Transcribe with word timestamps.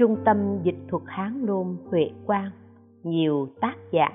Trung 0.00 0.16
tâm 0.24 0.36
dịch 0.62 0.78
thuật 0.88 1.02
Hán 1.06 1.46
Nôm 1.46 1.76
Huệ 1.90 2.10
Quang, 2.26 2.50
Nhiều 3.02 3.48
tác 3.60 3.76
giả. 3.92 4.08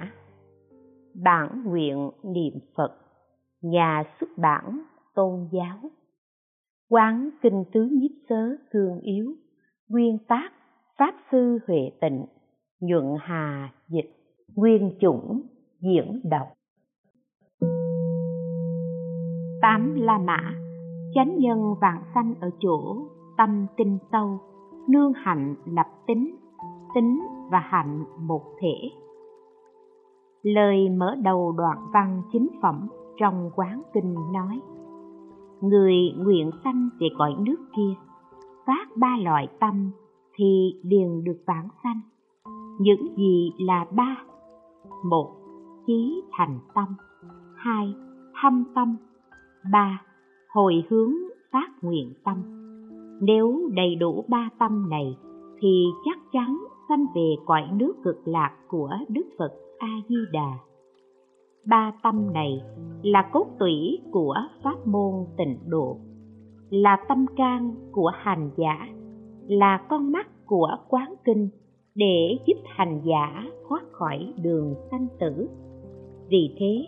Bản 1.23 1.63
nguyện 1.65 2.11
niệm 2.23 2.53
Phật, 2.77 2.97
Nhà 3.61 4.03
xuất 4.19 4.27
bản 4.37 4.81
Tôn 5.15 5.47
giáo. 5.51 5.77
Quán 6.89 7.29
Kinh 7.41 7.63
Tứ 7.73 7.87
Nhiếp 7.91 8.11
Sớ 8.29 8.55
Cương 8.71 8.99
Yếu, 8.99 9.33
Nguyên 9.89 10.17
tác, 10.27 10.49
Pháp 10.97 11.15
Sư 11.31 11.59
Huệ 11.67 11.91
Tịnh, 12.01 12.25
Nhuận 12.79 13.05
Hà 13.19 13.73
Dịch, 13.87 14.11
Nguyên 14.55 14.97
Chủng, 15.01 15.41
Diễn 15.81 16.21
đọc. 16.23 16.47
Tám 19.61 19.95
La 19.95 20.17
Mã, 20.17 20.53
Chánh 21.15 21.39
nhân 21.39 21.59
vạn 21.81 22.03
sanh 22.13 22.33
ở 22.41 22.49
chỗ 22.59 23.07
tâm 23.37 23.67
tinh 23.77 23.97
sâu 24.11 24.39
nương 24.87 25.13
hạnh 25.13 25.55
lập 25.65 25.87
tính 26.07 26.35
tính 26.95 27.19
và 27.51 27.59
hạnh 27.59 28.05
một 28.19 28.43
thể. 28.59 28.91
Lời 30.43 30.89
mở 30.89 31.15
đầu 31.23 31.51
đoạn 31.57 31.77
văn 31.93 32.21
chính 32.31 32.47
phẩm 32.61 32.87
trong 33.17 33.51
quán 33.55 33.81
kinh 33.93 34.15
nói, 34.33 34.61
người 35.61 35.95
nguyện 36.17 36.51
sanh 36.63 36.89
về 36.99 37.07
cõi 37.17 37.35
nước 37.39 37.57
kia, 37.75 37.93
phát 38.65 38.97
ba 38.97 39.17
loại 39.23 39.47
tâm 39.59 39.91
thì 40.35 40.75
liền 40.83 41.23
được 41.23 41.37
vãng 41.47 41.67
sanh. 41.83 41.99
Những 42.79 43.15
gì 43.17 43.51
là 43.59 43.85
ba? 43.91 44.17
Một, 45.03 45.31
chí 45.87 46.21
thành 46.31 46.59
tâm. 46.75 46.85
Hai, 47.55 47.93
thâm 48.41 48.63
tâm. 48.75 48.95
Ba, 49.71 50.01
hồi 50.49 50.83
hướng 50.89 51.13
phát 51.51 51.69
nguyện 51.81 52.13
tâm 52.23 52.64
nếu 53.21 53.69
đầy 53.73 53.95
đủ 53.95 54.25
ba 54.27 54.49
tâm 54.59 54.89
này 54.89 55.17
thì 55.59 55.85
chắc 56.05 56.17
chắn 56.31 56.57
sanh 56.89 57.05
về 57.15 57.35
cõi 57.45 57.61
nước 57.73 57.93
cực 58.03 58.27
lạc 58.27 58.51
của 58.67 58.89
Đức 59.09 59.25
Phật 59.37 59.53
A 59.79 59.89
Di 60.09 60.15
Đà. 60.31 60.57
Ba 61.67 61.93
tâm 62.03 62.33
này 62.33 62.61
là 63.03 63.29
cốt 63.33 63.47
tủy 63.59 63.99
của 64.11 64.35
pháp 64.63 64.87
môn 64.87 65.13
tịnh 65.37 65.57
độ, 65.67 65.97
là 66.69 66.97
tâm 67.09 67.25
can 67.37 67.75
của 67.91 68.11
hành 68.15 68.49
giả, 68.57 68.87
là 69.47 69.77
con 69.89 70.11
mắt 70.11 70.27
của 70.45 70.69
quán 70.89 71.13
kinh 71.25 71.49
để 71.95 72.37
giúp 72.47 72.57
hành 72.65 73.01
giả 73.05 73.43
thoát 73.69 73.83
khỏi 73.91 74.33
đường 74.43 74.75
sanh 74.91 75.07
tử. 75.19 75.49
Vì 76.29 76.55
thế, 76.59 76.85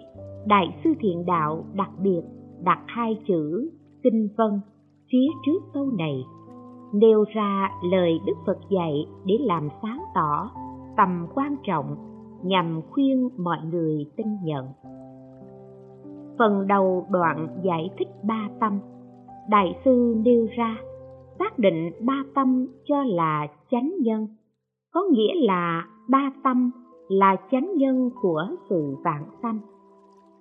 Đại 0.47 0.79
sư 0.83 0.89
Thiện 0.99 1.25
Đạo 1.25 1.65
đặc 1.73 1.89
biệt 2.03 2.21
đặt 2.63 2.79
hai 2.87 3.19
chữ 3.27 3.71
kinh 4.03 4.29
vân 4.37 4.61
phía 5.11 5.27
trước 5.45 5.59
câu 5.73 5.85
này 5.97 6.25
nêu 6.93 7.23
ra 7.35 7.69
lời 7.91 8.19
Đức 8.25 8.33
Phật 8.45 8.57
dạy 8.69 9.05
để 9.25 9.37
làm 9.41 9.69
sáng 9.81 10.03
tỏ 10.15 10.51
tầm 10.97 11.27
quan 11.35 11.55
trọng 11.63 11.95
nhằm 12.43 12.81
khuyên 12.91 13.29
mọi 13.37 13.57
người 13.71 14.05
tin 14.17 14.27
nhận. 14.43 14.65
Phần 16.39 16.67
đầu 16.67 17.05
đoạn 17.09 17.47
giải 17.63 17.89
thích 17.97 18.07
ba 18.23 18.49
tâm, 18.59 18.79
Đại 19.49 19.79
sư 19.85 20.15
nêu 20.17 20.47
ra 20.57 20.77
xác 21.39 21.59
định 21.59 21.91
ba 22.05 22.23
tâm 22.35 22.67
cho 22.85 23.03
là 23.03 23.47
chánh 23.71 23.91
nhân, 24.01 24.27
có 24.93 25.01
nghĩa 25.11 25.33
là 25.35 25.87
ba 26.09 26.31
tâm 26.43 26.71
là 27.07 27.35
chánh 27.51 27.73
nhân 27.77 28.09
của 28.21 28.45
sự 28.69 28.95
vạn 29.03 29.25
sanh. 29.41 29.59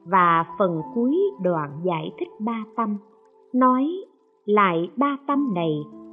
Và 0.05 0.45
phần 0.59 0.81
cuối 0.95 1.17
đoạn 1.43 1.71
giải 1.85 2.11
thích 2.19 2.29
ba 2.41 2.65
tâm 2.77 2.97
nói 3.55 3.87
lại 4.47 4.91
ba 4.97 5.17
tâm 5.27 5.55
này 5.55 5.73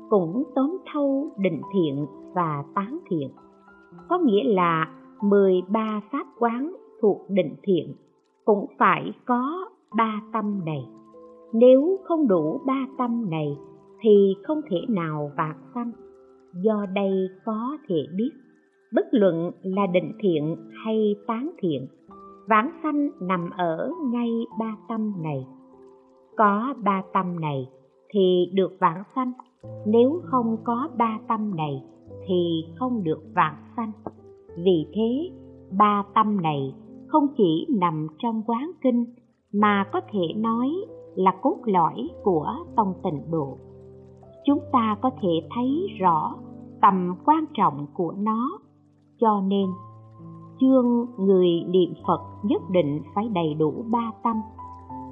cũng 0.10 0.44
tóm 0.56 0.78
thâu 0.94 1.32
định 1.38 1.62
thiện 1.74 2.06
và 2.34 2.64
tán 2.76 3.00
thiện. 3.10 3.30
Có 4.10 4.20
nghĩa 4.20 4.44
là 4.44 4.92
13 5.22 6.02
pháp 6.12 6.28
quán 6.40 6.76
thuộc 7.02 7.18
định 7.30 7.56
thiện 7.64 7.94
cũng 8.46 8.66
phải 8.80 9.12
có 9.26 9.66
ba 9.98 10.22
tâm 10.34 10.66
này. 10.66 10.86
Nếu 11.54 12.00
không 12.04 12.28
đủ 12.28 12.62
ba 12.66 12.88
tâm 12.98 13.30
này 13.30 13.58
thì 14.02 14.36
không 14.44 14.62
thể 14.70 14.78
nào 14.90 15.32
vạc 15.38 15.58
sanh 15.76 15.92
do 16.54 16.86
đây 16.94 17.30
có 17.46 17.78
thể 17.88 18.06
biết, 18.18 18.32
bất 18.94 19.06
luận 19.12 19.52
là 19.62 19.88
định 19.88 20.12
thiện 20.20 20.56
hay 20.86 21.16
tán 21.28 21.52
thiện, 21.58 21.88
vãng 22.48 22.72
sanh 22.84 23.10
nằm 23.22 23.50
ở 23.58 23.92
ngay 24.12 24.30
ba 24.60 24.78
tâm 24.90 25.14
này. 25.24 25.48
Có 26.38 26.74
ba 26.84 27.04
tâm 27.14 27.40
này 27.40 27.68
thì 28.14 28.52
được 28.54 28.78
vãng 28.80 29.04
sanh. 29.16 29.32
Nếu 29.86 30.22
không 30.24 30.58
có 30.64 30.90
ba 30.98 31.20
tâm 31.28 31.56
này 31.56 31.84
thì 32.28 32.66
không 32.80 33.04
được 33.04 33.24
vãng 33.36 33.56
sanh. 33.76 33.92
Vì 34.58 34.86
thế, 34.94 35.30
ba 35.78 36.04
tâm 36.16 36.42
này 36.42 36.76
không 37.08 37.28
chỉ 37.38 37.68
nằm 37.80 38.08
trong 38.20 38.42
quán 38.48 38.72
kinh, 38.82 39.06
mà 39.54 39.86
có 39.94 40.02
thể 40.12 40.34
nói 40.36 40.70
là 41.16 41.32
cốt 41.42 41.58
lõi 41.66 42.10
của 42.24 42.48
tông 42.76 42.94
tịnh 43.04 43.32
độ. 43.32 43.58
Chúng 44.46 44.60
ta 44.72 44.98
có 45.02 45.10
thể 45.22 45.48
thấy 45.56 45.88
rõ 46.00 46.36
tầm 46.82 47.16
quan 47.26 47.46
trọng 47.54 47.88
của 47.94 48.12
nó. 48.18 48.60
Cho 49.20 49.42
nên, 49.42 49.70
chương 50.60 51.06
người 51.18 51.48
niệm 51.68 51.94
phật 52.08 52.22
nhất 52.44 52.62
định 52.72 53.02
phải 53.16 53.30
đầy 53.30 53.54
đủ 53.54 53.74
ba 53.92 54.12
tâm 54.24 54.42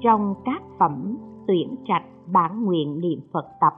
trong 0.00 0.34
các 0.44 0.62
phẩm 0.78 1.16
tuyển 1.46 1.74
trạch 1.86 2.04
bản 2.26 2.64
nguyện 2.64 3.00
niệm 3.00 3.20
Phật 3.32 3.46
tập 3.60 3.72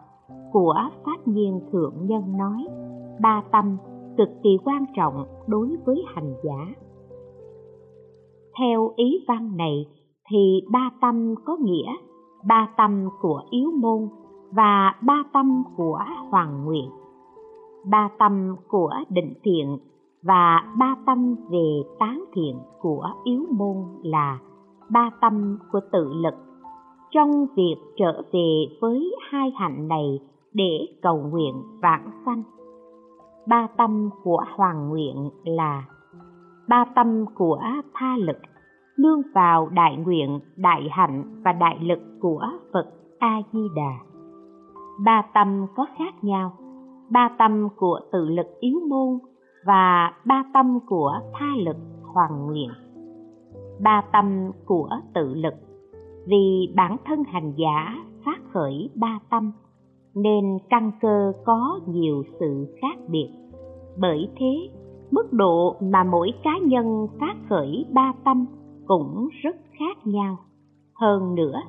của 0.53 0.75
Pháp 1.05 1.29
Nhiên 1.29 1.61
Thượng 1.73 1.95
Nhân 2.07 2.37
nói, 2.37 2.67
ba 3.21 3.43
tâm 3.53 3.77
cực 4.17 4.29
kỳ 4.43 4.59
quan 4.65 4.85
trọng 4.97 5.25
đối 5.47 5.77
với 5.85 6.05
hành 6.15 6.35
giả. 6.45 6.75
Theo 8.59 8.93
ý 8.97 9.25
văn 9.29 9.57
này 9.57 9.87
thì 10.31 10.61
ba 10.73 10.91
tâm 11.01 11.35
có 11.45 11.57
nghĩa 11.61 11.93
ba 12.45 12.69
tâm 12.77 13.09
của 13.21 13.43
yếu 13.51 13.71
môn 13.81 14.09
và 14.51 14.95
ba 15.03 15.25
tâm 15.33 15.63
của 15.77 15.99
hoàng 16.31 16.65
nguyện, 16.65 16.91
ba 17.91 18.11
tâm 18.19 18.57
của 18.69 18.91
định 19.09 19.35
thiện 19.43 19.79
và 20.23 20.73
ba 20.79 20.97
tâm 21.07 21.35
về 21.51 21.83
tán 21.99 22.25
thiện 22.33 22.59
của 22.81 23.09
yếu 23.25 23.43
môn 23.51 23.77
là 24.03 24.39
ba 24.91 25.11
tâm 25.21 25.59
của 25.73 25.81
tự 25.93 26.13
lực 26.13 26.35
trong 27.15 27.47
việc 27.57 27.77
trở 27.97 28.23
về 28.33 28.67
với 28.81 29.15
hai 29.31 29.53
hạnh 29.57 29.89
này 29.89 30.21
để 30.55 30.87
cầu 31.03 31.19
nguyện 31.19 31.55
vãng 31.83 32.11
sanh. 32.27 32.43
Ba 33.47 33.69
tâm 33.77 34.11
của 34.25 34.45
hoàng 34.57 34.89
nguyện 34.89 35.31
là 35.45 35.85
ba 36.69 36.85
tâm 36.95 37.25
của 37.35 37.61
tha 37.95 38.17
lực, 38.17 38.39
nương 38.99 39.23
vào 39.35 39.69
đại 39.69 39.97
nguyện, 39.97 40.41
đại 40.57 40.89
hạnh 40.91 41.43
và 41.45 41.53
đại 41.53 41.79
lực 41.81 41.99
của 42.21 42.49
phật 42.73 42.87
a 43.19 43.43
di 43.53 43.69
đà 43.77 43.99
ba 45.05 45.23
tâm 45.35 45.67
có 45.77 45.87
khác 45.99 46.25
nhau. 46.25 46.53
Ba 47.11 47.31
tâm 47.39 47.69
của 47.77 48.01
tự 48.13 48.29
lực 48.29 48.47
yếu 48.61 48.81
môn 48.89 49.19
và 49.67 50.13
ba 50.25 50.45
tâm 50.55 50.79
của 50.87 51.21
tha 51.33 51.47
lực 51.65 51.77
hoàng 52.03 52.47
nguyện. 52.47 52.71
Ba 53.81 54.03
tâm 54.13 54.51
của 54.67 54.89
tự 55.15 55.35
lực 55.35 55.55
vì 56.27 56.73
bản 56.77 56.97
thân 57.05 57.25
hành 57.25 57.53
giả 57.57 58.05
phát 58.25 58.39
khởi 58.53 58.91
ba 58.95 59.19
tâm, 59.31 59.53
nên 60.15 60.59
căn 60.71 60.93
cơ 61.01 61.33
có 61.45 61.81
nhiều 61.87 62.23
sự 62.41 62.77
khác 62.81 62.99
biệt. 63.09 63.31
Bởi 63.99 64.29
thế, 64.37 64.71
mức 65.11 65.33
độ 65.33 65.77
mà 65.81 66.05
mỗi 66.05 66.31
cá 66.43 66.59
nhân 66.63 67.07
phát 67.21 67.35
khởi 67.49 67.85
ba 67.93 68.13
tâm 68.25 68.47
cũng 68.87 69.29
rất 69.43 69.57
khác 69.79 70.07
nhau. 70.07 70.37
Hơn 70.95 71.35
nữa, 71.35 71.61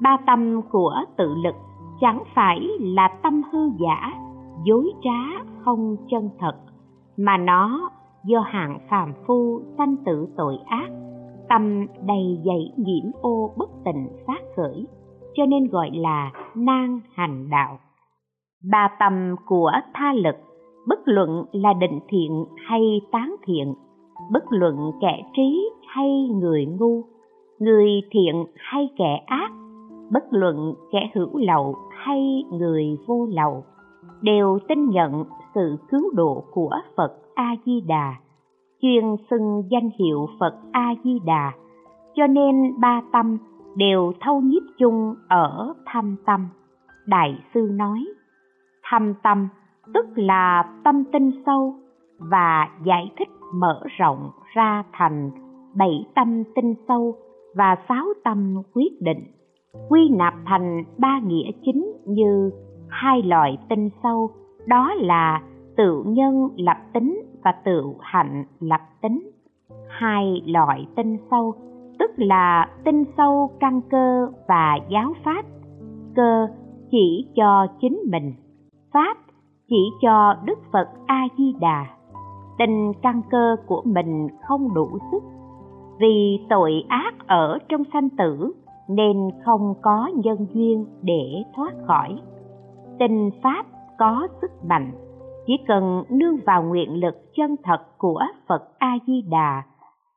ba 0.00 0.16
tâm 0.26 0.60
của 0.70 0.94
tự 1.16 1.34
lực 1.44 1.54
chẳng 2.00 2.22
phải 2.34 2.68
là 2.80 3.08
tâm 3.22 3.42
hư 3.52 3.58
giả, 3.80 4.12
dối 4.64 4.92
trá 5.02 5.44
không 5.64 5.96
chân 6.10 6.30
thật, 6.38 6.54
mà 7.16 7.36
nó 7.36 7.90
do 8.24 8.40
hạng 8.40 8.78
phàm 8.90 9.12
phu 9.26 9.60
sanh 9.78 9.96
tử 9.96 10.28
tội 10.36 10.58
ác 10.66 10.90
tâm 11.48 11.86
đầy 12.06 12.38
dẫy 12.44 12.72
nhiễm 12.76 13.12
ô 13.20 13.50
bất 13.56 13.70
tịnh 13.84 14.08
phát 14.26 14.42
khởi, 14.56 14.86
cho 15.34 15.46
nên 15.46 15.66
gọi 15.66 15.90
là 15.94 16.32
nan 16.54 17.00
hành 17.14 17.50
đạo. 17.50 17.78
Ba 18.70 18.88
tâm 18.98 19.36
của 19.46 19.70
tha 19.94 20.12
lực, 20.12 20.36
bất 20.86 20.98
luận 21.04 21.44
là 21.52 21.72
định 21.72 22.00
thiện 22.08 22.44
hay 22.66 23.00
tán 23.12 23.36
thiện, 23.46 23.74
bất 24.32 24.44
luận 24.50 24.76
kẻ 25.00 25.22
trí 25.36 25.70
hay 25.86 26.28
người 26.40 26.66
ngu, 26.66 27.02
người 27.58 27.90
thiện 28.10 28.44
hay 28.56 28.88
kẻ 28.98 29.24
ác, 29.26 29.52
bất 30.12 30.24
luận 30.30 30.74
kẻ 30.92 31.10
hữu 31.14 31.38
lậu 31.38 31.74
hay 32.04 32.44
người 32.52 32.96
vô 33.06 33.26
lậu, 33.30 33.64
đều 34.22 34.58
tin 34.68 34.90
nhận 34.90 35.24
sự 35.54 35.76
cứu 35.90 36.10
độ 36.14 36.44
của 36.52 36.76
phật 36.96 37.12
a 37.34 37.56
di 37.66 37.80
đà 37.80 38.14
chuyên 38.82 39.04
xưng 39.30 39.62
danh 39.70 39.90
hiệu 39.98 40.26
Phật 40.40 40.54
A 40.72 40.94
Di 41.04 41.18
Đà, 41.24 41.52
cho 42.14 42.26
nên 42.26 42.80
ba 42.80 43.02
tâm 43.12 43.38
đều 43.76 44.12
thâu 44.20 44.40
nhiếp 44.40 44.62
chung 44.78 45.14
ở 45.28 45.74
thâm 45.92 46.16
tâm. 46.26 46.48
Đại 47.06 47.38
sư 47.54 47.68
nói, 47.72 48.06
thâm 48.90 49.14
tâm 49.22 49.48
tức 49.94 50.06
là 50.16 50.64
tâm 50.84 51.04
tinh 51.12 51.30
sâu 51.46 51.74
và 52.18 52.68
giải 52.84 53.10
thích 53.18 53.28
mở 53.54 53.82
rộng 53.98 54.30
ra 54.54 54.84
thành 54.92 55.30
bảy 55.74 56.06
tâm 56.14 56.42
tinh 56.54 56.74
sâu 56.88 57.14
và 57.54 57.76
sáu 57.88 58.06
tâm 58.24 58.62
quyết 58.74 59.00
định 59.00 59.24
quy 59.88 60.08
nạp 60.08 60.34
thành 60.46 60.84
ba 60.98 61.20
nghĩa 61.26 61.50
chính 61.64 61.92
như 62.06 62.50
hai 62.88 63.22
loại 63.22 63.58
tinh 63.68 63.90
sâu 64.02 64.30
đó 64.66 64.94
là 64.94 65.42
tự 65.76 66.02
nhân 66.06 66.48
lập 66.56 66.76
tính 66.92 67.22
và 67.42 67.52
tự 67.64 67.82
hạnh 68.00 68.44
lập 68.60 68.80
tính. 69.02 69.30
Hai 69.88 70.42
loại 70.46 70.86
tinh 70.96 71.16
sâu, 71.30 71.54
tức 71.98 72.10
là 72.16 72.70
tinh 72.84 73.04
sâu 73.16 73.50
căn 73.60 73.80
cơ 73.90 74.26
và 74.48 74.78
giáo 74.88 75.12
pháp. 75.24 75.44
Cơ 76.14 76.46
chỉ 76.90 77.26
cho 77.36 77.66
chính 77.80 78.00
mình, 78.10 78.32
pháp 78.92 79.16
chỉ 79.68 79.90
cho 80.02 80.34
đức 80.44 80.58
phật 80.72 80.88
a 81.06 81.22
di 81.38 81.54
đà 81.60 81.86
tình 82.58 82.92
căn 83.02 83.22
cơ 83.30 83.56
của 83.66 83.82
mình 83.84 84.28
không 84.42 84.74
đủ 84.74 84.98
sức. 85.12 85.22
Vì 85.98 86.40
tội 86.48 86.84
ác 86.88 87.14
ở 87.26 87.58
trong 87.68 87.82
sanh 87.92 88.08
tử 88.10 88.52
nên 88.88 89.16
không 89.44 89.74
có 89.82 90.10
nhân 90.14 90.46
duyên 90.52 90.86
để 91.02 91.42
thoát 91.56 91.72
khỏi. 91.86 92.20
Tinh 92.98 93.30
pháp 93.42 93.66
có 93.98 94.28
sức 94.40 94.50
mạnh 94.68 94.92
chỉ 95.46 95.52
cần 95.66 96.04
nương 96.10 96.36
vào 96.46 96.62
nguyện 96.62 97.00
lực 97.00 97.14
chân 97.36 97.56
thật 97.64 97.98
của 97.98 98.20
phật 98.48 98.78
a 98.78 98.98
di 99.06 99.22
đà 99.30 99.62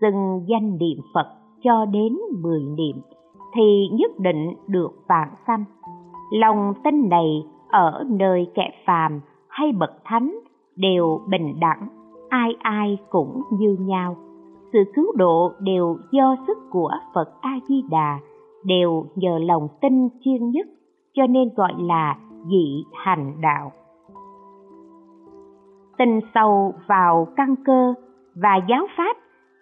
từng 0.01 0.45
danh 0.47 0.77
niệm 0.77 0.97
phật 1.13 1.27
cho 1.63 1.85
đến 1.85 2.17
mười 2.41 2.61
niệm, 2.77 3.01
thì 3.55 3.87
nhất 3.91 4.11
định 4.19 4.53
được 4.67 4.91
vạn 5.07 5.29
sanh. 5.47 5.63
Lòng 6.31 6.73
tin 6.83 7.09
này 7.09 7.43
ở 7.69 8.03
nơi 8.09 8.47
kẻ 8.53 8.71
phàm 8.85 9.21
hay 9.49 9.71
bậc 9.71 9.91
thánh 10.03 10.39
đều 10.75 11.21
bình 11.29 11.59
đẳng, 11.59 11.87
ai 12.29 12.55
ai 12.59 12.97
cũng 13.09 13.41
như 13.51 13.77
nhau. 13.79 14.15
Sự 14.73 14.79
cứu 14.95 15.11
độ 15.15 15.51
đều 15.59 15.97
do 16.11 16.35
sức 16.47 16.57
của 16.71 16.91
phật 17.13 17.41
a 17.41 17.59
di 17.67 17.83
đà 17.89 18.19
đều 18.63 19.05
nhờ 19.15 19.39
lòng 19.39 19.67
tin 19.81 20.09
chuyên 20.21 20.49
nhất, 20.49 20.67
cho 21.13 21.27
nên 21.27 21.49
gọi 21.55 21.73
là 21.79 22.17
dị 22.47 22.83
hành 22.93 23.41
đạo 23.41 23.71
tin 25.97 26.19
sâu 26.33 26.73
vào 26.87 27.27
căn 27.35 27.55
cơ 27.65 27.93
và 28.35 28.59
giáo 28.69 28.87
pháp 28.97 29.17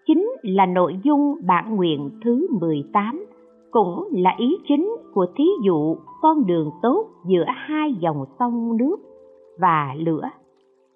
chính 0.08 0.32
là 0.42 0.66
nội 0.66 1.00
dung 1.04 1.36
bản 1.48 1.76
nguyện 1.76 2.10
thứ 2.24 2.48
18, 2.60 3.26
cũng 3.72 4.08
là 4.12 4.36
ý 4.38 4.58
chính 4.68 4.96
của 5.14 5.26
thí 5.36 5.44
dụ 5.64 5.96
con 6.22 6.46
đường 6.46 6.72
tốt 6.82 7.06
giữa 7.26 7.46
hai 7.48 7.94
dòng 8.00 8.26
sông 8.40 8.78
nước 8.78 8.96
và 9.60 9.96
lửa. 9.98 10.30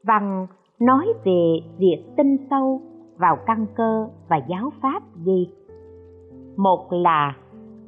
Văn 0.04 0.48
nói 0.80 1.14
về 1.26 1.60
việc 1.78 2.04
tinh 2.18 2.38
sâu 2.50 2.82
vào 3.18 3.38
căn 3.46 3.66
cơ 3.76 4.08
và 4.30 4.38
giáo 4.50 4.72
pháp 4.82 5.04
gì? 5.16 5.48
Một 6.58 6.88
là 6.92 7.36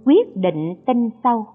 quyết 0.05 0.35
định 0.35 0.75
tinh 0.85 1.09
sâu. 1.23 1.45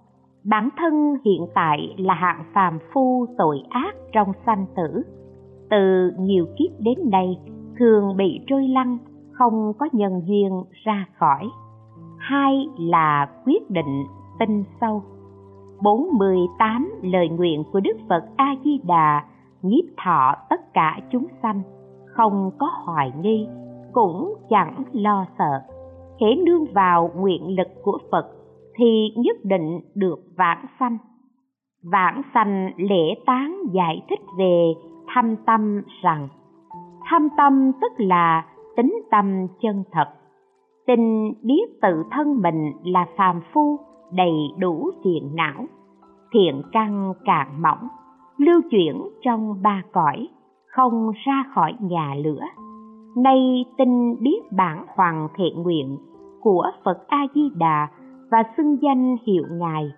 Bản 0.44 0.68
thân 0.76 1.16
hiện 1.24 1.46
tại 1.54 1.94
là 1.98 2.14
hạng 2.14 2.44
phàm 2.54 2.78
phu 2.92 3.26
tội 3.38 3.62
ác 3.70 3.94
trong 4.12 4.32
sanh 4.46 4.66
tử. 4.76 5.02
Từ 5.70 6.12
nhiều 6.18 6.46
kiếp 6.58 6.80
đến 6.80 6.98
nay 7.10 7.38
thường 7.78 8.16
bị 8.16 8.40
trôi 8.46 8.68
lăn 8.68 8.98
không 9.32 9.72
có 9.78 9.88
nhân 9.92 10.22
duyên 10.26 10.62
ra 10.84 11.06
khỏi. 11.18 11.48
Hai 12.18 12.68
là 12.78 13.30
quyết 13.44 13.70
định 13.70 14.04
tinh 14.38 14.64
sâu. 14.80 15.02
48 15.82 16.92
lời 17.02 17.28
nguyện 17.28 17.64
của 17.72 17.80
Đức 17.80 17.96
Phật 18.08 18.24
A 18.36 18.54
Di 18.64 18.80
Đà 18.86 19.24
nhiếp 19.62 19.84
thọ 20.04 20.34
tất 20.50 20.74
cả 20.74 21.00
chúng 21.12 21.26
sanh, 21.42 21.62
không 22.06 22.50
có 22.58 22.70
hoài 22.84 23.12
nghi, 23.22 23.46
cũng 23.92 24.34
chẳng 24.50 24.84
lo 24.92 25.26
sợ. 25.38 25.62
Hễ 26.20 26.26
nương 26.46 26.64
vào 26.72 27.10
nguyện 27.16 27.56
lực 27.56 27.68
của 27.82 27.98
Phật 28.12 28.26
thì 28.78 29.08
nhất 29.16 29.36
định 29.44 29.80
được 29.94 30.18
vãng 30.36 30.66
sanh. 30.80 30.98
Vãng 31.92 32.22
sanh 32.34 32.70
lễ 32.76 33.14
tán 33.26 33.62
giải 33.72 34.02
thích 34.08 34.20
về 34.38 34.72
thâm 35.14 35.36
tâm 35.46 35.82
rằng 36.02 36.28
thâm 37.10 37.28
tâm 37.36 37.72
tức 37.80 37.92
là 37.96 38.46
tính 38.76 39.02
tâm 39.10 39.46
chân 39.62 39.84
thật. 39.92 40.08
Tin 40.86 41.32
biết 41.42 41.80
tự 41.82 42.02
thân 42.10 42.42
mình 42.42 42.72
là 42.84 43.06
phàm 43.16 43.40
phu, 43.52 43.78
đầy 44.12 44.32
đủ 44.58 44.90
phiền 45.04 45.30
não, 45.34 45.66
thiện 46.32 46.62
căn 46.72 47.12
cạn 47.24 47.62
mỏng, 47.62 47.88
lưu 48.38 48.60
chuyển 48.70 49.02
trong 49.22 49.62
ba 49.62 49.82
cõi, 49.92 50.28
không 50.66 51.10
ra 51.24 51.44
khỏi 51.54 51.74
nhà 51.80 52.14
lửa. 52.24 52.42
Nay 53.16 53.64
tin 53.78 54.16
biết 54.20 54.40
bản 54.56 54.84
hoàng 54.96 55.28
thiện 55.36 55.62
nguyện 55.62 55.98
của 56.40 56.70
phật 56.84 57.08
a 57.08 57.26
di 57.34 57.50
đà 57.56 57.88
và 58.30 58.42
xưng 58.56 58.76
danh 58.82 59.16
hiệu 59.26 59.44
ngài, 59.50 59.92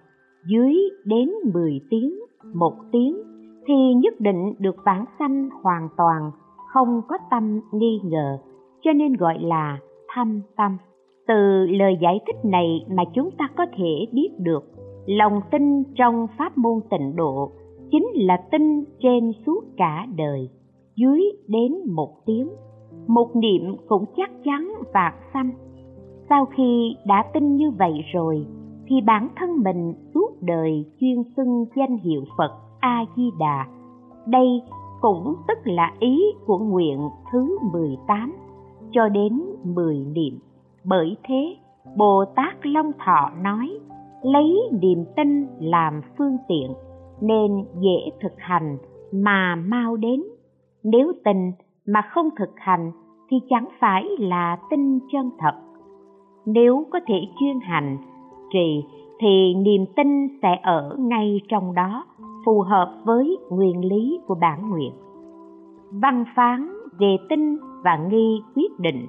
dưới 0.46 0.76
đến 1.04 1.30
10 1.54 1.80
tiếng, 1.90 2.14
một 2.54 2.74
tiếng 2.92 3.35
thì 3.66 3.94
nhất 3.94 4.14
định 4.20 4.54
được 4.58 4.76
vãng 4.84 5.04
sanh 5.18 5.48
hoàn 5.62 5.88
toàn, 5.96 6.30
không 6.72 7.02
có 7.08 7.18
tâm 7.30 7.60
nghi 7.72 8.00
ngờ. 8.04 8.38
Cho 8.82 8.92
nên 8.92 9.12
gọi 9.12 9.38
là 9.40 9.78
thâm 10.14 10.40
tâm. 10.56 10.76
Từ 11.26 11.66
lời 11.66 11.98
giải 12.00 12.20
thích 12.26 12.44
này 12.44 12.84
mà 12.96 13.02
chúng 13.14 13.30
ta 13.38 13.48
có 13.56 13.66
thể 13.76 14.06
biết 14.12 14.28
được, 14.38 14.64
lòng 15.06 15.40
tin 15.50 15.82
trong 15.94 16.26
pháp 16.38 16.58
môn 16.58 16.80
tịnh 16.90 17.16
độ 17.16 17.50
chính 17.90 18.06
là 18.14 18.36
tin 18.50 18.84
trên 19.00 19.32
suốt 19.46 19.64
cả 19.76 20.06
đời, 20.16 20.48
dưới 20.96 21.20
đến 21.48 21.72
một 21.94 22.10
tiếng. 22.26 22.48
Một 23.06 23.36
niệm 23.36 23.76
cũng 23.88 24.04
chắc 24.16 24.30
chắn 24.44 24.72
vạn 24.94 25.14
sanh. 25.32 25.50
Sau 26.28 26.46
khi 26.46 26.96
đã 27.06 27.24
tin 27.34 27.56
như 27.56 27.70
vậy 27.70 27.92
rồi, 28.12 28.46
thì 28.86 28.96
bản 29.06 29.28
thân 29.36 29.62
mình 29.64 29.94
suốt 30.14 30.30
đời 30.40 30.84
chuyên 31.00 31.22
xưng 31.36 31.64
danh 31.76 31.96
hiệu 31.96 32.24
phật 32.38 32.65
a 32.80 33.04
di 33.16 33.30
đà 33.38 33.66
đây 34.26 34.62
cũng 35.00 35.34
tức 35.48 35.58
là 35.64 35.92
ý 35.98 36.22
của 36.46 36.58
nguyện 36.58 37.10
thứ 37.32 37.58
18 37.72 38.36
cho 38.92 39.08
đến 39.08 39.42
10 39.64 39.96
niệm. 39.96 40.38
Bởi 40.84 41.16
thế, 41.24 41.56
Bồ 41.96 42.24
Tát 42.24 42.66
Long 42.66 42.92
Thọ 43.04 43.30
nói, 43.42 43.78
lấy 44.22 44.68
niềm 44.80 45.04
tin 45.16 45.46
làm 45.60 46.00
phương 46.18 46.36
tiện 46.48 46.72
nên 47.20 47.64
dễ 47.80 48.10
thực 48.20 48.32
hành 48.38 48.78
mà 49.12 49.54
mau 49.54 49.96
đến. 49.96 50.22
Nếu 50.84 51.12
tin 51.24 51.52
mà 51.86 52.00
không 52.10 52.28
thực 52.38 52.50
hành 52.56 52.92
thì 53.30 53.36
chẳng 53.48 53.68
phải 53.80 54.04
là 54.18 54.58
tin 54.70 54.98
chân 55.12 55.30
thật. 55.38 55.54
Nếu 56.46 56.86
có 56.92 57.00
thể 57.06 57.20
chuyên 57.40 57.60
hành, 57.60 57.98
trì 58.52 58.84
thì 59.20 59.54
niềm 59.54 59.84
tin 59.96 60.28
sẽ 60.42 60.60
ở 60.62 60.96
ngay 60.98 61.40
trong 61.48 61.74
đó, 61.74 62.04
phù 62.46 62.60
hợp 62.60 62.94
với 63.04 63.38
nguyên 63.50 63.88
lý 63.88 64.20
của 64.26 64.34
bản 64.40 64.70
nguyện. 64.70 64.92
Văn 66.02 66.24
phán 66.36 66.68
về 66.98 67.16
tin 67.28 67.56
và 67.84 67.96
nghi 68.10 68.42
quyết 68.54 68.78
định. 68.78 69.06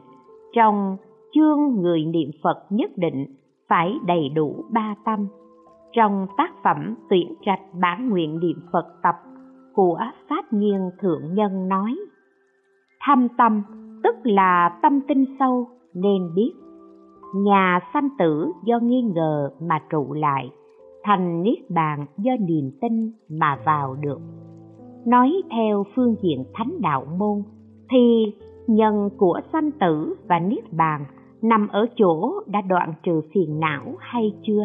Trong 0.55 0.97
chương 1.33 1.81
người 1.81 2.05
niệm 2.05 2.29
phật 2.43 2.65
nhất 2.69 2.91
định 2.95 3.25
phải 3.69 3.95
đầy 4.05 4.29
đủ 4.29 4.63
ba 4.69 4.95
tâm. 5.05 5.27
Trong 5.93 6.27
tác 6.37 6.51
phẩm 6.63 6.95
tuyển 7.09 7.33
trạch 7.45 7.61
bản 7.81 8.09
nguyện 8.09 8.39
niệm 8.39 8.57
phật 8.71 8.85
tập 9.03 9.15
của 9.73 9.99
pháp 10.29 10.53
nhiên 10.53 10.89
thượng 11.01 11.33
nhân 11.33 11.67
nói, 11.67 11.95
thâm 13.07 13.27
tâm, 13.37 13.63
tức 14.03 14.15
là 14.23 14.79
tâm 14.81 15.01
tinh 15.07 15.25
sâu, 15.39 15.67
nên 15.93 16.33
biết. 16.35 16.53
Nhà 17.35 17.79
sanh 17.93 18.09
tử 18.17 18.51
do 18.63 18.79
nghi 18.79 19.01
ngờ 19.01 19.49
mà 19.61 19.79
trụ 19.89 20.13
lại 20.13 20.49
thành 21.07 21.43
niết 21.43 21.69
bàn 21.69 22.05
do 22.17 22.31
niềm 22.39 22.71
tin 22.81 23.11
mà 23.29 23.57
vào 23.65 23.95
được. 23.95 24.19
Nói 25.05 25.41
theo 25.51 25.83
phương 25.95 26.15
diện 26.21 26.43
thánh 26.53 26.81
đạo 26.81 27.05
môn, 27.17 27.43
thì 27.89 28.33
nhân 28.67 29.09
của 29.17 29.39
sanh 29.53 29.71
tử 29.71 30.15
và 30.29 30.39
niết 30.39 30.73
bàn 30.73 31.05
nằm 31.41 31.67
ở 31.67 31.85
chỗ 31.95 32.33
đã 32.47 32.61
đoạn 32.61 32.93
trừ 33.03 33.21
phiền 33.33 33.59
não 33.59 33.95
hay 33.99 34.33
chưa? 34.47 34.63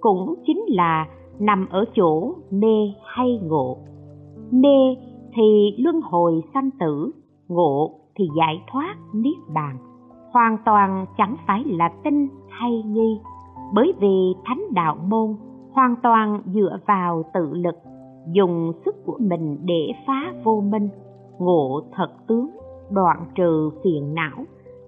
Cũng 0.00 0.34
chính 0.46 0.64
là 0.68 1.06
nằm 1.38 1.66
ở 1.70 1.84
chỗ 1.94 2.34
mê 2.50 2.92
hay 3.06 3.40
ngộ. 3.42 3.78
Mê 4.50 4.96
thì 5.34 5.76
luân 5.78 6.00
hồi 6.00 6.42
sanh 6.54 6.70
tử, 6.80 7.10
ngộ 7.48 7.90
thì 8.16 8.24
giải 8.36 8.62
thoát 8.72 8.96
niết 9.14 9.36
bàn. 9.54 9.78
Hoàn 10.32 10.56
toàn 10.64 11.06
chẳng 11.16 11.36
phải 11.46 11.64
là 11.66 11.88
tin 12.04 12.28
hay 12.48 12.82
nghi, 12.82 13.18
bởi 13.74 13.92
vì 14.00 14.34
thánh 14.44 14.62
đạo 14.74 14.96
môn 15.08 15.36
hoàn 15.72 15.96
toàn 16.02 16.42
dựa 16.46 16.78
vào 16.86 17.22
tự 17.34 17.54
lực, 17.54 17.74
dùng 18.32 18.72
sức 18.84 18.94
của 19.06 19.18
mình 19.20 19.58
để 19.64 19.92
phá 20.06 20.32
vô 20.44 20.60
minh, 20.60 20.88
ngộ 21.38 21.82
thật 21.92 22.08
tướng, 22.28 22.50
đoạn 22.90 23.24
trừ 23.34 23.70
phiền 23.84 24.14
não, 24.14 24.44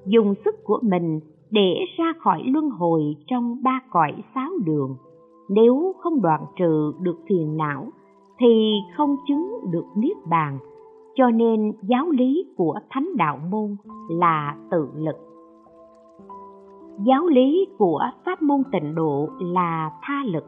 dùng 0.07 0.35
sức 0.45 0.55
của 0.64 0.79
mình 0.83 1.21
để 1.50 1.75
ra 1.99 2.12
khỏi 2.19 2.43
luân 2.47 2.71
hồi 2.71 3.17
trong 3.26 3.62
ba 3.62 3.81
cõi 3.91 4.12
sáu 4.35 4.50
đường. 4.64 4.97
Nếu 5.49 5.93
không 6.00 6.23
đoạn 6.23 6.45
trừ 6.57 6.93
được 7.00 7.17
phiền 7.29 7.57
não, 7.57 7.87
thì 8.38 8.75
không 8.97 9.17
chứng 9.29 9.50
được 9.71 9.85
niết 9.97 10.17
bàn. 10.31 10.59
Cho 11.14 11.31
nên 11.31 11.73
giáo 11.83 12.11
lý 12.11 12.47
của 12.57 12.75
thánh 12.91 13.17
đạo 13.17 13.38
môn 13.50 13.76
là 14.09 14.57
tự 14.71 14.88
lực. 14.95 15.17
Giáo 17.07 17.26
lý 17.26 17.67
của 17.79 18.00
pháp 18.25 18.43
môn 18.43 18.62
tịnh 18.73 18.95
độ 18.95 19.29
là 19.41 19.91
tha 20.03 20.23
lực 20.26 20.45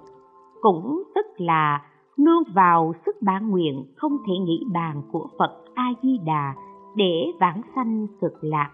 cũng 0.61 1.03
tức 1.15 1.27
là 1.37 1.83
nương 2.17 2.43
vào 2.55 2.93
sức 3.07 3.17
bản 3.23 3.51
nguyện 3.51 3.85
không 3.97 4.17
thể 4.27 4.33
nghĩ 4.39 4.65
bàn 4.73 5.03
của 5.13 5.29
phật 5.39 5.65
a 5.75 5.93
di 6.03 6.19
đà 6.27 6.55
để 6.97 7.33
vãng 7.41 7.61
sanh 7.75 8.07
cực 8.21 8.33
lạc. 8.41 8.71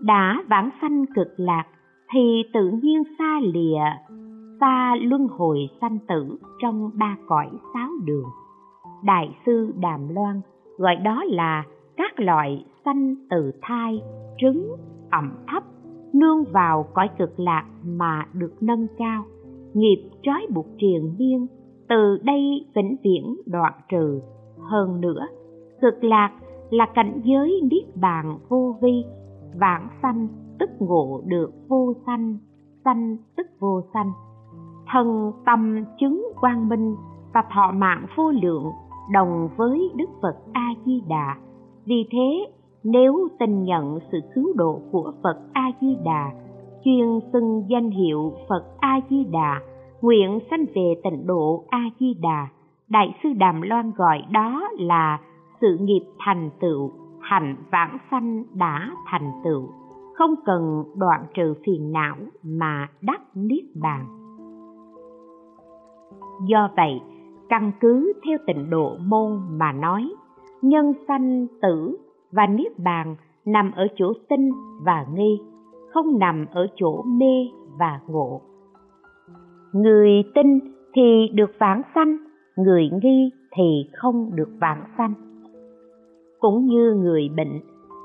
Đã 0.00 0.42
vãng 0.48 0.70
sanh 0.80 1.04
cực 1.14 1.28
lạc 1.36 1.64
thì 2.12 2.42
tự 2.52 2.70
nhiên 2.82 3.02
xa 3.18 3.40
lìa, 3.42 3.82
xa 4.60 4.96
luân 5.00 5.28
hồi 5.28 5.58
sanh 5.80 5.98
tử 6.08 6.38
trong 6.62 6.90
ba 6.94 7.16
cõi 7.26 7.48
sáu 7.74 7.88
đường. 8.04 8.28
Đại 9.04 9.36
sư 9.46 9.74
đàm 9.76 10.08
loan 10.08 10.40
gọi 10.78 10.96
đó 10.96 11.24
là 11.26 11.64
các 11.96 12.20
loại 12.20 12.64
sanh 12.84 13.14
từ 13.30 13.52
thai, 13.62 14.02
trứng, 14.38 14.76
ẩm 15.10 15.32
thấp, 15.46 15.62
nương 16.12 16.44
vào 16.52 16.86
cõi 16.94 17.08
cực 17.18 17.40
lạc 17.40 17.64
mà 17.84 18.26
được 18.32 18.52
nâng 18.60 18.86
cao 18.98 19.24
nghiệp 19.74 20.10
trói 20.22 20.46
buộc 20.54 20.66
triền 20.78 21.14
miên, 21.18 21.46
từ 21.88 22.18
đây 22.22 22.66
vĩnh 22.74 22.96
viễn 23.04 23.36
đoạn 23.46 23.72
trừ. 23.88 24.20
Hơn 24.58 25.00
nữa, 25.00 25.26
cực 25.80 26.04
lạc 26.04 26.30
là 26.70 26.86
cảnh 26.94 27.20
giới 27.24 27.60
niết 27.62 27.96
bàn 27.96 28.38
vô 28.48 28.76
vi, 28.82 29.04
vãng 29.60 29.88
sanh 30.02 30.28
tức 30.58 30.70
ngộ 30.78 31.20
được 31.26 31.50
vô 31.68 31.94
sanh 32.06 32.38
sanh 32.84 33.16
tức 33.36 33.46
vô 33.60 33.80
sanh. 33.94 34.12
Thần 34.92 35.32
tâm 35.46 35.84
chứng 36.00 36.32
quang 36.40 36.68
minh 36.68 36.96
và 37.34 37.44
thọ 37.54 37.72
mạng 37.74 38.06
vô 38.16 38.30
lượng 38.30 38.64
đồng 39.12 39.48
với 39.56 39.90
đức 39.96 40.10
phật 40.22 40.36
a 40.52 40.68
di 40.84 41.02
đà 41.08 41.36
vì 41.84 42.06
thế, 42.10 42.52
nếu 42.84 43.28
tin 43.38 43.64
nhận 43.64 43.98
sự 44.12 44.20
cứu 44.34 44.52
độ 44.56 44.80
của 44.92 45.12
phật 45.22 45.36
a 45.52 45.70
di 45.80 45.96
đà 46.04 46.32
chuyên 46.84 47.20
xưng 47.32 47.64
danh 47.68 47.90
hiệu 47.90 48.32
phật 48.48 48.64
a 48.78 49.00
di 49.10 49.24
đà 49.24 49.60
nguyện 50.00 50.38
sanh 50.50 50.64
về 50.74 50.94
tịnh 51.04 51.26
độ 51.26 51.64
a 51.68 51.84
di 52.00 52.14
đà 52.14 52.48
đại 52.90 53.14
sư 53.22 53.28
đàm 53.36 53.62
loan 53.62 53.92
gọi 53.96 54.22
đó 54.30 54.68
là 54.78 55.18
sự 55.60 55.78
nghiệp 55.80 56.04
thành 56.18 56.50
tựu, 56.60 56.90
hạnh 57.20 57.56
vãng 57.72 57.98
sanh 58.10 58.44
đã 58.54 58.90
thành 59.06 59.32
tựu. 59.44 59.68
Không 60.14 60.34
cần 60.44 60.84
đoạn 60.96 61.24
trừ 61.34 61.54
phiền 61.66 61.92
não 61.92 62.16
mà 62.42 62.88
đắc 63.00 63.20
niết 63.34 63.64
bàn. 63.82 64.06
Do 66.48 66.70
vậy, 66.76 67.00
căn 67.48 67.72
cứ 67.80 68.12
theo 68.26 68.38
tịnh 68.46 68.70
độ 68.70 68.96
môn 69.06 69.40
mà 69.50 69.72
nói, 69.72 70.12
nhân 70.62 70.92
sanh 71.08 71.46
tử 71.62 71.96
và 72.32 72.46
niết 72.46 72.78
bàn 72.78 73.16
nằm 73.44 73.72
ở 73.76 73.86
chỗ 73.96 74.12
tinh 74.28 74.50
và 74.84 75.06
nghi 75.14 75.40
không 75.90 76.18
nằm 76.18 76.46
ở 76.52 76.66
chỗ 76.76 77.02
mê 77.02 77.48
và 77.78 78.00
ngộ. 78.08 78.40
Người 79.72 80.22
tin 80.34 80.58
thì 80.94 81.28
được 81.34 81.50
vãng 81.58 81.82
sanh, 81.94 82.16
người 82.56 82.90
nghi 83.02 83.30
thì 83.56 83.88
không 83.92 84.30
được 84.34 84.48
vãng 84.60 84.84
sanh. 84.98 85.14
Cũng 86.40 86.66
như 86.66 86.94
người 86.94 87.28
bệnh 87.36 87.60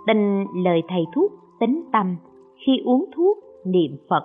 tin 0.07 0.43
lời 0.63 0.81
thầy 0.87 1.05
thuốc 1.15 1.31
tính 1.59 1.83
tâm, 1.93 2.15
khi 2.65 2.71
uống 2.85 3.05
thuốc 3.15 3.37
niệm 3.65 3.97
phật 4.09 4.23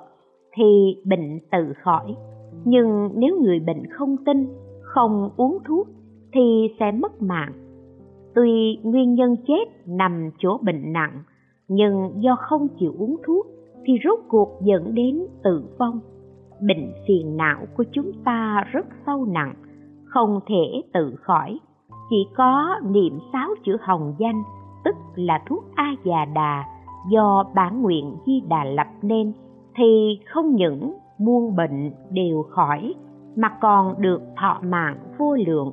thì 0.55 0.97
bệnh 1.05 1.39
tự 1.51 1.73
khỏi. 1.83 2.15
Nhưng 2.65 3.11
nếu 3.15 3.41
người 3.41 3.61
bệnh 3.61 3.87
không 3.91 4.17
tin, 4.27 4.49
không 4.83 5.31
uống 5.37 5.59
thuốc 5.69 5.89
thì 6.33 6.75
sẽ 6.81 6.93
mất 6.93 7.23
mạng. 7.23 7.53
Tuy 8.35 8.79
nguyên 8.83 9.15
nhân 9.15 9.37
chết 9.47 9.65
nằm 9.87 10.31
chỗ 10.39 10.59
bệnh 10.63 10.93
nặng 10.93 11.23
nhưng 11.73 12.23
do 12.23 12.37
không 12.37 12.69
chịu 12.79 12.95
uống 12.99 13.17
thuốc 13.27 13.47
thì 13.85 13.93
rốt 14.05 14.19
cuộc 14.29 14.49
dẫn 14.63 14.95
đến 14.95 15.27
tử 15.43 15.65
vong. 15.79 16.01
Bệnh 16.61 16.93
phiền 17.09 17.37
não 17.37 17.59
của 17.77 17.85
chúng 17.93 18.13
ta 18.25 18.65
rất 18.73 18.87
sâu 19.07 19.25
nặng, 19.25 19.55
không 20.05 20.41
thể 20.47 20.83
tự 20.93 21.15
khỏi. 21.21 21.59
Chỉ 22.11 22.27
có 22.37 22.81
niệm 22.85 23.19
sáu 23.33 23.49
chữ 23.65 23.77
hồng 23.81 24.15
danh, 24.19 24.43
tức 24.85 24.95
là 25.15 25.43
thuốc 25.49 25.65
a 25.75 25.95
già 26.05 26.25
đà 26.35 26.65
do 27.11 27.45
bản 27.55 27.83
nguyện 27.83 28.17
di 28.27 28.41
đà 28.49 28.65
lập 28.65 28.89
nên, 29.03 29.33
thì 29.77 30.21
không 30.27 30.55
những 30.55 30.95
muôn 31.19 31.57
bệnh 31.57 31.93
đều 32.11 32.43
khỏi, 32.43 32.95
mà 33.37 33.49
còn 33.61 34.03
được 34.03 34.23
thọ 34.41 34.61
mạng 34.63 34.99
vô 35.19 35.37
lượng, 35.47 35.73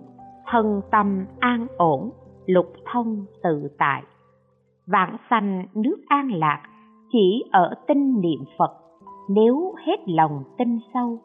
thân 0.52 0.82
tâm 0.92 1.26
an 1.40 1.68
ổn, 1.78 2.12
lục 2.46 2.74
thông 2.92 3.26
tự 3.44 3.68
tại 3.78 4.04
vãng 4.88 5.18
sanh 5.30 5.66
nước 5.74 5.98
an 6.08 6.32
lạc 6.32 6.64
chỉ 7.12 7.44
ở 7.52 7.74
tinh 7.88 8.22
niệm 8.22 8.40
phật. 8.58 8.74
Nếu 9.30 9.74
hết 9.86 10.00
lòng 10.06 10.44
tinh 10.58 10.80
sâu, 10.94 11.20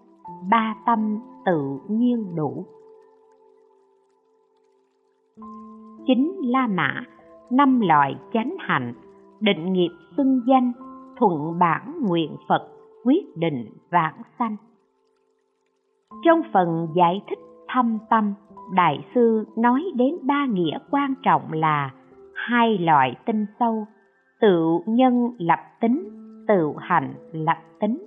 ba 0.50 0.76
tâm 0.86 1.18
tự 1.44 1.78
nhiên 1.88 2.34
đủ. 2.36 2.66
Chính 6.06 6.32
la 6.44 6.66
mã, 6.66 7.04
năm 7.50 7.80
loại 7.80 8.16
chánh 8.32 8.54
hạnh, 8.58 8.94
định 9.40 9.72
nghiệp 9.72 9.90
xưng 10.16 10.40
danh, 10.46 10.72
thuận 11.18 11.58
bản 11.58 12.00
nguyện 12.00 12.36
phật, 12.48 12.68
quyết 13.04 13.36
định 13.36 13.66
vãng 13.90 14.22
sanh. 14.38 14.56
Trong 16.24 16.40
phần 16.52 16.88
giải 16.94 17.22
thích 17.28 17.38
thâm 17.68 17.98
tâm, 18.10 18.34
đại 18.74 19.04
sư 19.14 19.44
nói 19.56 19.84
đến 19.94 20.16
ba 20.22 20.46
nghĩa 20.46 20.78
quan 20.90 21.14
trọng 21.22 21.52
là 21.52 21.90
hai 22.48 22.78
loại 22.78 23.14
tinh 23.26 23.46
sâu 23.60 23.86
tự 24.40 24.78
nhân 24.86 25.30
lập 25.38 25.58
tính, 25.80 26.08
tự 26.48 26.72
hành 26.78 27.14
lập 27.32 27.58
tính. 27.80 28.06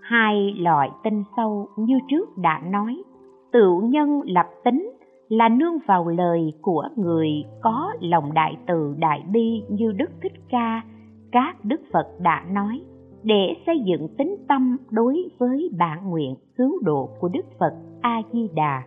Hai 0.00 0.54
loại 0.58 0.90
tinh 1.04 1.24
sâu 1.36 1.68
như 1.76 1.98
trước 2.10 2.38
đã 2.38 2.62
nói, 2.70 3.02
tự 3.52 3.80
nhân 3.82 4.20
lập 4.24 4.46
tính 4.64 4.92
là 5.28 5.48
nương 5.48 5.78
vào 5.86 6.08
lời 6.08 6.52
của 6.62 6.88
người 6.96 7.28
có 7.62 7.92
lòng 8.00 8.34
đại 8.34 8.56
từ 8.66 8.94
đại 8.98 9.24
bi 9.32 9.62
như 9.68 9.92
đức 9.92 10.10
thích 10.22 10.32
ca, 10.50 10.82
các 11.32 11.64
đức 11.64 11.80
phật 11.92 12.06
đã 12.20 12.44
nói, 12.50 12.80
để 13.22 13.54
xây 13.66 13.80
dựng 13.84 14.08
tính 14.18 14.36
tâm 14.48 14.76
đối 14.90 15.28
với 15.38 15.70
bản 15.78 16.10
nguyện 16.10 16.34
cứu 16.56 16.72
độ 16.82 17.08
của 17.20 17.28
đức 17.28 17.46
phật 17.58 17.74
a 18.00 18.22
di 18.32 18.48
đà. 18.54 18.82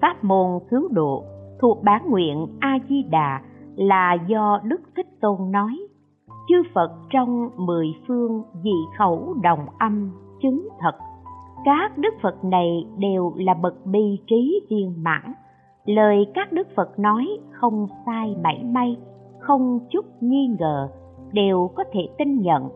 Pháp 0.00 0.24
môn 0.24 0.60
cứu 0.70 0.88
độ 0.88 1.24
thuộc 1.60 1.82
bản 1.84 2.02
nguyện 2.10 2.46
a 2.60 2.78
di 2.88 3.02
đà 3.02 3.40
là 3.76 4.16
do 4.26 4.60
đức 4.64 4.80
thích 4.96 5.20
tôn 5.20 5.52
nói. 5.52 5.78
Chư 6.48 6.62
phật 6.74 6.90
trong 7.10 7.50
mười 7.56 7.86
phương 8.08 8.42
dị 8.64 8.74
khẩu 8.98 9.34
đồng 9.42 9.66
âm 9.78 10.10
chứng 10.42 10.68
thật. 10.80 10.92
Các 11.64 11.98
đức 11.98 12.14
phật 12.22 12.44
này 12.44 12.86
đều 12.98 13.32
là 13.36 13.54
bậc 13.54 13.86
bi 13.86 14.18
trí 14.26 14.60
viên 14.70 15.02
mãn. 15.02 15.32
Lời 15.84 16.26
các 16.34 16.52
đức 16.52 16.68
phật 16.76 16.98
nói 16.98 17.38
không 17.50 17.86
sai 18.06 18.36
mảy 18.42 18.64
may, 18.64 18.96
không 19.38 19.80
chút 19.90 20.04
nghi 20.20 20.46
ngờ 20.58 20.88
đều 21.32 21.70
có 21.74 21.84
thể 21.92 22.08
tin 22.18 22.40
nhận. 22.40 22.68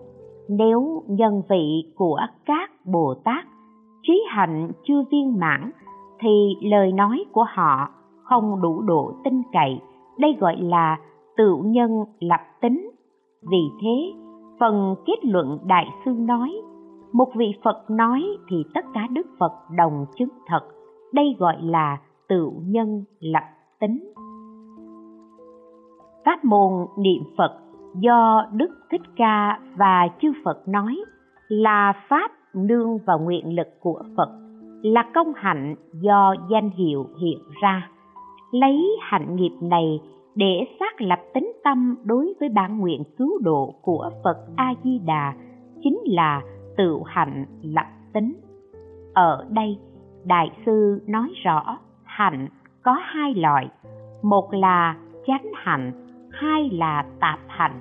Nếu 0.48 1.02
nhân 1.06 1.42
vị 1.48 1.92
của 1.96 2.20
các 2.46 2.70
bồ 2.84 3.14
tát 3.24 3.44
trí 4.02 4.22
hạnh 4.28 4.70
chưa 4.84 5.04
viên 5.10 5.38
mãn, 5.38 5.70
thì 6.20 6.56
lời 6.62 6.92
nói 6.92 7.24
của 7.32 7.44
họ 7.48 7.88
không 8.24 8.62
đủ 8.62 8.82
độ 8.82 9.12
tin 9.24 9.42
cậy. 9.52 9.80
Đây 10.18 10.36
gọi 10.40 10.56
là 10.56 10.96
tự 11.36 11.56
nhân 11.64 11.90
lập 12.20 12.40
tính. 12.60 12.90
Vì 13.50 13.70
thế, 13.82 14.12
phần 14.60 14.94
kết 15.06 15.24
luận 15.24 15.58
đại 15.66 15.86
sư 16.04 16.10
nói, 16.18 16.52
một 17.12 17.28
vị 17.36 17.54
phật 17.64 17.84
nói 17.90 18.22
thì 18.48 18.56
tất 18.74 18.84
cả 18.94 19.00
đức 19.10 19.26
phật 19.38 19.52
đồng 19.76 20.06
chứng 20.16 20.28
thật. 20.46 20.60
Đây 21.12 21.36
gọi 21.38 21.56
là 21.62 21.98
tự 22.28 22.50
nhân 22.66 23.04
lập 23.20 23.44
tính. 23.80 24.12
Pháp 26.24 26.44
môn 26.44 26.72
niệm 26.98 27.22
phật 27.38 27.60
do 28.00 28.46
đức 28.52 28.70
thích 28.90 29.00
ca 29.16 29.60
và 29.76 30.08
chư 30.20 30.32
phật 30.44 30.68
nói 30.68 30.96
là 31.48 31.92
pháp 32.08 32.30
nương 32.54 32.98
vào 33.06 33.18
nguyện 33.18 33.56
lực 33.56 33.68
của 33.80 34.02
phật, 34.16 34.28
là 34.82 35.10
công 35.14 35.32
hạnh 35.36 35.74
do 35.92 36.34
danh 36.50 36.70
hiệu 36.70 37.06
hiện 37.20 37.38
ra 37.62 37.90
lấy 38.54 38.96
hạnh 39.00 39.36
nghiệp 39.36 39.52
này 39.60 40.00
để 40.34 40.66
xác 40.80 41.00
lập 41.00 41.18
tính 41.34 41.52
tâm 41.64 41.96
đối 42.04 42.34
với 42.40 42.48
bản 42.48 42.78
nguyện 42.78 43.02
cứu 43.18 43.38
độ 43.42 43.74
của 43.82 44.10
phật 44.24 44.36
a 44.56 44.74
di 44.84 44.98
đà 44.98 45.34
chính 45.82 45.98
là 46.04 46.42
tự 46.76 47.00
hạnh 47.06 47.46
lập 47.62 47.86
tính. 48.12 48.34
Ở 49.14 49.46
đây, 49.50 49.78
đại 50.24 50.50
sư 50.66 51.02
nói 51.06 51.28
rõ 51.44 51.78
hạnh 52.04 52.48
có 52.82 52.92
hai 53.02 53.34
loại, 53.34 53.68
một 54.22 54.52
là 54.52 54.96
chánh 55.26 55.46
hạnh 55.54 55.92
hai 56.30 56.70
là 56.72 57.04
tạp 57.20 57.38
hạnh 57.46 57.80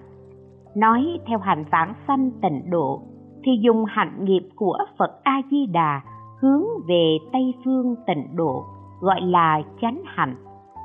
nói 0.76 1.20
theo 1.28 1.40
hạnh 1.40 1.66
vãng 1.72 1.94
sanh 2.08 2.32
tịnh 2.42 2.70
độ, 2.70 3.02
thì 3.44 3.52
dùng 3.62 3.86
hạnh 3.86 4.26
nghiệp 4.26 4.50
của 4.56 4.78
phật 4.98 5.24
a 5.24 5.42
di 5.52 5.66
đà 5.66 6.02
hướng 6.42 6.64
về 6.88 7.18
tây 7.34 7.54
phương 7.66 7.96
tịnh 8.08 8.36
độ, 8.36 8.66
gọi 9.02 9.22
là 9.22 9.62
chánh 9.82 10.02
hạnh 10.06 10.36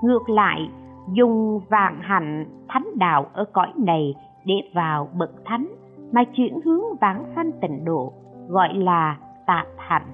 ngược 0.02 0.28
lại, 0.28 0.70
dùng 1.12 1.60
vạn 1.70 2.00
hạnh 2.02 2.46
thánh 2.68 2.86
đạo 2.94 3.26
ở 3.32 3.44
cõi 3.52 3.72
này 3.76 4.14
để 4.44 4.54
vào 4.74 5.08
bậc 5.18 5.30
thánh 5.44 5.68
mà 6.12 6.24
chuyển 6.24 6.60
hướng 6.64 6.82
vãng 7.00 7.24
sanh 7.36 7.50
tịnh 7.60 7.84
độ, 7.84 8.12
gọi 8.48 8.74
là 8.74 9.18
tạp 9.46 9.66
hạnh. 9.76 10.06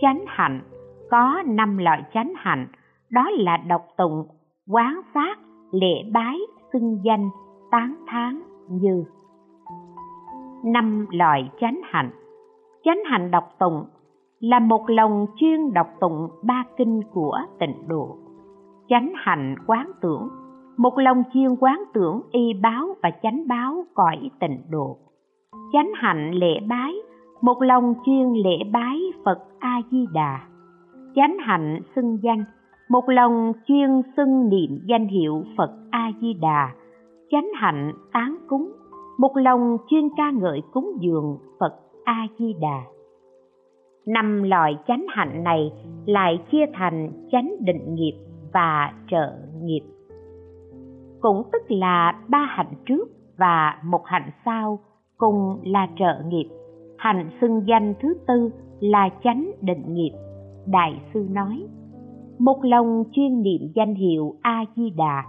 Chánh 0.00 0.24
hạnh, 0.26 0.60
có 1.10 1.42
năm 1.46 1.78
loại 1.78 2.02
chánh 2.14 2.32
hạnh, 2.36 2.66
đó 3.10 3.30
là 3.30 3.56
độc 3.56 3.82
tụng, 3.96 4.26
quán 4.68 5.00
sát, 5.14 5.38
lễ 5.72 6.10
bái, 6.12 6.38
xưng 6.72 6.98
danh, 7.04 7.30
tán 7.70 7.94
thán 8.06 8.42
như 8.68 9.04
năm 10.64 11.06
loại 11.10 11.50
chánh 11.60 11.80
hạnh. 11.84 12.10
Chánh 12.84 12.98
hạnh 13.04 13.30
độc 13.30 13.44
tụng 13.58 13.84
là 14.40 14.58
một 14.58 14.84
lòng 14.86 15.26
chuyên 15.36 15.72
đọc 15.72 15.86
tụng 16.00 16.28
ba 16.42 16.64
kinh 16.76 17.02
của 17.12 17.38
tịnh 17.58 17.88
độ 17.88 18.16
chánh 18.92 19.12
hạnh 19.16 19.54
quán 19.66 19.90
tưởng. 20.00 20.28
Một 20.76 20.98
lòng 20.98 21.22
chuyên 21.34 21.56
quán 21.60 21.82
tưởng 21.94 22.20
y 22.30 22.54
báo 22.62 22.96
và 23.02 23.10
chánh 23.22 23.48
báo 23.48 23.84
cõi 23.94 24.30
tịnh 24.40 24.58
độ. 24.70 24.96
Chánh 25.72 25.92
hạnh 25.94 26.30
lễ 26.34 26.60
bái, 26.68 26.94
một 27.40 27.62
lòng 27.62 27.94
chuyên 28.06 28.32
lễ 28.32 28.58
bái 28.72 29.00
phật 29.24 29.38
a 29.58 29.80
di 29.90 30.06
đà 30.12 30.40
chánh 31.14 31.36
hạnh 31.40 31.80
xưng 31.94 32.18
danh, 32.22 32.44
một 32.88 33.08
lòng 33.08 33.52
chuyên 33.66 34.02
xưng 34.16 34.48
niệm 34.48 34.78
danh 34.88 35.06
hiệu 35.06 35.44
phật 35.56 35.70
a 35.90 36.10
di 36.20 36.34
đà 36.34 36.72
chánh 37.30 37.48
hạnh 37.54 37.92
tán 38.12 38.36
cúng, 38.48 38.72
một 39.18 39.36
lòng 39.36 39.76
chuyên 39.90 40.08
ca 40.16 40.30
ngợi 40.30 40.62
cúng 40.72 40.92
dường 41.00 41.38
phật 41.60 41.74
a 42.04 42.26
di 42.38 42.54
đà 42.60 42.82
năm 44.06 44.42
loại 44.42 44.76
chánh 44.86 45.06
hạnh 45.08 45.44
này 45.44 45.72
lại 46.06 46.38
chia 46.50 46.66
thành 46.74 47.12
chánh 47.32 47.54
định 47.60 47.94
nghiệp 47.94 48.31
và 48.52 48.92
trợ 49.10 49.32
nghiệp. 49.62 49.82
Cũng 51.20 51.42
tức 51.52 51.62
là 51.68 52.20
ba 52.28 52.46
hạnh 52.48 52.72
trước 52.86 53.08
và 53.38 53.78
một 53.84 54.02
hạnh 54.04 54.30
sau 54.44 54.78
cùng 55.16 55.60
là 55.64 55.88
trợ 55.98 56.22
nghiệp. 56.26 56.48
Hạnh 56.98 57.30
xưng 57.40 57.62
danh 57.66 57.94
thứ 58.00 58.14
tư 58.26 58.50
là 58.80 59.08
chánh 59.24 59.50
định 59.60 59.94
nghiệp, 59.94 60.12
đại 60.66 61.00
sư 61.14 61.26
nói. 61.30 61.66
Một 62.38 62.64
lòng 62.64 63.04
chuyên 63.12 63.42
niệm 63.42 63.60
danh 63.74 63.94
hiệu 63.94 64.34
a 64.42 64.64
di 64.76 64.90
đà 64.90 65.24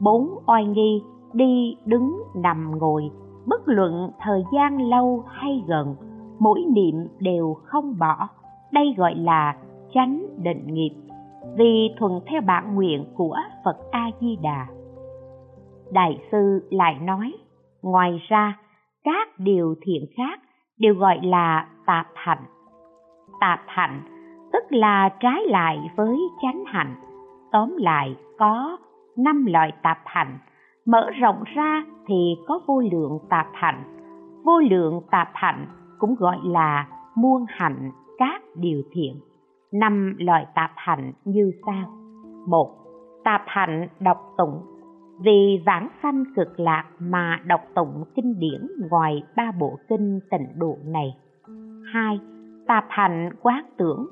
bốn 0.00 0.28
oai 0.46 0.64
nghi 0.64 1.02
đi 1.32 1.76
đứng 1.84 2.22
nằm 2.36 2.78
ngồi. 2.78 3.10
Bất 3.46 3.68
luận 3.68 4.10
thời 4.20 4.44
gian 4.52 4.82
lâu 4.90 5.24
hay 5.26 5.64
gần, 5.66 5.94
mỗi 6.38 6.64
niệm 6.74 6.94
đều 7.20 7.56
không 7.64 7.98
bỏ. 7.98 8.28
Đây 8.72 8.94
gọi 8.96 9.14
là 9.14 9.56
chánh 9.94 10.26
định 10.42 10.74
nghiệp 10.74 10.90
vì 11.56 11.94
thuận 11.98 12.20
theo 12.26 12.40
bản 12.40 12.74
nguyện 12.74 13.04
của 13.16 13.36
phật 13.64 13.76
a 13.90 14.10
di 14.20 14.36
đà 14.42 14.66
đại 15.92 16.18
sư 16.32 16.68
lại 16.70 16.98
nói, 17.02 17.32
ngoài 17.82 18.22
ra, 18.28 18.58
các 19.04 19.28
điều 19.38 19.74
thiện 19.82 20.04
khác 20.16 20.40
đều 20.78 20.94
gọi 20.94 21.20
là 21.22 21.68
tạp 21.86 22.06
hạnh. 22.14 22.44
Tạp 23.40 23.60
hạnh 23.66 24.00
tức 24.52 24.62
là 24.70 25.08
trái 25.20 25.42
lại 25.46 25.90
với 25.96 26.18
chánh 26.42 26.64
hạnh, 26.66 26.94
tóm 27.52 27.76
lại 27.76 28.16
có 28.38 28.76
năm 29.16 29.46
loại 29.46 29.72
tạp 29.82 29.98
hạnh, 30.04 30.38
mở 30.86 31.10
rộng 31.10 31.42
ra 31.54 31.84
thì 32.06 32.36
có 32.46 32.60
vô 32.66 32.82
lượng 32.92 33.18
tạp 33.30 33.46
hạnh. 33.52 33.82
Vô 34.44 34.58
lượng 34.70 35.00
tạp 35.10 35.28
hạnh 35.34 35.66
cũng 35.98 36.14
gọi 36.14 36.38
là 36.44 36.86
muôn 37.14 37.44
hạnh 37.48 37.90
các 38.18 38.42
điều 38.56 38.82
thiện 38.92 39.20
năm 39.72 40.14
loại 40.18 40.46
tạp 40.54 40.70
hạnh 40.76 41.12
như 41.24 41.50
sau. 41.66 41.88
Một, 42.46 42.74
tạp 43.24 43.42
hạnh 43.46 43.88
đọc 44.00 44.34
tụng. 44.38 44.62
Vì 45.20 45.62
vãng 45.66 45.88
sanh 46.02 46.24
cực 46.36 46.60
lạc 46.60 46.84
mà 46.98 47.40
đọc 47.46 47.60
tụng 47.74 48.04
kinh 48.14 48.38
điển 48.38 48.66
ngoài 48.90 49.22
ba 49.36 49.52
bộ 49.60 49.78
kinh 49.88 50.20
tịnh 50.30 50.46
độ 50.58 50.76
này. 50.84 51.16
Hai, 51.92 52.20
tạp 52.66 52.84
hạnh 52.88 53.30
quán 53.42 53.64
tưởng. 53.76 54.06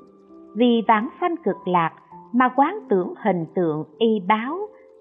Vì 0.55 0.83
vãng 0.87 1.09
sanh 1.21 1.35
cực 1.43 1.67
lạc 1.67 1.91
mà 2.33 2.49
quán 2.55 2.79
tưởng 2.89 3.13
hình 3.23 3.45
tượng 3.55 3.83
y 3.97 4.19
báo 4.27 4.57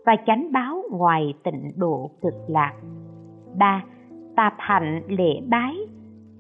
và 0.07 0.17
chánh 0.27 0.53
báo 0.53 0.83
ngoài 0.91 1.35
tịnh 1.45 1.73
độ 1.77 2.11
cực 2.23 2.35
lạc. 2.49 2.73
Ba, 3.59 3.85
tạp 4.37 4.55
hạnh 4.59 5.03
lễ 5.09 5.41
bái. 5.49 5.77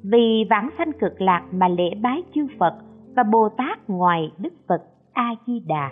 Vì 0.05 0.47
vãng 0.51 0.71
sanh 0.79 0.93
cực 0.93 1.21
lạc 1.21 1.43
mà 1.53 1.69
lễ 1.69 1.95
bái 2.03 2.23
chư 2.35 2.47
Phật 2.59 2.75
và 3.17 3.23
Bồ 3.23 3.49
Tát 3.49 3.91
ngoài 3.91 4.33
Đức 4.39 4.53
Phật 4.69 4.83
A 5.13 5.35
Di 5.47 5.61
Đà. 5.61 5.91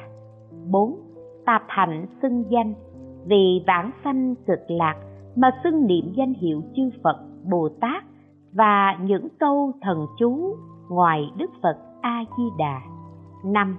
4. 0.70 0.98
Tạp 1.46 1.62
hạnh 1.68 2.06
xưng 2.22 2.44
danh 2.50 2.74
vì 3.26 3.64
vãng 3.66 3.90
sanh 4.04 4.34
cực 4.46 4.60
lạc 4.68 4.94
mà 5.37 5.50
xưng 5.64 5.87
niệm 5.87 6.12
danh 6.16 6.34
hiệu 6.34 6.62
chư 6.76 6.90
Phật, 7.02 7.16
Bồ 7.50 7.68
Tát 7.80 8.04
và 8.52 8.96
những 9.00 9.28
câu 9.40 9.72
thần 9.80 10.06
chú 10.18 10.56
ngoài 10.88 11.30
Đức 11.37 11.50
Phật 11.62 11.78
A 12.00 12.24
Di 12.37 12.44
Đà. 12.58 12.80
5. 13.44 13.76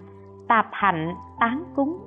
Tạp 0.47 0.67
hạnh 0.71 1.15
tán 1.39 1.63
cúng 1.75 1.97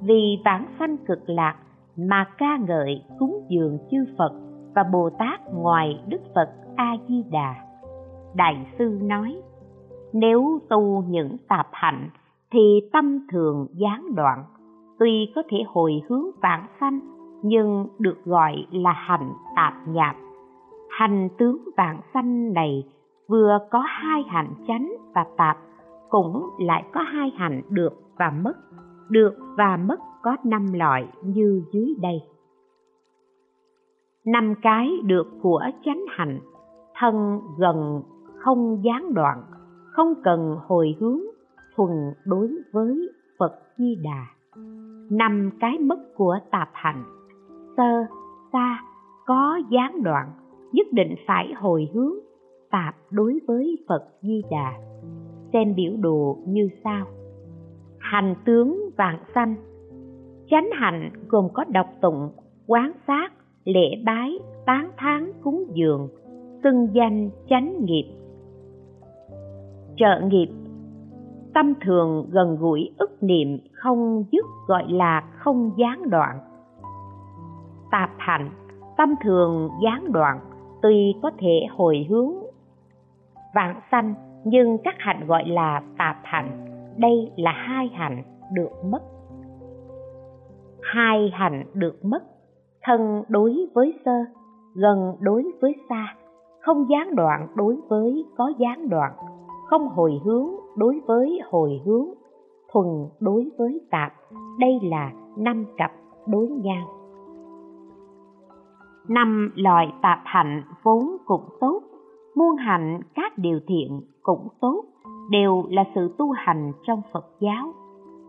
vì 0.00 0.38
vãng 0.44 0.66
sanh 0.78 0.96
cực 0.96 1.28
lạc 1.30 1.56
mà 1.96 2.24
ca 2.38 2.56
ngợi 2.56 3.02
cúng 3.18 3.46
dường 3.48 3.78
chư 3.90 4.04
Phật 4.18 4.32
và 4.74 4.82
Bồ 4.92 5.10
Tát 5.18 5.40
ngoài 5.54 6.00
Đức 6.06 6.20
Phật 6.34 6.50
A 6.76 6.96
Di 7.08 7.22
Đà. 7.30 7.54
Đại 8.34 8.66
sư 8.78 8.98
nói: 9.02 9.42
nếu 10.12 10.60
tu 10.68 11.04
những 11.08 11.36
tạp 11.48 11.68
hạnh 11.72 12.08
thì 12.52 12.80
tâm 12.92 13.26
thường 13.32 13.66
gián 13.72 14.14
đoạn, 14.14 14.44
tuy 14.98 15.32
có 15.34 15.42
thể 15.48 15.58
hồi 15.66 16.02
hướng 16.08 16.24
vãng 16.42 16.66
sanh 16.80 17.00
nhưng 17.42 17.86
được 17.98 18.24
gọi 18.24 18.66
là 18.72 18.92
hành 18.92 19.32
tạp 19.56 19.74
nhạp. 19.88 20.16
Hành 20.90 21.28
tướng 21.38 21.58
vãng 21.76 22.00
sanh 22.14 22.52
này 22.52 22.84
vừa 23.28 23.58
có 23.70 23.82
hai 23.86 24.22
hành 24.28 24.54
chánh 24.68 24.92
và 25.14 25.24
tạp, 25.36 25.58
cũng 26.08 26.50
lại 26.58 26.84
có 26.92 27.00
hai 27.00 27.30
hành 27.36 27.62
được 27.68 27.92
và 28.18 28.30
mất. 28.30 28.54
Được 29.08 29.34
và 29.56 29.76
mất 29.76 30.00
có 30.22 30.36
năm 30.44 30.72
loại 30.72 31.08
như 31.22 31.62
dưới 31.72 31.94
đây 32.00 32.20
năm 34.32 34.54
cái 34.62 34.90
được 35.04 35.26
của 35.42 35.62
chánh 35.84 36.04
hạnh 36.08 36.40
thân 36.94 37.40
gần 37.58 38.02
không 38.38 38.84
gián 38.84 39.14
đoạn 39.14 39.42
không 39.98 40.14
cần 40.24 40.56
hồi 40.66 40.96
hướng 41.00 41.20
thuần 41.76 41.90
đối 42.24 42.48
với 42.72 43.08
phật 43.38 43.52
di 43.76 43.96
đà. 44.04 44.26
Năm 45.10 45.50
cái 45.60 45.78
mất 45.78 45.98
của 46.16 46.38
tạp 46.50 46.68
hạnh 46.72 47.04
sơ 47.76 48.06
xa 48.52 48.82
có 49.26 49.60
gián 49.70 50.02
đoạn, 50.02 50.30
nhất 50.72 50.86
định 50.92 51.14
phải 51.26 51.52
hồi 51.56 51.88
hướng 51.94 52.14
tạp 52.70 52.96
đối 53.10 53.38
với 53.46 53.78
phật 53.88 54.04
di 54.22 54.42
đà. 54.50 54.72
Xem 55.52 55.74
biểu 55.74 55.92
đồ 56.00 56.38
như 56.46 56.68
sau. 56.84 57.06
Hành 57.98 58.34
tướng 58.44 58.90
vạn 58.96 59.18
sanh. 59.34 59.54
Chánh 60.50 60.70
hạnh 60.72 61.10
gồm 61.28 61.48
có 61.52 61.64
độc 61.68 61.86
tụng, 62.00 62.30
quán 62.66 62.92
sát, 63.06 63.32
lễ 63.64 64.02
bái, 64.04 64.38
tán 64.66 64.90
thán 64.96 65.32
cúng 65.42 65.64
dường, 65.74 66.08
xưng 66.62 66.88
danh 66.92 67.30
chánh 67.48 67.84
nghiệp 67.84 68.17
trợ 69.98 70.20
nghiệp. 70.20 70.48
Tâm 71.54 71.74
thường 71.80 72.26
gần 72.30 72.56
gũi 72.56 72.90
ức 72.98 73.22
niệm, 73.22 73.58
không 73.72 74.24
dứt 74.32 74.44
gọi 74.66 74.84
là 74.88 75.20
không 75.38 75.70
gián 75.76 76.10
đoạn. 76.10 76.38
Tạp 77.90 78.10
hạnh, 78.18 78.50
tâm 78.96 79.14
thường 79.24 79.68
gián 79.84 80.12
đoạn, 80.12 80.40
tuy 80.82 81.14
có 81.22 81.30
thể 81.38 81.66
hồi 81.76 82.06
hướng. 82.10 82.32
Vãng 83.54 83.80
sanh, 83.90 84.14
nhưng 84.44 84.78
các 84.84 84.94
hạnh 84.98 85.26
gọi 85.26 85.48
là 85.48 85.82
tạp 85.98 86.16
hạnh, 86.22 86.66
đây 86.96 87.32
là 87.36 87.52
hai 87.52 87.90
hạnh 87.94 88.22
được 88.52 88.84
mất. 88.84 89.02
Hai 90.82 91.30
hạnh 91.32 91.64
được 91.74 92.04
mất, 92.04 92.22
thân 92.82 93.22
đối 93.28 93.66
với 93.74 93.94
sơ, 94.04 94.24
gần 94.74 95.16
đối 95.20 95.44
với 95.60 95.74
xa, 95.88 96.14
không 96.60 96.86
gián 96.90 97.14
đoạn 97.16 97.48
đối 97.54 97.76
với 97.88 98.24
có 98.36 98.52
gián 98.58 98.88
đoạn 98.88 99.12
không 99.70 99.88
hồi 99.88 100.20
hướng 100.24 100.48
đối 100.76 101.00
với 101.06 101.40
hồi 101.50 101.80
hướng, 101.84 102.06
thuần 102.72 102.86
đối 103.20 103.50
với 103.58 103.80
tạp. 103.90 104.12
Đây 104.58 104.78
là 104.82 105.12
năm 105.36 105.64
cặp 105.76 105.92
đối 106.26 106.46
nhau. 106.46 106.88
Năm 109.08 109.52
loại 109.54 109.92
tạp 110.02 110.20
hạnh 110.24 110.62
vốn 110.82 111.16
cũng 111.26 111.44
tốt, 111.60 111.82
muôn 112.34 112.56
hạnh 112.56 113.00
các 113.14 113.38
điều 113.38 113.60
thiện 113.66 114.00
cũng 114.22 114.48
tốt, 114.60 114.84
đều 115.30 115.64
là 115.70 115.84
sự 115.94 116.14
tu 116.18 116.30
hành 116.30 116.72
trong 116.86 117.02
phật 117.12 117.26
giáo. 117.40 117.74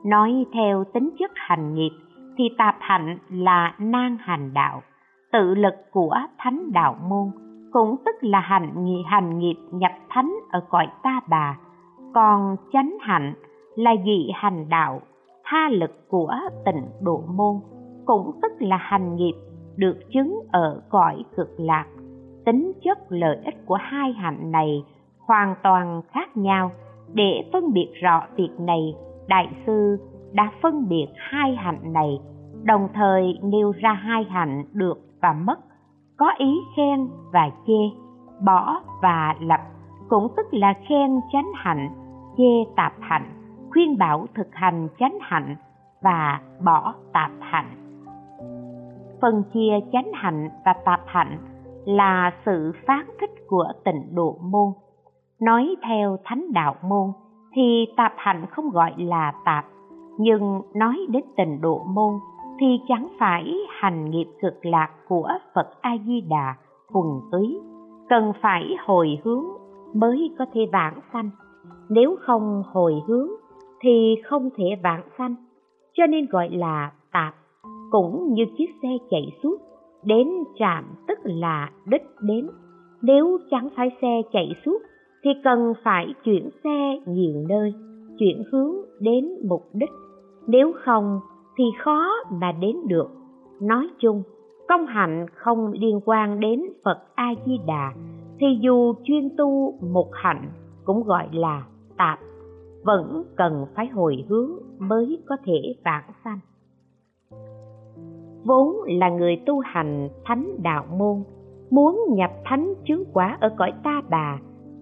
Nói 0.05 0.45
theo 0.53 0.83
tính 0.83 1.09
chất 1.19 1.31
hành 1.35 1.75
nghiệp 1.75 1.91
thì 2.37 2.43
tạp 2.57 2.75
hạnh 2.79 3.17
là 3.29 3.75
nan 3.79 4.17
hành 4.19 4.53
đạo, 4.53 4.81
tự 5.31 5.55
lực 5.55 5.73
của 5.91 6.15
thánh 6.37 6.71
đạo 6.71 6.95
môn 7.09 7.48
cũng 7.71 7.95
tức 8.05 8.15
là 8.21 8.39
hành 8.39 8.85
nghị 8.85 9.03
hành 9.05 9.39
nghiệp 9.39 9.55
nhập 9.71 9.91
thánh 10.09 10.35
ở 10.51 10.65
cõi 10.69 10.87
ta 11.03 11.19
bà. 11.29 11.57
Còn 12.13 12.55
chánh 12.73 12.97
hạnh 13.01 13.33
là 13.75 13.91
dị 14.05 14.31
hành 14.33 14.69
đạo, 14.69 15.01
tha 15.43 15.69
lực 15.71 16.09
của 16.09 16.33
tịnh 16.65 16.85
độ 17.01 17.23
môn, 17.27 17.55
cũng 18.05 18.31
tức 18.41 18.51
là 18.59 18.77
hành 18.77 19.15
nghiệp 19.15 19.33
được 19.75 19.99
chứng 20.13 20.39
ở 20.51 20.81
cõi 20.89 21.23
cực 21.35 21.49
lạc. 21.57 21.85
Tính 22.45 22.71
chất 22.83 22.97
lợi 23.09 23.37
ích 23.45 23.65
của 23.65 23.77
hai 23.81 24.13
hạnh 24.13 24.51
này 24.51 24.83
hoàn 25.27 25.55
toàn 25.63 26.01
khác 26.11 26.37
nhau. 26.37 26.71
Để 27.13 27.49
phân 27.53 27.73
biệt 27.73 27.89
rõ 28.01 28.23
việc 28.35 28.59
này, 28.59 28.95
đại 29.27 29.47
sư 29.65 29.97
đã 30.31 30.51
phân 30.61 30.89
biệt 30.89 31.07
hai 31.15 31.55
hạnh 31.55 31.93
này, 31.93 32.19
đồng 32.63 32.87
thời 32.93 33.39
nêu 33.43 33.71
ra 33.71 33.93
hai 33.93 34.23
hạnh 34.23 34.63
được 34.73 34.99
và 35.21 35.33
mất 35.33 35.59
có 36.19 36.31
ý 36.37 36.61
khen 36.75 37.07
và 37.31 37.49
chê, 37.67 37.97
bỏ 38.45 38.81
và 39.01 39.35
lập, 39.39 39.61
cũng 40.09 40.27
tức 40.37 40.47
là 40.51 40.73
khen 40.89 41.19
chánh 41.31 41.51
hạnh, 41.55 41.89
chê 42.37 42.73
tạp 42.75 42.93
hạnh, 42.99 43.29
khuyên 43.71 43.97
bảo 43.97 44.25
thực 44.35 44.47
hành 44.51 44.87
chánh 44.99 45.17
hạnh 45.21 45.55
và 46.01 46.39
bỏ 46.65 46.93
tạp 47.13 47.31
hạnh. 47.39 47.69
Phân 49.21 49.43
chia 49.53 49.79
chánh 49.91 50.11
hạnh 50.13 50.49
và 50.65 50.73
tạp 50.85 51.01
hạnh 51.05 51.37
là 51.85 52.31
sự 52.45 52.71
phán 52.87 53.05
thích 53.21 53.31
của 53.47 53.67
tịnh 53.85 54.15
độ 54.15 54.37
môn. 54.41 54.73
Nói 55.41 55.75
theo 55.83 56.17
thánh 56.25 56.53
đạo 56.53 56.75
môn 56.83 57.11
thì 57.53 57.85
tạp 57.97 58.13
hạnh 58.17 58.45
không 58.51 58.69
gọi 58.69 58.93
là 58.97 59.33
tạp, 59.45 59.65
nhưng 60.17 60.61
nói 60.75 60.97
đến 61.09 61.23
tịnh 61.37 61.61
độ 61.61 61.83
môn 61.87 62.13
thì 62.59 62.79
chẳng 62.87 63.07
phải 63.19 63.55
hành 63.69 64.09
nghiệp 64.09 64.27
cực 64.41 64.65
lạc 64.65 64.89
của 65.07 65.27
phật 65.55 65.67
a 65.81 65.91
di 66.07 66.21
đà 66.21 66.55
thuần 66.93 67.05
túy. 67.31 67.59
Cần 68.09 68.33
phải 68.41 68.75
hồi 68.85 69.19
hướng 69.23 69.45
mới 69.93 70.35
có 70.39 70.45
thể 70.53 70.61
vãng 70.71 70.99
sanh. 71.13 71.29
Nếu 71.89 72.15
không 72.21 72.63
hồi 72.71 72.93
hướng 73.07 73.27
thì 73.81 74.15
không 74.23 74.49
thể 74.57 74.65
vãng 74.83 75.03
sanh. 75.17 75.35
Cho 75.93 76.07
nên 76.07 76.25
gọi 76.25 76.49
là 76.49 76.91
tạp, 77.11 77.35
cũng 77.91 78.33
như 78.33 78.45
chiếc 78.57 78.69
xe 78.81 78.89
chạy 79.09 79.31
suốt, 79.43 79.57
đến 80.03 80.27
trạm 80.59 80.83
tức 81.07 81.19
là 81.23 81.69
đích 81.85 82.05
đến. 82.21 82.49
Nếu 83.01 83.37
chẳng 83.51 83.69
phải 83.75 83.89
xe 84.01 84.21
chạy 84.31 84.49
suốt 84.65 84.77
thì 85.23 85.29
cần 85.43 85.73
phải 85.83 86.13
chuyển 86.23 86.49
xe 86.63 86.99
nhiều 87.05 87.33
nơi, 87.49 87.73
chuyển 88.19 88.43
hướng 88.51 88.75
đến 88.99 89.29
mục 89.49 89.63
đích. 89.73 89.89
Nếu 90.47 90.71
không 90.85 91.19
thì 91.59 91.65
khó 91.83 92.09
mà 92.31 92.51
đến 92.51 92.75
được. 92.87 93.09
Nói 93.61 93.87
chung, 93.99 94.23
công 94.67 94.85
hạnh 94.85 95.25
không 95.33 95.71
liên 95.71 95.99
quan 96.05 96.39
đến 96.39 96.61
phật 96.85 96.97
a 97.15 97.33
di 97.45 97.59
đà 97.67 97.93
thì 98.39 98.47
dù 98.61 98.93
chuyên 99.03 99.29
tu 99.37 99.73
một 99.93 100.09
hạnh 100.13 100.51
cũng 100.85 101.03
gọi 101.03 101.27
là 101.31 101.63
tạp, 101.97 102.19
vẫn 102.83 103.23
cần 103.37 103.65
phải 103.75 103.87
hồi 103.87 104.25
hướng 104.29 104.51
mới 104.79 105.23
có 105.27 105.37
thể 105.45 105.75
vãng 105.85 106.11
sanh. 106.23 106.39
Vốn 108.45 108.75
là 108.87 109.09
người 109.09 109.41
tu 109.45 109.59
hành 109.59 110.09
thánh 110.25 110.55
đạo 110.63 110.85
môn, 110.97 111.23
muốn 111.71 112.05
nhập 112.09 112.31
thánh 112.45 112.73
chứng 112.87 113.03
quả 113.13 113.37
ở 113.41 113.55
cõi 113.57 113.73
ta 113.83 114.01
bà, 114.09 114.39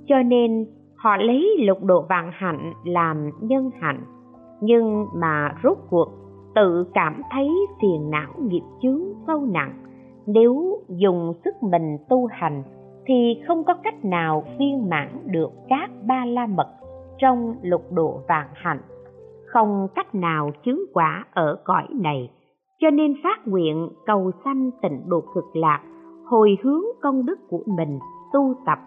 cho 0.08 0.16
nên 0.26 0.66
họ 0.96 1.18
lấy 1.18 1.58
lục 1.60 1.84
độ 1.84 2.06
vạn 2.10 2.32
hạnh 2.34 2.74
làm 2.86 3.30
nhân 3.42 3.72
hạnh, 3.82 4.02
nhưng 4.62 5.06
mà 5.16 5.56
rốt 5.64 5.78
cuộc 5.90 6.27
tự 6.58 6.86
cảm 6.94 7.22
thấy 7.32 7.50
phiền 7.82 8.10
não 8.10 8.34
nghiệp 8.38 8.62
chướng 8.82 9.02
sâu 9.28 9.46
nặng. 9.46 9.74
Nếu 10.28 10.80
dùng 10.90 11.34
sức 11.46 11.56
mình 11.62 11.98
tu 12.10 12.26
hành, 12.32 12.64
thì 13.06 13.42
không 13.48 13.64
có 13.64 13.74
cách 13.84 14.06
nào 14.06 14.44
viên 14.60 14.90
mãn 14.90 15.10
được 15.26 15.50
các 15.70 15.90
ba 16.08 16.26
la 16.26 16.48
mật 16.48 16.68
trong 17.18 17.56
lục 17.62 17.82
độ 17.92 18.22
vạn 18.28 18.48
hạnh. 18.54 18.82
Không 19.46 19.88
cách 19.96 20.16
nào 20.16 20.52
chứng 20.66 20.86
quả 20.94 21.26
ở 21.34 21.58
cõi 21.64 21.88
này. 21.92 22.30
Cho 22.80 22.90
nên 22.90 23.14
phát 23.24 23.48
nguyện 23.48 23.90
cầu 24.06 24.32
sanh 24.46 24.72
tịnh 24.82 25.10
độ 25.10 25.22
cực 25.36 25.56
lạc, 25.56 25.82
hồi 26.26 26.58
hướng 26.64 26.84
công 27.02 27.26
đức 27.26 27.40
của 27.50 27.64
mình 27.78 28.00
tu 28.34 28.54
tập. 28.66 28.80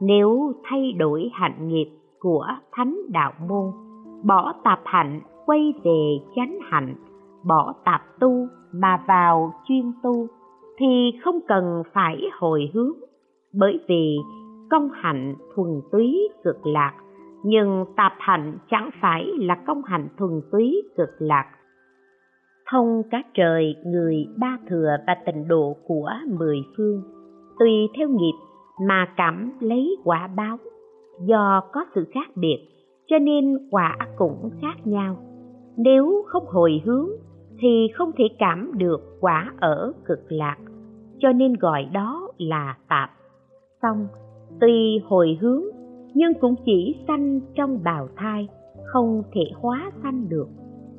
Nếu 0.00 0.52
thay 0.64 0.92
đổi 0.92 1.30
hạnh 1.32 1.68
nghiệp 1.68 1.90
của 2.20 2.46
thánh 2.72 2.96
đạo 3.08 3.32
môn, 3.48 3.72
bỏ 4.24 4.52
tạp 4.64 4.80
hạnh, 4.84 5.20
quay 5.46 5.72
về 5.84 6.18
chánh 6.36 6.58
hạnh 6.70 6.94
bỏ 7.44 7.74
tạp 7.84 8.00
tu 8.20 8.46
mà 8.72 9.04
vào 9.08 9.52
chuyên 9.68 9.92
tu, 10.02 10.26
thì 10.78 11.10
không 11.24 11.40
cần 11.48 11.82
phải 11.92 12.22
hồi 12.38 12.70
hướng. 12.74 12.92
Bởi 13.54 13.80
vì 13.88 14.16
công 14.70 14.88
hạnh 14.92 15.34
thuần 15.54 15.80
túy 15.92 16.28
cực 16.44 16.66
lạc, 16.66 16.92
nhưng 17.44 17.84
tạp 17.96 18.12
hạnh 18.18 18.58
chẳng 18.70 18.90
phải 19.00 19.26
là 19.38 19.54
công 19.66 19.82
hạnh 19.82 20.08
thuần 20.18 20.40
túy 20.52 20.82
cực 20.96 21.10
lạc. 21.18 21.46
Thông 22.70 23.02
cả 23.10 23.22
trời 23.34 23.74
người 23.86 24.26
ba 24.36 24.58
thừa 24.68 24.96
và 25.06 25.16
tịnh 25.26 25.48
độ 25.48 25.76
của 25.86 26.10
mười 26.38 26.58
phương, 26.76 27.02
tùy 27.58 27.72
theo 27.98 28.08
nghiệp 28.08 28.34
mà 28.88 29.08
cảm 29.16 29.52
lấy 29.60 29.96
quả 30.04 30.28
báo. 30.36 30.56
Do 31.26 31.62
có 31.72 31.84
sự 31.94 32.06
khác 32.14 32.30
biệt, 32.36 32.58
cho 33.06 33.18
nên 33.18 33.68
quả 33.70 33.96
cũng 34.16 34.50
khác 34.62 34.86
nhau. 34.86 35.16
Nếu 35.76 36.24
không 36.26 36.44
hồi 36.46 36.82
hướng 36.84 37.08
thì 37.60 37.88
không 37.94 38.10
thể 38.18 38.24
cảm 38.38 38.70
được 38.74 39.00
quả 39.20 39.52
ở 39.60 39.92
cực 40.04 40.32
lạc, 40.32 40.56
cho 41.18 41.32
nên 41.32 41.54
gọi 41.54 41.84
đó 41.92 42.28
là 42.38 42.76
tạp. 42.88 43.10
Xong 43.82 44.06
tuy 44.60 45.00
hồi 45.04 45.38
hướng, 45.40 45.62
nhưng 46.14 46.32
cũng 46.40 46.54
chỉ 46.64 47.04
sanh 47.08 47.40
trong 47.54 47.78
bào 47.84 48.08
thai, 48.16 48.48
không 48.92 49.22
thể 49.34 49.42
hóa 49.60 49.90
sanh 50.02 50.28
được. 50.28 50.48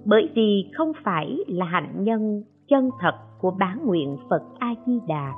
Bởi 0.05 0.29
vì 0.35 0.71
không 0.77 0.91
phải 1.03 1.37
là 1.47 1.65
hạnh 1.65 2.03
nhân, 2.03 2.43
chân 2.67 2.89
thật 2.99 3.15
của 3.39 3.51
bán 3.59 3.79
nguyện 3.85 4.17
phật 4.29 4.41
a 4.59 4.73
di 4.85 4.99
đà 5.07 5.33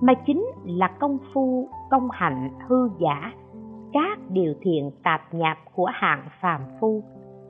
mà 0.00 0.14
chính 0.26 0.46
là 0.64 0.88
công 1.00 1.18
phu, 1.34 1.68
công 1.90 2.08
hạnh 2.12 2.50
hư 2.68 2.88
giả. 3.00 3.32
Các 3.92 4.18
điều 4.30 4.54
thiện 4.60 4.90
tạp 5.02 5.34
nhạp 5.34 5.58
của 5.74 5.90
hạng 5.92 6.28
phàm 6.40 6.60
phu 6.80 7.02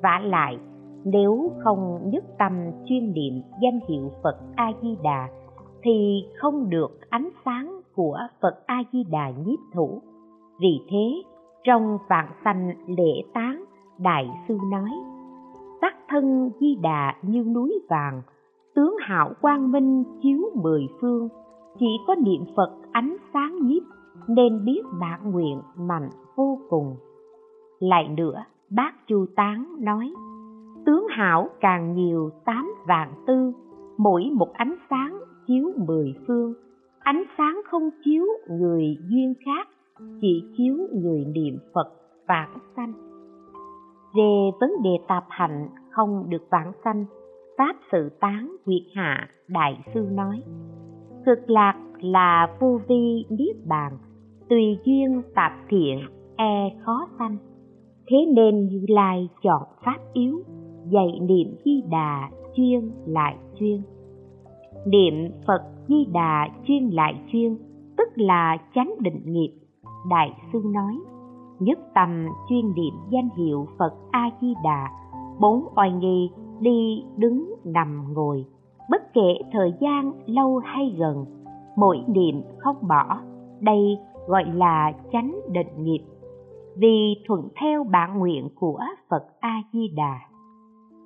vả 0.02 0.20
lại 0.24 0.58
nếu 1.04 1.52
không 1.64 2.10
nhất 2.10 2.24
tâm 2.38 2.52
chuyên 2.84 3.12
niệm 3.12 3.42
danh 3.62 3.80
hiệu 3.88 4.10
phật 4.22 4.40
a 4.56 4.72
di 4.82 4.96
đà 5.02 5.28
thì 5.82 6.24
không 6.36 6.70
được 6.70 7.10
ánh 7.10 7.28
sáng 7.44 7.80
của 7.94 8.18
phật 8.42 8.66
a 8.66 8.82
di 8.92 9.04
đà 9.10 9.30
nhiếp 9.30 9.58
thủ. 9.74 10.02
Vì 10.60 10.80
thế, 10.90 11.22
trong 11.64 11.98
vạn 12.08 12.26
sanh 12.44 12.74
lễ 12.86 13.22
tán, 13.34 13.64
đại 13.98 14.30
sư 14.48 14.58
nói 14.70 14.90
sắc 15.80 15.94
thân 16.08 16.50
di 16.60 16.74
đà 16.82 17.14
như 17.22 17.44
núi 17.44 17.80
vàng, 17.88 18.22
tướng 18.74 18.96
hạo 19.00 19.32
quang 19.40 19.72
minh 19.72 20.04
chiếu 20.22 20.40
mười 20.54 20.88
phương. 21.00 21.28
Chỉ 21.78 21.86
có 22.06 22.14
niệm 22.14 22.44
phật 22.56 22.72
ánh 22.92 23.16
sáng 23.32 23.66
nhiếp, 23.66 23.82
nên 24.28 24.64
biết 24.64 24.82
bản 25.00 25.32
nguyện 25.32 25.60
mạnh 25.76 26.10
vô 26.36 26.58
cùng. 26.68 26.96
Lại 27.78 28.08
nữa, 28.08 28.44
bác 28.70 28.92
chu 29.08 29.26
tán 29.36 29.76
nói 29.80 30.12
tướng 30.86 31.06
hảo 31.10 31.48
càng 31.60 31.94
nhiều 31.94 32.30
tám 32.44 32.74
vạn 32.86 33.12
tư, 33.26 33.52
mỗi 33.98 34.30
một 34.32 34.48
ánh 34.52 34.74
sáng 34.90 35.20
chiếu 35.46 35.72
mười 35.86 36.14
phương. 36.26 36.54
Ánh 36.98 37.22
sáng 37.38 37.60
không 37.70 37.90
chiếu 38.04 38.24
người 38.50 38.96
duyên 39.10 39.34
khác, 39.44 39.68
chỉ 40.20 40.44
chiếu 40.56 40.76
người 40.92 41.24
niệm 41.24 41.58
phật 41.74 41.92
vãng 42.28 42.58
sanh. 42.76 42.92
Về 44.14 44.50
vấn 44.60 44.70
đề 44.82 44.90
tạp 45.08 45.24
hạnh 45.28 45.68
không 45.90 46.24
được 46.28 46.42
vãng 46.50 46.72
sanh, 46.84 47.04
pháp 47.58 47.76
sự 47.92 48.08
tán 48.20 48.56
quyệt 48.64 48.82
hạ 48.94 49.28
đại 49.48 49.84
sư 49.94 50.06
nói, 50.12 50.42
cực 51.26 51.50
lạc 51.50 51.74
là 52.00 52.56
vô 52.60 52.80
vi 52.88 53.24
niết 53.30 53.56
bàn, 53.68 53.98
tùy 54.48 54.78
duyên 54.84 55.22
tạp 55.34 55.52
thiện 55.68 55.98
e 56.36 56.70
khó 56.84 57.08
sanh. 57.18 57.36
Thế 58.06 58.16
nên 58.34 58.66
như 58.66 58.84
lai 58.88 59.28
chọn 59.42 59.62
pháp 59.84 59.98
yếu 60.12 60.42
dạy 60.90 61.20
niệm 61.20 61.54
di 61.64 61.82
đà 61.90 62.30
chuyên 62.54 62.90
lại 63.06 63.36
chuyên. 63.58 63.82
Niệm 64.86 65.14
phật 65.46 65.62
di 65.88 66.04
đà 66.12 66.48
chuyên 66.66 66.88
lại 66.88 67.14
chuyên, 67.32 67.56
tức 67.96 68.08
là 68.14 68.56
chánh 68.74 68.94
định 69.00 69.20
nghiệp, 69.24 69.52
đại 70.10 70.32
sư 70.52 70.62
nói. 70.64 70.98
Nhất 71.58 71.78
tâm 71.94 72.26
chuyên 72.48 72.74
niệm 72.74 72.94
danh 73.10 73.28
hiệu 73.36 73.66
phật 73.78 73.94
a 74.10 74.30
di 74.40 74.54
đà, 74.64 74.90
bốn 75.40 75.64
oai 75.76 75.92
nghi 75.92 76.30
đi 76.60 77.04
đứng 77.16 77.54
nằm 77.64 78.14
ngồi. 78.14 78.44
Bất 78.90 79.14
kể 79.14 79.38
thời 79.52 79.72
gian 79.80 80.12
lâu 80.26 80.58
hay 80.58 80.94
gần, 80.98 81.24
mỗi 81.76 82.02
niệm 82.06 82.42
không 82.58 82.76
bỏ. 82.88 83.20
Đây 83.60 83.98
gọi 84.26 84.44
là 84.54 84.92
chánh 85.12 85.40
định 85.52 85.84
nghiệp. 85.84 86.00
Vì 86.76 87.14
thuận 87.26 87.48
theo 87.60 87.84
bản 87.84 88.18
nguyện 88.18 88.48
của 88.54 88.80
phật 89.10 89.24
a 89.40 89.62
di 89.72 89.88
đà 89.96 90.20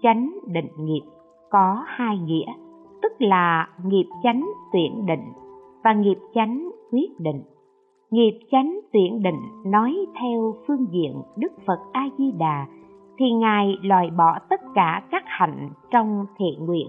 chánh 0.02 0.38
định 0.46 0.68
nghiệp 0.78 1.02
có 1.50 1.84
hai 1.86 2.18
nghĩa, 2.18 2.52
tức 3.02 3.12
là 3.18 3.68
nghiệp 3.84 4.06
chánh 4.22 4.46
tuyển 4.72 5.06
định 5.06 5.32
và 5.84 5.92
nghiệp 5.92 6.18
chánh 6.34 6.70
quyết 6.92 7.10
định 7.18 7.42
nghiệp 8.10 8.38
chánh 8.50 8.80
tuyển 8.92 9.22
định 9.22 9.40
nói 9.66 9.96
theo 10.20 10.54
phương 10.66 10.86
diện 10.90 11.22
đức 11.36 11.52
phật 11.66 11.78
a 11.92 12.08
di 12.18 12.32
đà 12.38 12.66
thì 13.18 13.30
ngài 13.30 13.76
loại 13.82 14.10
bỏ 14.10 14.38
tất 14.50 14.60
cả 14.74 15.02
các 15.10 15.22
hạnh 15.26 15.70
trong 15.90 16.26
thiện 16.38 16.66
nguyện 16.66 16.88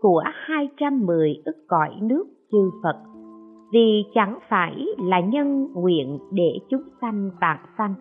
của 0.00 0.22
210 0.32 1.42
ức 1.44 1.56
cõi 1.68 1.90
nước 2.02 2.24
chư 2.52 2.70
Phật 2.82 2.96
vì 3.72 4.04
chẳng 4.14 4.38
phải 4.48 4.86
là 4.98 5.20
nhân 5.20 5.68
nguyện 5.74 6.18
để 6.30 6.58
chúng 6.70 6.82
sanh 7.00 7.30
vạn 7.40 7.58
sanh. 7.78 7.94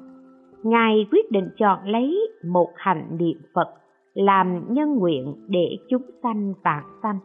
Ngài 0.64 1.06
quyết 1.12 1.32
định 1.32 1.50
chọn 1.58 1.80
lấy 1.86 2.20
một 2.46 2.70
hạnh 2.76 3.18
niệm 3.20 3.38
Phật 3.54 3.68
làm 4.14 4.74
nhân 4.74 4.96
nguyện 4.96 5.36
để 5.48 5.78
chúng 5.90 6.02
sanh 6.24 6.54
vạn 6.64 6.84
sanh, 7.04 7.20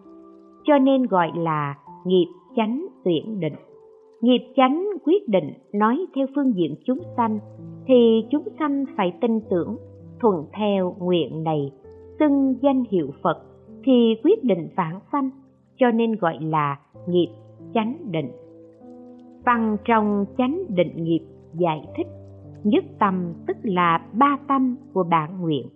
cho 0.64 0.78
nên 0.78 1.06
gọi 1.06 1.30
là 1.36 1.74
nghiệp 2.04 2.26
chánh 2.56 2.86
tuyển 3.04 3.40
định. 3.40 3.54
Nghiệp 4.20 4.52
chánh 4.56 4.84
quyết 5.04 5.28
định 5.28 5.52
nói 5.72 6.06
theo 6.14 6.26
phương 6.34 6.52
diện 6.56 6.74
chúng 6.84 6.98
sanh 7.16 7.38
thì 7.86 8.24
chúng 8.30 8.42
sanh 8.58 8.84
phải 8.96 9.12
tin 9.20 9.40
tưởng 9.50 9.76
thuận 10.20 10.44
theo 10.52 10.96
nguyện 10.98 11.44
này 11.44 11.72
xưng 12.18 12.54
danh 12.62 12.84
hiệu 12.90 13.10
Phật 13.22 13.42
thì 13.84 14.14
quyết 14.24 14.44
định 14.44 14.68
vãng 14.76 15.00
sanh 15.12 15.30
cho 15.76 15.90
nên 15.90 16.16
gọi 16.16 16.38
là 16.40 16.78
nghiệp 17.08 17.28
chánh 17.74 17.96
định 18.10 18.30
văn 19.44 19.76
trong 19.84 20.24
chánh 20.38 20.62
định 20.68 21.04
nghiệp 21.04 21.20
giải 21.54 21.82
thích 21.96 22.06
nhất 22.64 22.84
tâm 22.98 23.32
tức 23.46 23.56
là 23.62 24.06
ba 24.12 24.38
tâm 24.48 24.76
của 24.92 25.04
bản 25.10 25.40
nguyện 25.40 25.66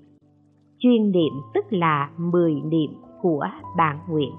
chuyên 0.80 1.12
niệm 1.12 1.32
tức 1.54 1.64
là 1.70 2.10
mười 2.16 2.54
niệm 2.54 2.90
của 3.22 3.46
bản 3.76 3.98
nguyện. 4.08 4.32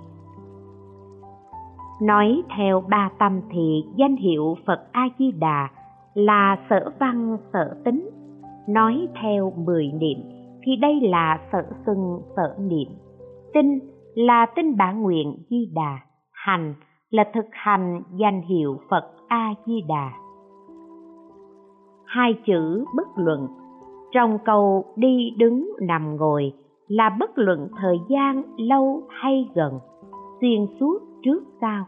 Nói 2.01 2.41
theo 2.57 2.81
ba 2.89 3.09
tâm 3.19 3.41
thì 3.51 3.85
danh 3.95 4.15
hiệu 4.15 4.57
phật 4.65 4.79
a 4.91 5.09
di 5.19 5.31
đà 5.31 5.69
là 6.13 6.57
sở 6.69 6.91
văn, 6.99 7.37
sở 7.53 7.75
tính. 7.85 8.09
Nói 8.69 9.07
theo 9.21 9.53
mười 9.65 9.91
niệm 9.91 10.17
thì 10.63 10.75
đây 10.75 10.99
là 11.01 11.39
sở 11.51 11.63
xưng 11.85 12.21
sở 12.35 12.55
niệm. 12.59 12.87
Tinh 13.53 13.79
là 14.15 14.45
tinh 14.55 14.77
bản 14.77 15.01
nguyện 15.01 15.37
di 15.49 15.71
đà 15.75 15.99
hành 16.31 16.73
là 17.09 17.23
thực 17.33 17.45
hành 17.51 18.01
danh 18.15 18.41
hiệu 18.41 18.79
phật 18.89 19.13
a 19.27 19.53
di 19.65 19.81
đà 19.87 20.11
hai 22.05 22.33
chữ 22.45 22.85
bất 22.95 23.07
luận 23.15 23.47
trong 24.11 24.37
câu 24.45 24.85
đi 24.95 25.29
đứng 25.37 25.69
nằm 25.81 26.17
ngồi 26.17 26.53
là 26.87 27.09
bất 27.19 27.31
luận 27.35 27.67
thời 27.81 27.97
gian 28.09 28.43
lâu 28.57 29.01
hay 29.09 29.49
gần, 29.55 29.79
xuyên 30.41 30.65
suốt 30.79 30.99
trước 31.23 31.43
sau. 31.61 31.85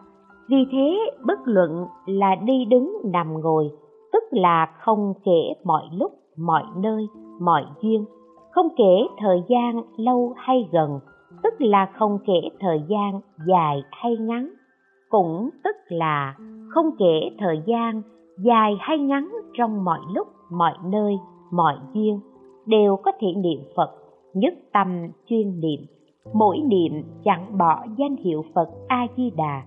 Vì 0.49 0.65
thế, 0.71 0.99
bất 1.25 1.39
luận 1.45 1.85
là 2.05 2.35
đi 2.35 2.65
đứng 2.65 2.97
nằm 3.03 3.41
ngồi, 3.41 3.69
tức 4.13 4.23
là 4.31 4.65
không 4.79 5.13
kể 5.25 5.53
mọi 5.63 5.83
lúc, 5.93 6.11
mọi 6.37 6.63
nơi, 6.75 7.07
mọi 7.41 7.65
duyên, 7.81 8.05
không 8.51 8.67
kể 8.77 9.07
thời 9.17 9.43
gian 9.49 9.81
lâu 9.97 10.33
hay 10.37 10.69
gần, 10.71 10.99
tức 11.43 11.53
là 11.59 11.85
không 11.97 12.17
kể 12.25 12.49
thời 12.59 12.83
gian 12.89 13.19
dài 13.47 13.83
hay 13.91 14.17
ngắn, 14.17 14.49
cũng 15.09 15.49
tức 15.63 15.75
là 15.87 16.35
không 16.69 16.89
kể 16.99 17.29
thời 17.39 17.61
gian 17.65 18.01
dài 18.37 18.77
hay 18.79 18.99
ngắn 18.99 19.31
trong 19.57 19.83
mọi 19.83 19.99
lúc, 20.13 20.27
mọi 20.51 20.73
nơi 20.85 21.17
mọi 21.53 21.75
duyên 21.93 22.19
đều 22.65 22.95
có 22.95 23.11
thể 23.19 23.27
niệm 23.35 23.59
phật, 23.75 23.89
nhất 24.33 24.53
tâm 24.73 24.87
chuyên 25.25 25.59
niệm. 25.59 25.79
Mỗi 26.33 26.59
niệm 26.59 27.03
chẳng 27.23 27.57
bỏ 27.57 27.85
danh 27.97 28.15
hiệu 28.15 28.45
phật 28.53 28.69
a 28.87 29.07
di 29.17 29.31
đà 29.37 29.63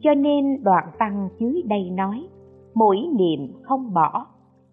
cho 0.00 0.14
nên 0.14 0.64
đoạn 0.64 0.84
văn 0.98 1.28
dưới 1.38 1.62
đây 1.66 1.90
nói, 1.90 2.26
mỗi 2.74 2.96
niệm 3.18 3.52
không 3.62 3.94
bỏ. 3.94 4.26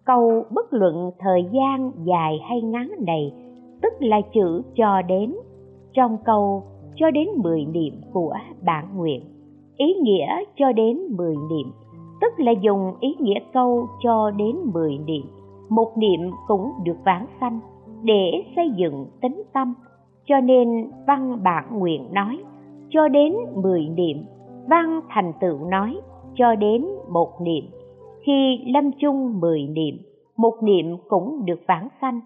Câu 0.04 0.44
bất 0.50 0.72
luận 0.72 1.10
thời 1.18 1.44
gian 1.52 1.90
dài 2.04 2.38
hay 2.48 2.62
ngắn 2.62 2.90
này, 3.06 3.32
tức 3.82 3.92
là 3.98 4.20
chữ 4.34 4.62
cho 4.76 5.02
đến, 5.02 5.34
trong 5.92 6.16
câu 6.24 6.62
cho 6.94 7.10
đến 7.10 7.28
mười 7.36 7.64
niệm 7.64 7.94
của 8.12 8.34
bản 8.64 8.88
nguyện. 8.96 9.22
Ý 9.76 9.94
nghĩa 9.94 10.44
cho 10.56 10.72
đến 10.72 10.98
mười 11.16 11.36
niệm, 11.50 11.72
tức 12.20 12.32
là 12.36 12.52
dùng 12.52 12.94
ý 13.00 13.14
nghĩa 13.18 13.38
câu 13.52 13.86
cho 14.02 14.30
đến 14.30 14.56
mười 14.74 14.98
niệm 15.06 15.22
một 15.68 15.92
niệm 15.96 16.20
cũng 16.46 16.72
được 16.84 16.96
vãng 17.04 17.26
sanh 17.40 17.60
để 18.02 18.44
xây 18.56 18.70
dựng 18.76 19.06
tính 19.22 19.42
tâm. 19.52 19.74
Cho 20.24 20.40
nên 20.40 20.90
văn 21.06 21.38
bản 21.42 21.78
nguyện 21.78 22.08
nói, 22.12 22.38
cho 22.88 23.08
đến 23.08 23.34
mười 23.54 23.88
niệm, 23.88 24.16
văn 24.68 25.00
thành 25.08 25.32
tựu 25.40 25.64
nói, 25.64 26.00
cho 26.34 26.54
đến 26.54 26.86
một 27.08 27.40
niệm. 27.40 27.64
Khi 28.20 28.60
lâm 28.66 28.90
chung 28.92 29.40
mười 29.40 29.62
niệm, 29.62 29.98
một 30.36 30.54
niệm 30.62 30.96
cũng 31.08 31.44
được 31.44 31.60
vãng 31.68 31.88
sanh. 32.00 32.20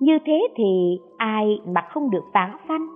Như 0.00 0.18
thế 0.26 0.48
thì 0.56 0.98
ai 1.16 1.60
mà 1.66 1.80
không 1.80 2.10
được 2.10 2.24
vãng 2.34 2.56
sanh? 2.68 2.86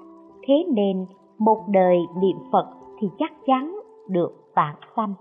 Thế 0.46 0.64
nên 0.74 1.06
một 1.38 1.58
đời 1.68 1.98
niệm 2.20 2.36
phật 2.52 2.66
thì 3.00 3.08
chắc 3.18 3.32
chắn 3.46 3.80
được 4.08 4.32
vãng 4.56 4.76
sanh. 4.96 5.14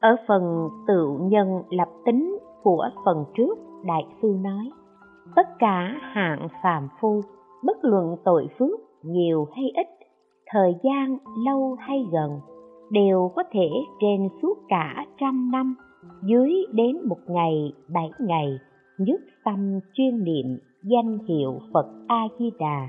Ở 0.00 0.16
phần 0.28 0.68
tự 0.86 1.18
nhân 1.20 1.62
lập 1.70 1.88
tính 2.04 2.38
của 2.62 2.88
phần 3.04 3.24
trước 3.34 3.58
đại 3.86 4.06
sư 4.22 4.36
nói, 4.40 4.70
tất 5.36 5.46
cả 5.58 5.94
hạng 6.00 6.48
phàm 6.62 6.88
phu, 7.00 7.20
bất 7.64 7.76
luận 7.82 8.16
tội 8.24 8.48
phước, 8.58 8.80
nhiều 9.02 9.46
hay 9.56 9.64
ít, 9.74 9.86
thời 10.46 10.74
gian 10.84 11.18
lâu 11.46 11.76
hay 11.80 12.06
gần, 12.12 12.40
đều 12.90 13.30
có 13.36 13.42
thể 13.52 13.68
trên 14.00 14.28
suốt 14.42 14.58
cả 14.68 15.06
trăm 15.20 15.50
năm, 15.50 15.74
dưới 16.22 16.52
đến 16.72 16.96
một 17.08 17.18
ngày, 17.26 17.72
bảy 17.88 18.10
ngày, 18.18 18.58
nhất 18.98 19.20
tâm 19.44 19.80
chuyên 19.92 20.24
niệm 20.24 20.58
danh 20.82 21.18
hiệu 21.28 21.58
phật 21.72 21.86
a 22.08 22.28
di 22.38 22.50
đà 22.58 22.88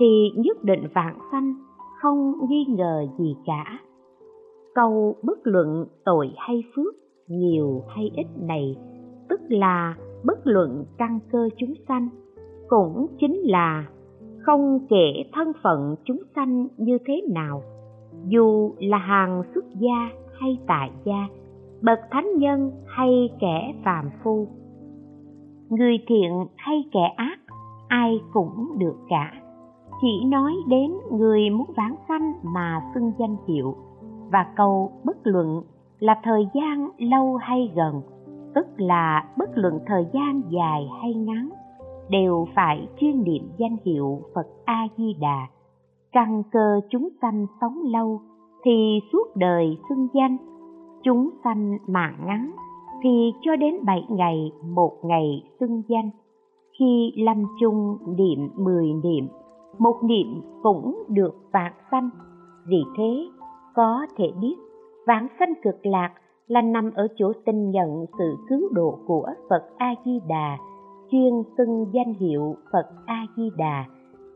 thì 0.00 0.30
nhất 0.36 0.64
định 0.64 0.88
vạn 0.94 1.18
sanh, 1.32 1.54
không 2.02 2.32
nghi 2.48 2.64
ngờ 2.68 3.06
gì 3.18 3.36
cả. 3.46 3.78
Câu 4.74 5.16
bất 5.22 5.38
luận 5.42 5.86
tội 6.04 6.30
hay 6.36 6.62
phước, 6.76 6.94
nhiều 7.28 7.82
hay 7.88 8.10
ít 8.16 8.26
này, 8.40 8.76
tức 9.28 9.40
là 9.48 9.94
bất 10.26 10.38
luận 10.44 10.84
căn 10.98 11.18
cơ 11.32 11.48
chúng 11.56 11.74
sanh 11.88 12.08
cũng 12.68 13.06
chính 13.20 13.40
là 13.44 13.86
không 14.38 14.78
kể 14.88 15.24
thân 15.32 15.52
phận 15.62 15.94
chúng 16.04 16.22
sanh 16.34 16.68
như 16.76 16.98
thế 17.06 17.22
nào. 17.34 17.62
Dù 18.28 18.74
là 18.78 18.98
hàng 18.98 19.42
xuất 19.54 19.64
gia 19.74 20.08
hay 20.40 20.58
tại 20.66 20.90
gia, 21.04 21.28
bậc 21.82 21.98
thánh 22.10 22.36
nhân 22.38 22.70
hay 22.86 23.30
kẻ 23.40 23.74
phàm 23.84 24.10
phu, 24.22 24.48
người 25.68 25.98
thiện 26.06 26.32
hay 26.56 26.84
kẻ 26.92 27.12
ác, 27.16 27.38
ai 27.88 28.20
cũng 28.32 28.78
được 28.78 28.96
cả. 29.08 29.32
Chỉ 30.00 30.24
nói 30.26 30.52
đến 30.68 30.92
người 31.12 31.50
muốn 31.50 31.70
vãng 31.76 31.94
sanh 32.08 32.32
mà 32.42 32.80
xưng 32.94 33.12
danh 33.18 33.36
hiệu 33.48 33.74
và 34.32 34.46
câu 34.56 34.92
bất 35.04 35.16
luận 35.22 35.62
là 35.98 36.20
thời 36.22 36.48
gian 36.54 36.90
lâu 36.98 37.36
hay 37.36 37.72
gần 37.76 38.02
tức 38.56 38.66
là 38.76 39.24
bất 39.38 39.50
luận 39.54 39.78
thời 39.86 40.06
gian 40.12 40.42
dài 40.50 40.88
hay 41.02 41.14
ngắn, 41.14 41.48
đều 42.08 42.46
phải 42.54 42.88
chuyên 43.00 43.24
niệm 43.24 43.42
danh 43.58 43.76
hiệu 43.84 44.20
phật 44.34 44.46
a 44.64 44.88
di 44.96 45.14
đà 45.20 45.46
căn 46.12 46.42
cơ 46.52 46.80
chúng 46.90 47.08
sanh 47.22 47.46
sống 47.60 47.78
lâu 47.84 48.20
thì 48.64 49.00
suốt 49.12 49.36
đời 49.36 49.78
xưng 49.88 50.08
danh, 50.14 50.36
chúng 51.02 51.30
sanh 51.44 51.78
mạng 51.86 52.16
ngắn 52.26 52.50
thì 53.02 53.32
cho 53.42 53.56
đến 53.56 53.74
bảy 53.86 54.06
ngày, 54.08 54.52
một 54.74 54.92
ngày 55.04 55.42
xưng 55.60 55.82
danh. 55.88 56.10
Khi 56.78 57.12
lâm 57.16 57.44
chung 57.60 57.98
niệm 58.16 58.48
mười 58.56 58.92
niệm, 59.04 59.28
một 59.78 59.96
niệm 60.02 60.42
cũng 60.62 61.02
được 61.08 61.34
vạn 61.52 61.72
sanh. 61.90 62.10
Vì 62.66 62.82
thế, 62.98 63.28
có 63.74 64.06
thể 64.16 64.32
biết 64.40 64.56
vãng 65.06 65.28
sanh 65.38 65.52
cực 65.62 65.86
lạc 65.86 66.10
là 66.46 66.62
nằm 66.62 66.90
ở 66.94 67.08
chỗ 67.16 67.32
tin 67.44 67.70
nhận 67.70 68.06
sự 68.18 68.36
cứu 68.48 68.60
độ 68.72 68.98
của 69.06 69.26
phật 69.50 69.62
a 69.76 69.94
di 70.04 70.20
đà 70.28 70.58
chuyên 71.10 71.32
xưng 71.58 71.86
danh 71.92 72.14
hiệu 72.14 72.54
phật 72.72 72.86
a 73.06 73.26
di 73.36 73.50
đà 73.56 73.84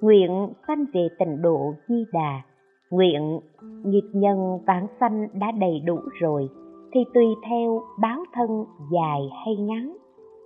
nguyện 0.01 0.49
sanh 0.69 0.85
về 0.95 1.09
tịnh 1.19 1.43
độ 1.43 1.75
di 1.89 2.05
đà 2.13 2.43
nguyện 2.91 3.41
nghiệp 3.85 4.11
nhân 4.13 4.59
vãng 4.67 4.87
sanh 5.01 5.27
đã 5.41 5.53
đầy 5.61 5.81
đủ 5.87 5.97
rồi, 6.21 6.49
thì 6.93 7.01
tùy 7.15 7.25
theo 7.49 7.83
báo 8.01 8.19
thân 8.33 8.65
dài 8.93 9.21
hay 9.45 9.57
ngắn, 9.57 9.97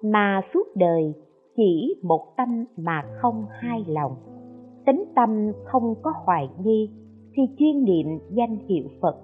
mà 0.04 0.40
suốt 0.54 0.76
đời 0.76 1.14
chỉ 1.56 1.94
một 2.02 2.36
tâm 2.36 2.64
mà 2.76 3.02
không 3.20 3.44
hai 3.50 3.84
lòng. 3.88 4.16
Tính 4.86 5.04
tâm 5.16 5.52
không 5.64 5.94
có 6.02 6.12
hoài 6.24 6.48
nghi, 6.64 6.90
thì 7.36 7.42
chuyên 7.58 7.84
niệm 7.84 8.06
danh 8.30 8.56
hiệu 8.68 8.84
phật, 9.02 9.16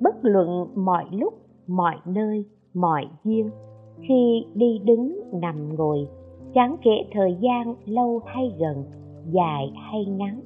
bất 0.00 0.14
luận 0.22 0.66
mọi 0.74 1.04
lúc 1.12 1.34
mọi 1.68 1.96
nơi, 2.06 2.44
mọi 2.74 3.08
duyên. 3.24 3.50
Khi 4.08 4.46
đi 4.54 4.78
đứng, 4.84 5.20
nằm 5.32 5.76
ngồi, 5.76 6.08
chẳng 6.54 6.76
kể 6.82 7.04
thời 7.12 7.36
gian 7.40 7.74
lâu 7.84 8.20
hay 8.26 8.52
gần, 8.58 8.84
dài 9.30 9.72
hay 9.74 10.04
ngắn. 10.04 10.40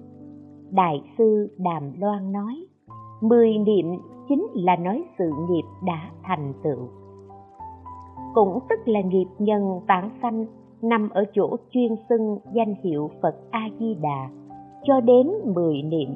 Đại 0.71 1.03
sư 1.19 1.49
đàm 1.59 1.93
loan 2.01 2.33
nói, 2.33 2.67
mười 3.21 3.59
niệm 3.59 3.87
chính 4.29 4.47
là 4.55 4.77
nói 4.77 5.05
sự 5.19 5.31
nghiệp 5.49 5.65
đã 5.87 6.11
thành 6.23 6.53
tựu. 6.63 6.89
Cũng 8.35 8.59
tức 8.69 8.89
là 8.89 9.01
nghiệp 9.01 9.27
nhân 9.39 9.81
tản 9.87 10.11
sanh, 10.23 10.47
nằm 10.83 11.11
ở 11.11 11.25
chỗ 11.35 11.57
chuyên 11.71 11.95
xưng 12.09 12.39
danh 12.55 12.75
hiệu 12.85 13.11
Phật 13.23 13.35
A 13.51 13.69
Di 13.79 13.95
Đà 13.95 14.31
cho 14.85 15.01
đến 15.01 15.31
10 15.55 15.83
niệm 15.83 16.09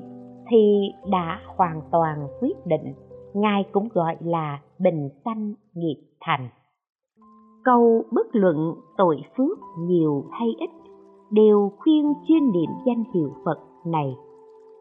thì 0.50 0.92
đã 1.10 1.40
hoàn 1.56 1.80
toàn 1.90 2.28
quyết 2.40 2.66
định 2.66 2.94
ngài 3.36 3.64
cũng 3.72 3.88
gọi 3.94 4.16
là 4.20 4.60
bình 4.78 5.08
sanh 5.24 5.54
nghiệp 5.74 5.96
thành. 6.20 6.48
Câu 7.64 8.04
bất 8.12 8.26
luận 8.32 8.74
tội 8.96 9.22
phước 9.36 9.58
nhiều 9.78 10.24
hay 10.30 10.48
ít 10.58 10.70
đều 11.30 11.72
khuyên 11.78 12.12
chuyên 12.28 12.52
niệm 12.52 12.70
danh 12.86 13.04
hiệu 13.14 13.30
phật 13.44 13.58
này, 13.86 14.14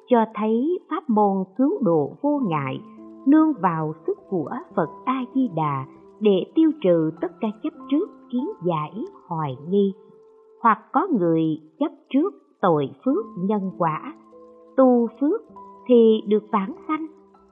cho 0.08 0.26
thấy 0.36 0.80
pháp 0.89 1.10
môn 1.10 1.44
cứu 1.58 1.78
độ 1.82 2.13
vô 2.22 2.39
ngại, 2.48 2.80
nương 3.28 3.54
vào 3.62 3.94
sức 4.08 4.18
của 4.30 4.50
phật 4.76 4.89
a 5.06 5.26
di 5.36 5.50
đà 5.56 5.86
để 6.20 6.46
tiêu 6.56 6.72
trừ 6.82 7.12
tất 7.22 7.32
cả 7.41 7.48
chấp 7.63 7.74
trước 7.91 8.10
kiến 8.32 8.48
giải 8.65 8.91
hoài 9.28 9.58
nghi, 9.70 9.94
hoặc 10.62 10.80
có 10.94 11.08
người 11.20 11.41
chấp 11.80 11.91
trước 12.10 12.34
tội 12.62 12.89
phước 13.06 13.26
nhân 13.38 13.72
quả. 13.78 14.13
Tu 14.78 15.08
phước 15.20 15.41
thì 15.88 16.22
được 16.28 16.44
vãng 16.52 16.74
sanh 16.88 17.06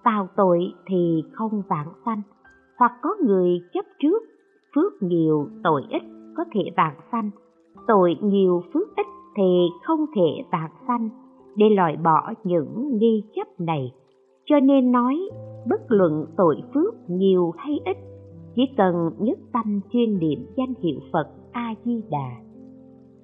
tạo 0.04 0.28
tội 0.36 0.74
thì 0.88 1.24
không 1.32 1.62
vãng 1.70 1.94
sanh, 2.06 2.22
hoặc 2.78 2.92
có 3.02 3.10
người 3.26 3.60
chấp 3.74 3.86
trước, 4.00 4.24
phước 4.76 4.94
nhiều 5.04 5.48
tội 5.64 5.82
ít 5.90 6.02
có 6.38 6.44
thể 6.54 6.62
vãng 6.78 6.96
sanh. 7.12 7.30
Tội 7.88 8.16
nhiều 8.22 8.64
phước 8.74 8.96
ít 8.96 9.06
thì 9.38 9.68
không 9.84 10.06
thể 10.16 10.44
vãng 10.52 10.72
sanh. 10.88 11.10
Để 11.56 11.66
loại 11.70 11.98
bỏ 12.04 12.34
những 12.44 12.98
nghi 12.98 13.24
chấp 13.36 13.48
này, 13.60 13.92
cho 14.46 14.60
nên 14.60 14.92
nói 14.92 15.16
bất 15.70 15.82
luận 15.88 16.26
tội 16.38 16.56
phước 16.74 16.94
nhiều 17.10 17.52
hay 17.58 17.80
ít, 17.86 17.98
chỉ 18.56 18.62
cần 18.78 19.12
nhất 19.20 19.40
tâm 19.54 19.80
chuyên 19.92 20.20
niệm 20.20 20.46
danh 20.58 20.74
hiệu 20.82 21.00
phật 21.12 21.28
a 21.52 21.74
di 21.86 22.02
đà 22.12 22.44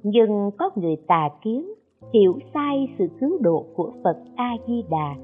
nhưng 0.03 0.51
có 0.57 0.69
người 0.75 0.95
tà 1.07 1.29
kiến, 1.43 1.73
hiểu 2.13 2.39
sai 2.53 2.95
sự 2.97 3.07
cứu 3.19 3.37
độ 3.41 3.65
của 3.75 3.91
phật 4.03 4.17
a 4.35 4.51
di 4.67 4.83
đà 4.89 5.15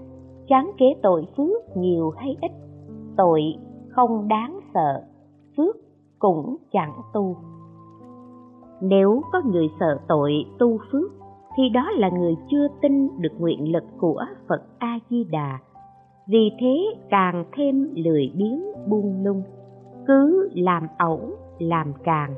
chán 0.47 0.71
kế 0.77 0.86
tội 1.03 1.25
phước 1.38 1.77
nhiều 1.77 2.10
hay 2.10 2.38
ít? 2.41 2.51
Tội 3.17 3.41
không 3.89 4.27
đáng 4.27 4.60
sợ, 4.73 5.03
phước 5.58 5.75
cũng 6.19 6.58
chẳng 6.71 6.93
tu. 7.13 7.36
Nếu 8.81 9.21
có 9.31 9.41
người 9.45 9.69
sợ 9.79 9.99
tội 10.08 10.45
tu 10.60 10.77
phước, 10.91 11.12
thì 11.58 11.69
đó 11.69 11.91
là 11.91 12.10
người 12.10 12.36
chưa 12.51 12.67
tin 12.81 13.21
được 13.21 13.34
nguyện 13.39 13.71
lực 13.71 13.84
của 13.97 14.25
phật 14.47 14.62
a 14.79 14.99
di 15.10 15.23
đà 15.23 15.60
vì 16.27 16.51
thế 16.60 16.86
càng 17.10 17.45
thêm 17.51 17.89
lười 17.95 18.31
biếng 18.36 18.62
buông 18.88 19.23
lung. 19.23 19.43
Cứ 20.08 20.49
làm 20.53 20.88
ẩu, 20.97 21.19
làm 21.60 21.93
càng. 22.03 22.36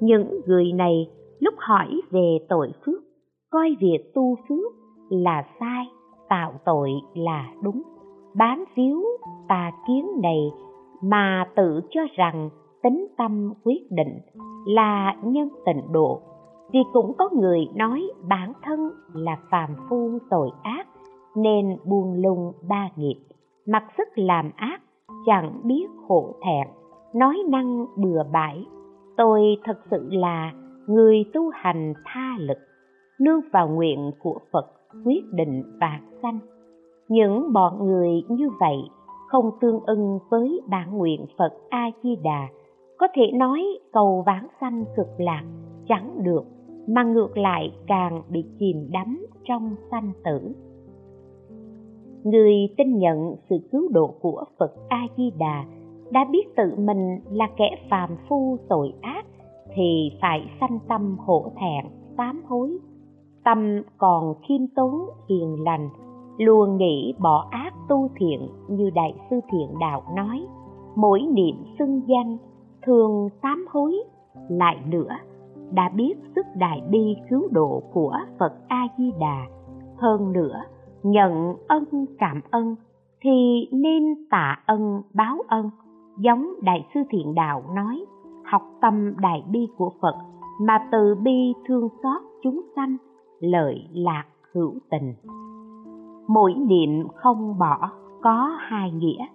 Những 0.00 0.40
người 0.46 0.72
này 0.72 1.10
lúc 1.40 1.54
hỏi 1.58 2.00
về 2.10 2.38
tội 2.48 2.72
phước, 2.86 3.02
coi 3.50 3.76
việc 3.80 4.12
tu 4.14 4.36
phước 4.48 4.72
là 5.10 5.44
sai 5.60 5.86
tạo 6.30 6.52
tội 6.64 6.90
là 7.14 7.52
đúng. 7.62 7.82
Bám 8.34 8.64
víu 8.76 9.02
tà 9.48 9.70
kiến 9.86 10.06
này 10.22 10.50
mà 11.02 11.48
tự 11.56 11.80
cho 11.90 12.00
rằng 12.16 12.50
tính 12.82 13.06
tâm 13.18 13.52
quyết 13.64 13.82
định 13.90 14.18
là 14.66 15.16
nhân 15.22 15.48
tịnh 15.66 15.92
độ 15.92 16.20
vì 16.72 16.80
cũng 16.92 17.12
có 17.18 17.28
người 17.32 17.68
nói 17.74 18.10
bản 18.28 18.52
thân 18.62 18.90
là 19.14 19.36
phàm 19.50 19.70
phu 19.88 20.18
tội 20.30 20.50
ác, 20.62 20.86
nên 21.36 21.76
buông 21.84 22.22
lung 22.22 22.52
ba 22.68 22.88
nghiệp. 22.96 23.16
Mặc 23.66 23.84
sức 23.98 24.08
làm 24.14 24.50
ác, 24.56 24.80
chẳng 25.26 25.60
biết 25.64 25.86
hổ 26.08 26.34
thẹn, 26.44 26.68
nói 27.14 27.38
năng 27.48 27.86
bừa 27.96 28.22
bãi. 28.32 28.64
Tôi 29.16 29.56
thật 29.64 29.78
sự 29.90 30.08
là 30.10 30.52
người 30.86 31.24
tu 31.34 31.50
hành 31.54 31.94
tha 32.04 32.36
lực, 32.38 32.58
nương 33.20 33.40
vào 33.52 33.68
nguyện 33.68 34.10
của 34.22 34.38
phật 34.52 34.66
quyết 35.04 35.24
định 35.32 35.62
vạn 35.80 36.00
sanh. 36.22 36.38
Những 37.08 37.52
bọn 37.52 37.86
người 37.86 38.22
như 38.28 38.50
vậy 38.60 38.76
không 39.28 39.50
tương 39.60 39.80
ưng 39.86 40.18
với 40.30 40.60
bản 40.68 40.98
nguyện 40.98 41.26
phật 41.38 41.52
a 41.68 41.90
di 42.02 42.16
đà 42.16 42.48
có 42.98 43.08
thể 43.14 43.22
nói 43.34 43.62
cầu 43.92 44.22
vãng 44.26 44.46
sanh 44.60 44.84
cực 44.96 45.08
lạc 45.18 45.44
chẳng 45.88 46.22
được, 46.22 46.44
mà 46.88 47.02
ngược 47.02 47.38
lại 47.38 47.72
càng 47.86 48.22
bị 48.28 48.44
chìm 48.58 48.76
đắm 48.90 49.26
trong 49.44 49.74
sanh 49.90 50.12
tử. 50.24 50.54
Người 52.24 52.54
tin 52.76 52.98
nhận 52.98 53.34
sự 53.50 53.56
cứu 53.72 53.88
độ 53.92 54.14
của 54.20 54.44
phật 54.58 54.72
a 54.88 55.06
di 55.16 55.30
đà 55.38 55.64
đã 56.10 56.20
biết 56.30 56.56
tự 56.56 56.74
mình 56.78 57.18
là 57.30 57.48
kẻ 57.56 57.70
phàm 57.90 58.10
phu 58.28 58.58
tội 58.68 58.92
ác 59.00 59.26
thì 59.74 60.10
phải 60.20 60.40
sanh 60.60 60.78
tâm 60.88 61.16
hổ 61.18 61.52
thẹn 61.60 61.92
sám 62.16 62.42
hối 62.48 62.78
tâm 63.50 63.82
còn 63.98 64.34
khiêm 64.42 64.66
tốn, 64.76 64.92
hiền 65.28 65.64
lành, 65.64 65.88
luôn 66.38 66.76
nghĩ 66.76 67.14
bỏ 67.18 67.46
ác 67.50 67.74
tu 67.88 68.08
thiện 68.16 68.48
như 68.68 68.90
đại 68.94 69.14
sư 69.30 69.40
thiện 69.52 69.78
đạo 69.80 70.02
nói. 70.16 70.46
Mỗi 70.96 71.20
niệm 71.20 71.56
xưng 71.78 72.00
danh, 72.06 72.36
thường 72.86 73.28
sám 73.42 73.66
hối, 73.70 73.96
lại 74.48 74.76
nữa, 74.86 75.16
đã 75.72 75.88
biết 75.88 76.14
sức 76.34 76.46
đại 76.56 76.82
bi 76.90 77.16
cứu 77.30 77.48
độ 77.50 77.82
của 77.92 78.16
phật 78.38 78.52
a 78.68 78.86
di 78.98 79.12
đà 79.20 79.46
hơn 79.96 80.32
nữa, 80.32 80.62
nhận 81.02 81.54
ân 81.68 81.84
cảm 82.18 82.40
ân 82.50 82.76
thì 83.22 83.68
nên 83.72 84.02
tạ 84.30 84.62
ân, 84.66 85.02
báo 85.14 85.36
ân, 85.48 85.70
giống 86.18 86.48
đại 86.62 86.86
sư 86.94 87.00
thiện 87.10 87.34
đạo 87.34 87.62
nói. 87.74 88.04
Học 88.44 88.62
tâm 88.80 89.14
đại 89.20 89.42
bi 89.50 89.68
của 89.76 89.92
phật, 90.02 90.14
mà 90.60 90.88
từ 90.92 91.14
bi 91.22 91.52
thương 91.68 91.88
xót 92.02 92.22
chúng 92.42 92.60
sanh 92.76 92.96
lợi 93.40 93.88
lạc 93.92 94.24
hữu 94.54 94.74
tình. 94.90 95.14
Mỗi 96.28 96.54
niệm 96.54 97.08
không 97.14 97.58
bỏ 97.58 97.90
có 98.22 98.56
hai 98.58 98.90
nghĩa, 98.90 99.26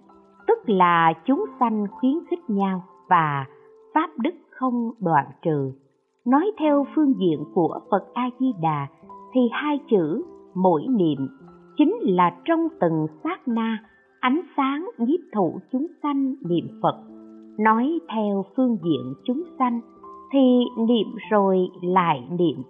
tức 0.46 0.58
là 0.66 1.12
chúng 1.26 1.44
sanh 1.60 1.86
khuyến 1.90 2.14
khích 2.30 2.50
nhau 2.50 2.82
và 3.08 3.46
pháp 3.94 4.10
đức 4.18 4.34
không 4.50 4.90
đoạn 5.00 5.26
trừ. 5.42 5.72
Nói 6.26 6.50
theo 6.58 6.86
phương 6.94 7.14
diện 7.18 7.44
của 7.54 7.80
phật 7.90 8.14
a 8.14 8.30
di 8.40 8.52
đà 8.62 8.86
thì 9.34 9.40
hai 9.52 9.80
chữ 9.90 10.22
mỗi 10.54 10.86
niệm 10.88 11.18
chính 11.76 11.96
là 12.02 12.36
trong 12.44 12.68
từng 12.80 13.06
sát 13.24 13.48
na, 13.48 13.78
ánh 14.20 14.40
sáng 14.56 14.88
nhiếp 14.98 15.20
thụ 15.34 15.60
chúng 15.72 15.86
sanh 16.02 16.34
niệm 16.48 16.68
phật. 16.82 16.96
Nói 17.58 17.98
theo 18.14 18.44
phương 18.56 18.76
diện 18.84 19.14
chúng 19.24 19.42
sanh 19.58 19.80
thì 20.32 20.64
niệm 20.76 21.06
rồi 21.30 21.68
lại 21.82 22.28
niệm 22.30 22.62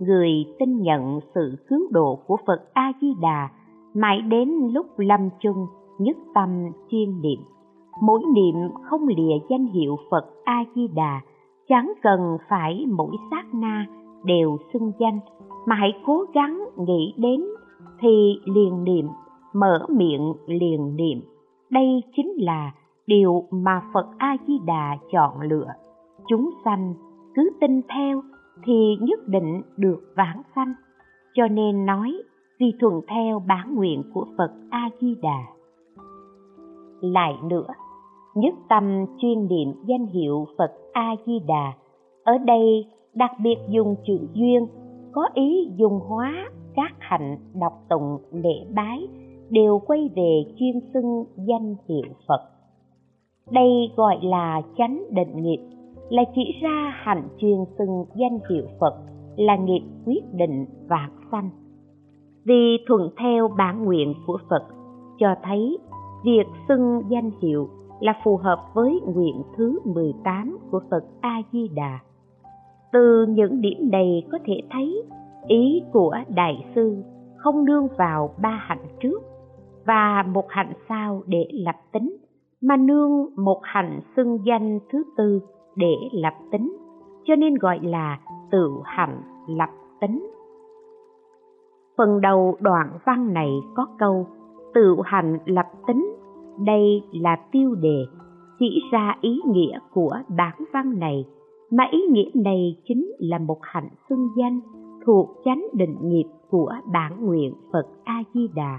người 0.00 0.30
tin 0.58 0.82
nhận 0.82 1.20
sự 1.34 1.56
cứu 1.68 1.88
độ 1.90 2.18
của 2.26 2.36
phật 2.46 2.74
a 2.74 2.92
di 3.00 3.14
đà 3.20 3.48
mãi 3.94 4.20
đến 4.20 4.48
lúc 4.72 4.86
lâm 4.96 5.20
chung 5.40 5.66
nhất 5.98 6.16
tâm 6.34 6.48
chuyên 6.90 7.20
niệm. 7.22 7.40
Mỗi 8.02 8.22
niệm 8.34 8.54
không 8.82 9.08
lìa 9.08 9.34
danh 9.50 9.66
hiệu 9.66 9.96
phật 10.10 10.24
a 10.44 10.64
di 10.74 10.88
đà 10.88 11.20
chẳng 11.68 11.92
cần 12.02 12.38
phải 12.48 12.86
mỗi 12.96 13.16
sát 13.30 13.54
na 13.54 13.86
đều 14.24 14.56
xưng 14.72 14.92
danh, 14.98 15.18
mà 15.66 15.76
hãy 15.76 15.92
cố 16.06 16.24
gắng 16.34 16.64
nghĩ 16.76 17.14
đến 17.16 17.44
thì 18.00 18.38
liền 18.44 18.84
niệm, 18.84 19.06
mở 19.54 19.86
miệng 19.88 20.32
liền 20.46 20.96
niệm. 20.96 21.20
Đây 21.70 22.02
chính 22.16 22.32
là 22.36 22.72
điều 23.06 23.44
mà 23.50 23.82
phật 23.94 24.06
a 24.18 24.36
di 24.46 24.58
đà 24.66 24.96
chọn 25.12 25.40
lựa. 25.40 25.68
Chúng 26.28 26.50
sanh 26.64 26.94
cứ 27.34 27.50
tin 27.60 27.80
theo 27.94 28.22
thì 28.64 28.96
nhất 29.00 29.28
định 29.28 29.62
được 29.76 30.00
vãng 30.16 30.42
sanh. 30.54 30.74
Cho 31.34 31.48
nên 31.48 31.86
nói, 31.86 32.22
vì 32.60 32.72
thuận 32.80 33.00
theo 33.08 33.42
bản 33.48 33.74
nguyện 33.74 34.02
của 34.14 34.26
phật 34.38 34.50
a 34.70 34.90
di 35.00 35.14
đà 35.22 35.38
lại 37.00 37.34
nữa, 37.42 37.66
nhất 38.34 38.54
tâm 38.68 39.06
chuyên 39.18 39.48
niệm 39.48 39.72
danh 39.86 40.06
hiệu 40.06 40.46
phật 40.58 40.72
a 40.92 41.14
di 41.26 41.38
đà 41.46 41.72
ở 42.24 42.38
đây 42.38 42.86
đặc 43.14 43.30
biệt 43.42 43.56
dùng 43.68 43.96
chữ 44.06 44.18
duyên, 44.34 44.66
có 45.12 45.28
ý 45.34 45.70
dùng 45.76 46.00
hóa 46.08 46.50
các 46.74 46.92
hạnh 46.98 47.38
đọc 47.60 47.72
tụng 47.88 48.18
lễ 48.32 48.66
bái 48.74 49.08
đều 49.50 49.80
quay 49.86 50.10
về 50.16 50.42
chuyên 50.56 50.80
xưng 50.94 51.24
danh 51.36 51.74
hiệu 51.88 52.12
phật. 52.28 52.40
Đây 53.50 53.92
gọi 53.96 54.18
là 54.22 54.62
chánh 54.78 55.02
định 55.10 55.42
nghiệp 55.42 55.60
là 56.10 56.22
chỉ 56.34 56.58
ra 56.62 56.94
hạnh 56.96 57.28
chuyên 57.38 57.58
xưng 57.78 58.04
danh 58.14 58.38
hiệu 58.50 58.64
phật, 58.80 58.94
là 59.36 59.56
nghiệp 59.56 59.82
quyết 60.06 60.22
định 60.32 60.66
vạn 60.88 61.10
sanh 61.30 61.50
vì 62.44 62.84
thuận 62.88 63.10
theo 63.16 63.48
bản 63.48 63.84
nguyện 63.84 64.14
của 64.26 64.38
phật, 64.50 64.62
cho 65.18 65.34
thấy 65.42 65.78
việc 66.24 66.46
xưng 66.68 67.02
danh 67.08 67.30
hiệu 67.42 67.68
là 68.00 68.12
phù 68.24 68.36
hợp 68.36 68.58
với 68.74 69.00
nguyện 69.14 69.42
thứ 69.56 69.78
18 69.84 70.58
của 70.70 70.80
Phật 70.90 71.04
A 71.20 71.42
Di 71.52 71.68
Đà. 71.74 71.98
Từ 72.92 73.26
những 73.28 73.60
điểm 73.60 73.90
này 73.92 74.22
có 74.32 74.38
thể 74.46 74.62
thấy, 74.70 75.02
ý 75.48 75.82
của 75.92 76.16
đại 76.28 76.64
sư 76.74 77.02
không 77.36 77.64
nương 77.64 77.88
vào 77.98 78.34
ba 78.42 78.60
hạnh 78.62 78.86
trước 79.00 79.22
và 79.86 80.24
một 80.34 80.44
hạnh 80.48 80.72
sau 80.88 81.22
để 81.26 81.48
lập 81.52 81.76
tính, 81.92 82.16
mà 82.62 82.76
nương 82.76 83.26
một 83.36 83.60
hạnh 83.62 84.00
xưng 84.16 84.38
danh 84.46 84.78
thứ 84.92 85.02
tư 85.16 85.40
để 85.80 85.96
lập 86.12 86.34
tính, 86.50 86.76
cho 87.24 87.36
nên 87.36 87.54
gọi 87.54 87.78
là 87.82 88.18
tự 88.50 88.70
hạnh 88.84 89.22
lập 89.46 89.70
tính 90.00 90.30
phần 92.00 92.20
đầu 92.20 92.56
đoạn 92.60 92.98
văn 93.06 93.32
này 93.32 93.50
có 93.74 93.86
câu, 93.98 94.26
tự 94.74 94.96
hành 95.04 95.38
lập 95.44 95.66
tính, 95.86 96.16
đây 96.64 97.02
là 97.12 97.36
tiêu 97.52 97.74
đề 97.74 98.04
chỉ 98.58 98.80
ra 98.92 99.16
ý 99.20 99.40
nghĩa 99.46 99.78
của 99.92 100.16
bản 100.36 100.54
văn 100.72 100.98
này, 100.98 101.24
mà 101.70 101.84
ý 101.90 101.98
nghĩa 102.10 102.30
này 102.34 102.76
chính 102.88 103.12
là 103.18 103.38
một 103.38 103.58
hạnh 103.62 103.88
xưng 104.08 104.28
danh 104.36 104.60
thuộc 105.06 105.28
chánh 105.44 105.66
định 105.72 105.96
nghiệp 106.02 106.24
của 106.50 106.72
bản 106.92 107.26
nguyện 107.26 107.54
Phật 107.72 107.86
A 108.04 108.22
Di 108.34 108.48
Đà. 108.54 108.78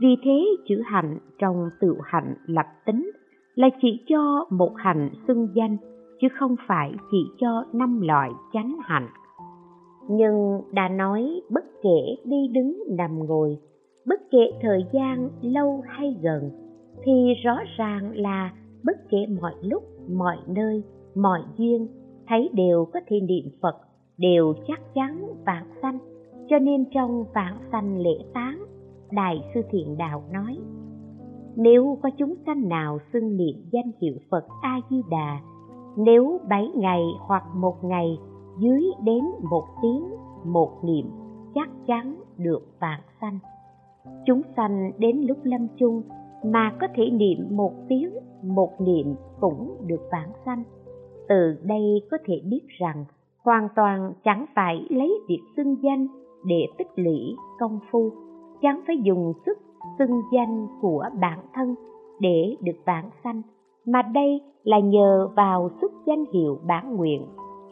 Vì 0.00 0.16
thế, 0.24 0.46
chữ 0.68 0.82
hạnh 0.84 1.18
trong 1.38 1.68
tự 1.80 1.96
hạnh 2.04 2.34
lập 2.46 2.66
tính 2.86 3.10
là 3.54 3.68
chỉ 3.82 4.04
cho 4.08 4.46
một 4.50 4.72
hạnh 4.76 5.10
xưng 5.26 5.48
danh 5.54 5.76
chứ 6.20 6.28
không 6.38 6.56
phải 6.68 6.92
chỉ 7.10 7.18
cho 7.38 7.64
năm 7.72 8.00
loại 8.00 8.30
chánh 8.52 8.76
hạnh. 8.82 9.08
Nhưng 10.08 10.60
đã 10.72 10.88
nói 10.88 11.40
bất 11.50 11.64
kể 11.82 12.16
đi 12.24 12.48
đứng 12.48 12.82
nằm 12.98 13.26
ngồi, 13.26 13.58
bất 14.06 14.20
kể 14.30 14.52
thời 14.62 14.84
gian 14.92 15.28
lâu 15.42 15.82
hay 15.86 16.16
gần, 16.22 16.50
thì 17.04 17.34
rõ 17.44 17.58
ràng 17.76 18.12
là 18.14 18.52
bất 18.84 18.96
kể 19.10 19.18
mọi 19.40 19.54
lúc, 19.62 19.82
mọi 20.10 20.36
nơi, 20.46 20.82
mọi 21.14 21.40
duyên, 21.56 21.88
thấy 22.28 22.50
đều 22.52 22.84
có 22.92 23.00
thể 23.06 23.20
niệm 23.20 23.44
Phật, 23.62 23.76
đều 24.18 24.54
chắc 24.68 24.80
chắn 24.94 25.34
vạn 25.46 25.64
sanh. 25.82 25.98
Cho 26.48 26.58
nên 26.58 26.84
trong 26.94 27.24
vạn 27.34 27.58
sanh 27.72 27.98
lễ 27.98 28.18
tán, 28.34 28.64
Đại 29.12 29.44
sư 29.54 29.60
Thiện 29.70 29.96
Đạo 29.98 30.22
nói, 30.32 30.58
nếu 31.56 31.98
có 32.02 32.10
chúng 32.18 32.34
sanh 32.46 32.68
nào 32.68 32.98
xưng 33.12 33.36
niệm 33.36 33.56
danh 33.72 33.90
hiệu 34.00 34.14
Phật 34.30 34.44
A-di-đà, 34.62 35.40
nếu 35.96 36.40
bảy 36.48 36.70
ngày 36.74 37.02
hoặc 37.20 37.44
một 37.54 37.84
ngày, 37.84 38.18
dưới 38.58 38.84
đến 39.02 39.24
một 39.50 39.64
tiếng, 39.82 40.04
một 40.44 40.70
niệm, 40.84 41.10
chắc 41.54 41.68
chắn 41.86 42.16
được 42.36 42.62
vạn 42.80 43.00
sanh. 43.20 43.38
Chúng 44.26 44.42
sanh 44.56 44.92
đến 44.98 45.20
lúc 45.20 45.38
lâm 45.42 45.66
chung 45.76 46.02
mà 46.44 46.72
có 46.80 46.86
thể 46.94 47.10
niệm 47.10 47.38
một 47.50 47.72
tiếng, 47.88 48.10
một 48.42 48.80
niệm 48.80 49.14
cũng 49.40 49.76
được 49.86 50.00
vãng 50.12 50.32
sanh 50.44 50.62
từ 51.28 51.56
đây 51.62 52.02
có 52.10 52.18
thể 52.24 52.40
biết 52.44 52.62
rằng 52.78 53.04
hoàn 53.44 53.68
toàn 53.76 54.12
chẳng 54.24 54.46
phải 54.54 54.86
lấy 54.90 55.20
việc 55.28 55.40
xưng 55.56 55.76
danh 55.82 56.06
để 56.44 56.66
tích 56.78 56.90
lũy 56.96 57.36
công 57.58 57.78
phu, 57.90 58.10
chẳng 58.62 58.80
phải 58.86 58.96
dùng 59.02 59.32
sức 59.46 59.58
xưng 59.98 60.22
danh 60.32 60.66
của 60.80 61.04
bản 61.20 61.38
thân 61.54 61.74
để 62.20 62.56
được 62.60 62.76
vãng 62.84 63.10
sanh, 63.24 63.42
mà 63.86 64.02
đây 64.02 64.40
là 64.66 64.78
nhờ 64.78 65.28
vào 65.36 65.70
sức 65.80 65.92
danh 66.06 66.24
hiệu 66.32 66.58
bản 66.66 66.96
nguyện 66.96 67.26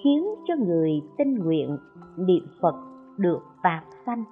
khiến 0.04 0.26
cho 0.48 0.54
người 0.66 1.02
tinh 1.18 1.34
nguyện 1.34 1.78
niệm 2.16 2.46
phật 2.62 2.74
được 3.16 3.40
vãng 3.64 3.84
sanh. 4.06 4.24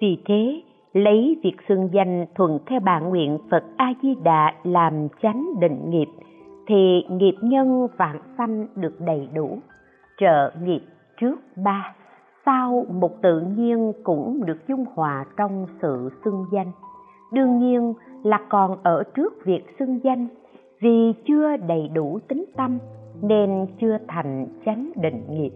Vì 0.00 0.22
thế, 0.24 0.62
lấy 0.92 1.36
việc 1.42 1.56
xưng 1.68 1.88
danh 1.92 2.26
thuận 2.34 2.58
theo 2.66 2.80
bản 2.80 3.08
nguyện 3.08 3.38
Phật 3.50 3.64
A 3.76 3.92
Di 4.02 4.14
Đà 4.14 4.54
làm 4.62 5.08
chánh 5.22 5.46
định 5.60 5.90
nghiệp, 5.90 6.08
thì 6.66 7.02
nghiệp 7.10 7.34
nhân 7.42 7.86
vạn 7.96 8.20
sanh 8.38 8.66
được 8.76 9.00
đầy 9.00 9.28
đủ, 9.34 9.58
trợ 10.18 10.50
nghiệp 10.62 10.82
trước 11.20 11.36
ba, 11.64 11.94
sau 12.46 12.86
một 12.90 13.22
tự 13.22 13.40
nhiên 13.40 13.92
cũng 14.04 14.46
được 14.46 14.68
dung 14.68 14.84
hòa 14.94 15.24
trong 15.36 15.66
sự 15.82 16.10
xưng 16.24 16.44
danh. 16.52 16.72
Đương 17.32 17.58
nhiên 17.58 17.94
là 18.22 18.40
còn 18.48 18.76
ở 18.82 19.02
trước 19.14 19.44
việc 19.44 19.64
xưng 19.78 20.00
danh 20.04 20.26
vì 20.82 21.12
chưa 21.26 21.56
đầy 21.56 21.88
đủ 21.94 22.18
tính 22.28 22.44
tâm, 22.56 22.78
nên 23.22 23.66
chưa 23.80 23.98
thành 24.08 24.46
chánh 24.66 24.92
định 24.96 25.24
nghiệp. 25.28 25.52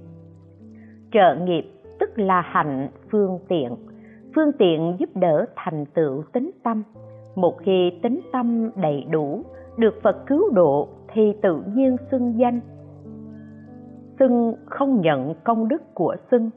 Trợ 1.12 1.34
nghiệp 1.34 1.72
tức 2.00 2.18
là 2.18 2.40
hạnh 2.40 2.88
phương 3.10 3.38
tiện. 3.48 3.76
Phương 4.34 4.52
tiện 4.58 4.96
giúp 4.98 5.10
đỡ 5.14 5.46
thành 5.56 5.84
tựu 5.86 6.22
tính 6.32 6.50
tâm. 6.62 6.82
Một 7.34 7.58
khi 7.58 7.92
tính 8.02 8.20
tâm 8.32 8.70
đầy 8.76 9.06
đủ, 9.10 9.42
được 9.76 9.94
phật 10.02 10.26
cứu 10.26 10.50
độ 10.54 10.88
thì 11.12 11.32
tự 11.42 11.62
nhiên 11.74 11.96
xưng 12.10 12.38
danh. 12.38 12.60
Xưng 14.18 14.54
không 14.66 15.00
nhận 15.00 15.34
công 15.44 15.68
đức 15.68 15.94
của 15.94 16.16
xưng, 16.30 16.50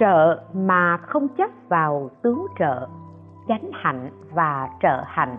trợ 0.00 0.42
mà 0.52 0.96
không 0.96 1.28
chấp 1.28 1.50
vào 1.68 2.10
tướng 2.22 2.46
trợ. 2.58 2.86
Chánh 3.48 3.70
hạnh 3.72 4.10
và 4.34 4.68
trợ 4.82 5.02
hạnh 5.06 5.36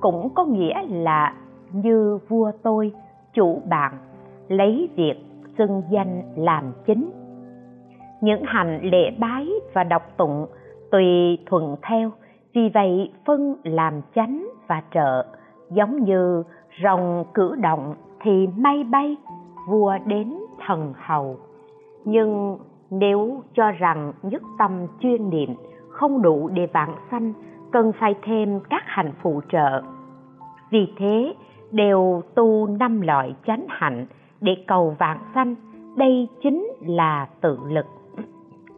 cũng 0.00 0.34
có 0.34 0.44
nghĩa 0.44 0.82
là 0.88 1.34
như 1.72 2.18
vua 2.28 2.52
tôi, 2.62 2.92
chủ 3.32 3.62
bạn, 3.68 3.92
lấy 4.48 4.88
việc 4.96 5.14
xưng 5.58 5.82
danh 5.90 6.22
làm 6.36 6.72
chính. 6.86 7.10
Những 8.20 8.42
hành 8.46 8.80
lễ 8.82 9.10
bái 9.18 9.48
và 9.74 9.84
đọc 9.84 10.02
tụng 10.16 10.46
tùy 10.90 11.38
thuận 11.46 11.76
theo, 11.82 12.10
vì 12.54 12.68
vậy 12.74 13.12
phân 13.26 13.56
làm 13.64 14.00
chánh 14.14 14.48
và 14.66 14.82
trợ, 14.94 15.26
giống 15.70 16.04
như 16.04 16.42
rồng 16.82 17.24
cử 17.34 17.54
động 17.54 17.94
thì 18.20 18.46
may 18.56 18.84
bay, 18.84 19.16
vua 19.68 19.92
đến 20.06 20.38
thần 20.66 20.92
hầu. 20.96 21.36
Nhưng 22.04 22.58
nếu 22.90 23.42
cho 23.54 23.70
rằng 23.70 24.12
nhất 24.22 24.42
tâm 24.58 24.86
chuyên 25.00 25.30
niệm, 25.30 25.54
không 25.88 26.22
đủ 26.22 26.48
để 26.48 26.66
vạn 26.66 26.94
sanh, 27.10 27.32
cần 27.72 27.92
phải 28.00 28.14
thêm 28.22 28.60
các 28.70 28.82
hành 28.86 29.12
phụ 29.22 29.40
trợ. 29.52 29.82
Vì 30.70 30.92
thế 30.96 31.34
đều 31.70 32.22
tu 32.34 32.66
năm 32.66 33.00
loại 33.00 33.34
chánh 33.46 33.66
hạnh 33.68 34.06
để 34.40 34.64
cầu 34.66 34.96
vạn 34.98 35.18
sanh. 35.34 35.54
Đây 35.96 36.28
chính 36.42 36.66
là 36.80 37.26
tự 37.40 37.58
lực. 37.68 37.86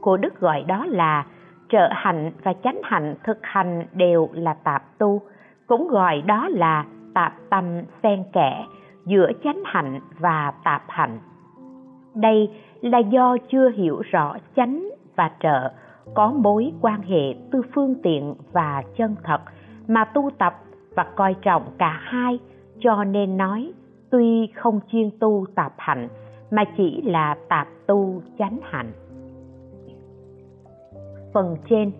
Của 0.00 0.16
đức 0.16 0.40
gọi 0.40 0.64
đó 0.68 0.86
là 0.86 1.26
trợ 1.68 1.88
hạnh 1.92 2.32
và 2.42 2.52
chánh 2.64 2.80
hạnh 2.84 3.14
thực 3.24 3.38
hành 3.42 3.86
đều 3.92 4.28
là 4.32 4.54
tạp 4.54 4.98
tu. 4.98 5.20
Cũng 5.66 5.88
gọi 5.88 6.22
đó 6.22 6.48
là 6.48 6.84
tạp 7.14 7.32
tâm 7.50 7.64
xen 8.02 8.24
kẽ 8.32 8.66
giữa 9.06 9.30
chánh 9.44 9.62
hạnh 9.64 10.00
và 10.18 10.52
tạp 10.64 10.82
hạnh. 10.88 11.18
Đây 12.14 12.50
là 12.80 12.98
do 12.98 13.36
chưa 13.48 13.70
hiểu 13.70 14.02
rõ 14.10 14.36
chánh 14.56 14.88
và 15.16 15.30
trợ 15.40 15.70
có 16.14 16.32
mối 16.32 16.72
quan 16.80 17.02
hệ 17.02 17.34
tư 17.50 17.62
phương 17.74 17.94
tiện 18.02 18.34
và 18.52 18.82
chân 18.96 19.16
thật 19.24 19.40
mà 19.88 20.04
tu 20.04 20.30
tập 20.38 20.54
và 20.96 21.04
coi 21.16 21.34
trọng 21.42 21.62
cả 21.78 22.00
hai 22.02 22.38
cho 22.80 23.04
nên 23.04 23.36
nói, 23.36 23.72
tuy 24.10 24.48
không 24.54 24.80
chuyên 24.92 25.10
tu 25.20 25.46
tạp 25.54 25.72
hạnh 25.78 26.08
mà 26.50 26.64
chỉ 26.76 27.02
là 27.02 27.36
tạp 27.48 27.68
tu 27.86 28.22
chánh 28.38 28.58
hạnh 28.62 28.92
phần 31.32 31.56
trên, 31.70 31.92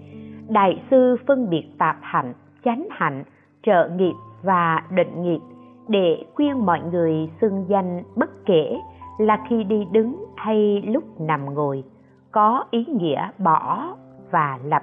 đại 0.49 0.83
sư 0.91 1.17
phân 1.27 1.51
biệt 1.51 1.65
tạp 1.79 1.97
hạnh 2.01 2.33
chánh 2.65 2.89
hạnh 2.91 3.25
trợ 3.63 3.89
nghiệp 3.89 4.15
và 4.43 4.83
định 4.91 5.23
nghiệp 5.23 5.41
để 5.89 6.25
khuyên 6.35 6.67
mọi 6.67 6.81
người 6.93 7.31
xưng 7.41 7.65
danh 7.69 8.03
bất 8.17 8.31
kể 8.47 8.77
là 9.19 9.39
khi 9.49 9.65
đi 9.65 9.87
đứng 9.93 10.25
hay 10.37 10.83
lúc 10.83 11.21
nằm 11.21 11.55
ngồi, 11.55 11.85
có 12.33 12.65
ý 12.71 12.85
nghĩa 12.85 13.29
bỏ 13.39 13.95
và 14.31 14.59
lập, 14.65 14.83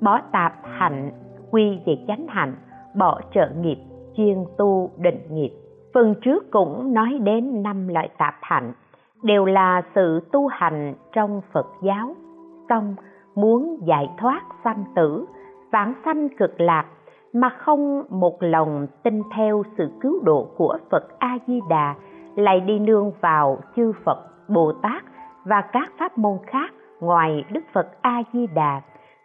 bỏ 0.00 0.20
tạp 0.32 0.54
hạnh 0.62 1.10
quy 1.50 1.78
về 1.86 1.98
chánh 2.08 2.26
hạnh 2.28 2.54
bỏ 2.94 3.20
trợ 3.34 3.50
nghiệp 3.60 3.78
chuyên 4.16 4.44
tu 4.58 4.90
định 4.98 5.20
nghiệp. 5.30 5.50
Phần 5.94 6.14
trước 6.22 6.50
cũng 6.50 6.94
nói 6.94 7.18
đến 7.22 7.62
năm 7.62 7.88
loại 7.88 8.08
tạp 8.18 8.34
hạnh, 8.40 8.72
đều 9.22 9.44
là 9.44 9.82
sự 9.94 10.20
tu 10.32 10.46
hành 10.46 10.94
trong 11.12 11.40
phật 11.52 11.66
giáo. 11.82 12.14
Xong, 12.68 12.96
muốn 13.34 13.78
giải 13.86 14.10
thoát 14.18 14.42
sanh 14.64 14.84
tử, 14.96 15.26
vãng 15.72 15.92
sanh 16.04 16.28
cực 16.28 16.60
lạc, 16.60 16.84
mà 17.32 17.48
không 17.48 18.02
một 18.10 18.36
lòng 18.40 18.86
tin 19.02 19.22
theo 19.36 19.62
sự 19.78 19.90
cứu 20.00 20.22
độ 20.24 20.48
của 20.56 20.78
Phật 20.90 21.18
A 21.18 21.38
Di 21.46 21.60
Đà 21.68 21.94
lại 22.36 22.60
đi 22.60 22.78
nương 22.78 23.12
vào 23.20 23.58
chư 23.76 23.92
Phật, 24.04 24.18
Bồ 24.48 24.72
Tát 24.72 25.02
và 25.44 25.60
các 25.72 25.92
pháp 25.98 26.18
môn 26.18 26.38
khác 26.46 26.70
ngoài 27.00 27.44
Đức 27.52 27.64
Phật 27.72 27.88
A 28.02 28.22
Di 28.32 28.46
Đà 28.46 28.80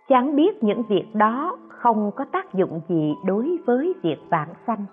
chẳng 0.10 0.36
biết 0.36 0.64
những 0.64 0.84
việc 0.84 1.06
đó 1.14 1.58
không 1.82 2.12
có 2.16 2.26
tác 2.32 2.54
dụng 2.54 2.82
gì 2.90 3.16
đối 3.26 3.58
với 3.66 3.94
việc 4.04 4.18
vãng 4.30 4.54
sanh. 4.68 4.86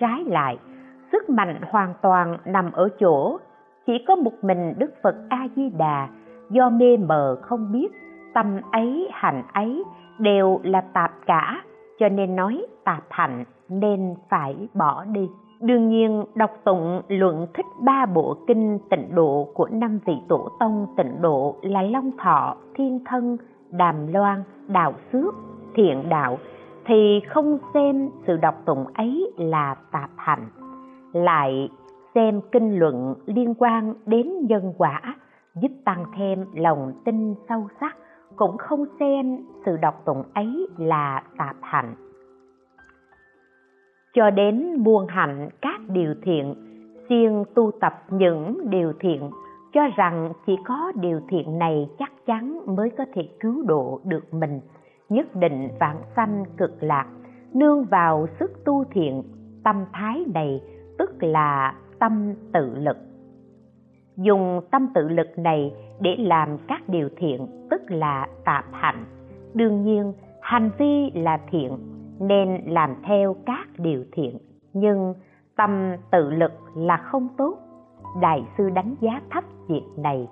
Trái 0.00 0.24
lại, 0.24 0.58
sức 1.12 1.30
mạnh 1.30 1.60
hoàn 1.70 1.94
toàn 2.02 2.38
nằm 2.44 2.72
ở 2.72 2.88
chỗ 3.00 3.38
chỉ 3.86 4.04
có 4.08 4.16
một 4.16 4.32
mình 4.42 4.74
Đức 4.78 4.94
Phật 5.02 5.14
A 5.28 5.48
Di 5.56 5.68
Đà 5.68 6.08
do 6.50 6.70
mê 6.70 6.96
mờ 6.96 7.36
không 7.42 7.72
biết, 7.72 7.88
tâm 8.34 8.60
ấy, 8.72 9.08
hành 9.12 9.42
ấy 9.52 9.84
đều 10.18 10.60
là 10.62 10.80
tạp 10.80 11.12
cả, 11.26 11.62
cho 11.98 12.08
nên 12.08 12.36
nói 12.36 12.66
tạp 12.84 13.02
hạnh 13.10 13.44
nên 13.68 14.14
phải 14.28 14.68
bỏ 14.74 15.04
đi. 15.04 15.28
Đương 15.60 15.88
nhiên, 15.88 16.24
đọc 16.34 16.50
tụng 16.64 17.02
luận 17.08 17.46
thích 17.54 17.66
ba 17.80 18.06
bộ 18.06 18.36
kinh 18.46 18.78
tịnh 18.90 19.14
độ 19.14 19.48
của 19.54 19.68
năm 19.72 19.98
vị 20.06 20.14
tổ 20.28 20.48
tông 20.60 20.86
tịnh 20.96 21.22
độ 21.22 21.56
là 21.62 21.82
long 21.82 22.10
thọ, 22.18 22.56
thiên 22.74 22.98
thân, 23.04 23.36
đàm 23.70 24.12
loan 24.12 24.42
đạo 24.68 24.92
xước 25.12 25.34
thiện 25.74 26.08
đạo, 26.08 26.38
thì 26.84 27.20
không 27.28 27.58
xem 27.74 28.10
sự 28.26 28.36
đọc 28.36 28.54
tụng 28.64 28.84
ấy 28.94 29.32
là 29.36 29.74
tạp 29.92 30.10
hạnh 30.16 30.48
lại 31.12 31.68
xem 32.14 32.40
kinh 32.52 32.78
luận 32.78 33.14
liên 33.26 33.54
quan 33.58 33.94
đến 34.06 34.46
nhân 34.46 34.74
quả, 34.78 35.00
giúp 35.54 35.72
tăng 35.84 36.04
thêm 36.16 36.44
lòng 36.54 36.92
tin 37.04 37.34
sâu 37.48 37.68
sắc, 37.80 37.96
cũng 38.36 38.56
không 38.58 38.84
xem 39.00 39.38
sự 39.66 39.76
đọc 39.76 40.02
tụng 40.04 40.22
ấy 40.34 40.68
là 40.78 41.22
tạp 41.38 41.56
hạnh 41.62 41.94
cho 44.14 44.30
đến 44.30 44.82
buông 44.82 45.06
hạnh 45.06 45.48
các 45.62 45.80
điều 45.88 46.14
thiện, 46.22 46.54
siêng 47.08 47.44
tu 47.54 47.70
tập 47.80 48.02
những 48.10 48.70
điều 48.70 48.92
thiện, 49.00 49.30
cho 49.72 49.82
rằng 49.96 50.32
chỉ 50.46 50.56
có 50.64 50.92
điều 50.94 51.20
thiện 51.28 51.58
này 51.58 51.88
chắc 51.98 52.12
chắn 52.26 52.60
mới 52.76 52.90
có 52.90 53.04
thể 53.14 53.28
cứu 53.40 53.62
độ 53.66 54.00
được 54.04 54.34
mình 54.34 54.60
nhất 55.10 55.36
định 55.36 55.68
vãng 55.80 56.02
sanh 56.16 56.44
cực 56.56 56.82
lạc, 56.82 57.06
nương 57.54 57.84
vào 57.84 58.26
sức 58.40 58.64
tu 58.64 58.84
thiện, 58.84 59.22
tâm 59.64 59.84
thái 59.92 60.24
này, 60.34 60.60
tức 60.98 61.22
là 61.22 61.74
tâm 61.98 62.34
tự 62.52 62.74
lực. 62.74 62.96
Dùng 64.16 64.60
tâm 64.70 64.88
tự 64.94 65.08
lực 65.08 65.38
này 65.38 65.74
để 66.00 66.16
làm 66.18 66.58
các 66.68 66.88
điều 66.88 67.08
thiện, 67.16 67.46
tức 67.70 67.82
là 67.90 68.26
tạp 68.44 68.64
hạnh. 68.72 69.04
Đương 69.54 69.82
nhiên, 69.82 70.12
hành 70.40 70.70
vi 70.78 71.10
là 71.14 71.40
thiện, 71.50 71.78
nên 72.20 72.62
làm 72.66 72.94
theo 73.04 73.36
các 73.46 73.66
điều 73.78 74.04
thiện. 74.12 74.38
Nhưng 74.72 75.14
tâm 75.56 75.96
tự 76.10 76.30
lực 76.30 76.52
là 76.74 76.96
không 76.96 77.28
tốt. 77.36 77.58
Đại 78.20 78.44
sư 78.58 78.70
đánh 78.70 78.94
giá 79.00 79.20
thấp 79.30 79.44
việc 79.68 79.84
này. 79.96 80.28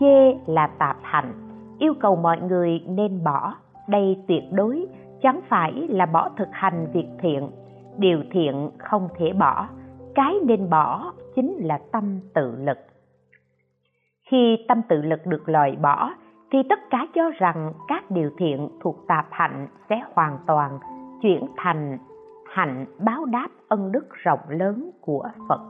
Chê 0.00 0.34
là 0.46 0.66
tạp 0.66 0.96
hạnh. 1.02 1.32
Yêu 1.78 1.94
cầu 2.00 2.16
mọi 2.16 2.40
người 2.40 2.80
nên 2.88 3.24
bỏ 3.24 3.54
đây 3.88 4.24
tuyệt 4.28 4.42
đối 4.52 4.86
chẳng 5.22 5.40
phải 5.48 5.72
là 5.88 6.06
bỏ 6.06 6.30
thực 6.36 6.48
hành 6.52 6.86
việc 6.92 7.08
thiện. 7.18 7.50
Điều 7.98 8.22
thiện 8.30 8.70
không 8.78 9.08
thể 9.18 9.32
bỏ, 9.32 9.68
cái 10.14 10.34
nên 10.46 10.70
bỏ 10.70 11.12
chính 11.34 11.56
là 11.60 11.78
tâm 11.92 12.20
tự 12.34 12.56
lực. 12.58 12.78
Khi 14.30 14.64
tâm 14.68 14.82
tự 14.88 15.02
lực 15.02 15.26
được 15.26 15.48
loại 15.48 15.76
bỏ, 15.82 16.10
thì 16.52 16.58
tất 16.68 16.78
cả 16.90 17.06
cho 17.14 17.30
rằng 17.38 17.72
các 17.88 18.10
điều 18.10 18.30
thiện 18.38 18.68
thuộc 18.80 18.96
tạp 19.08 19.26
hạnh 19.30 19.68
sẽ 19.88 20.02
hoàn 20.14 20.38
toàn 20.46 20.78
chuyển 21.22 21.46
thành 21.56 21.98
hạnh 22.48 22.86
báo 23.04 23.24
đáp 23.24 23.48
ân 23.68 23.92
đức 23.92 24.06
rộng 24.10 24.40
lớn 24.48 24.90
của 25.00 25.28
phật. 25.48 25.60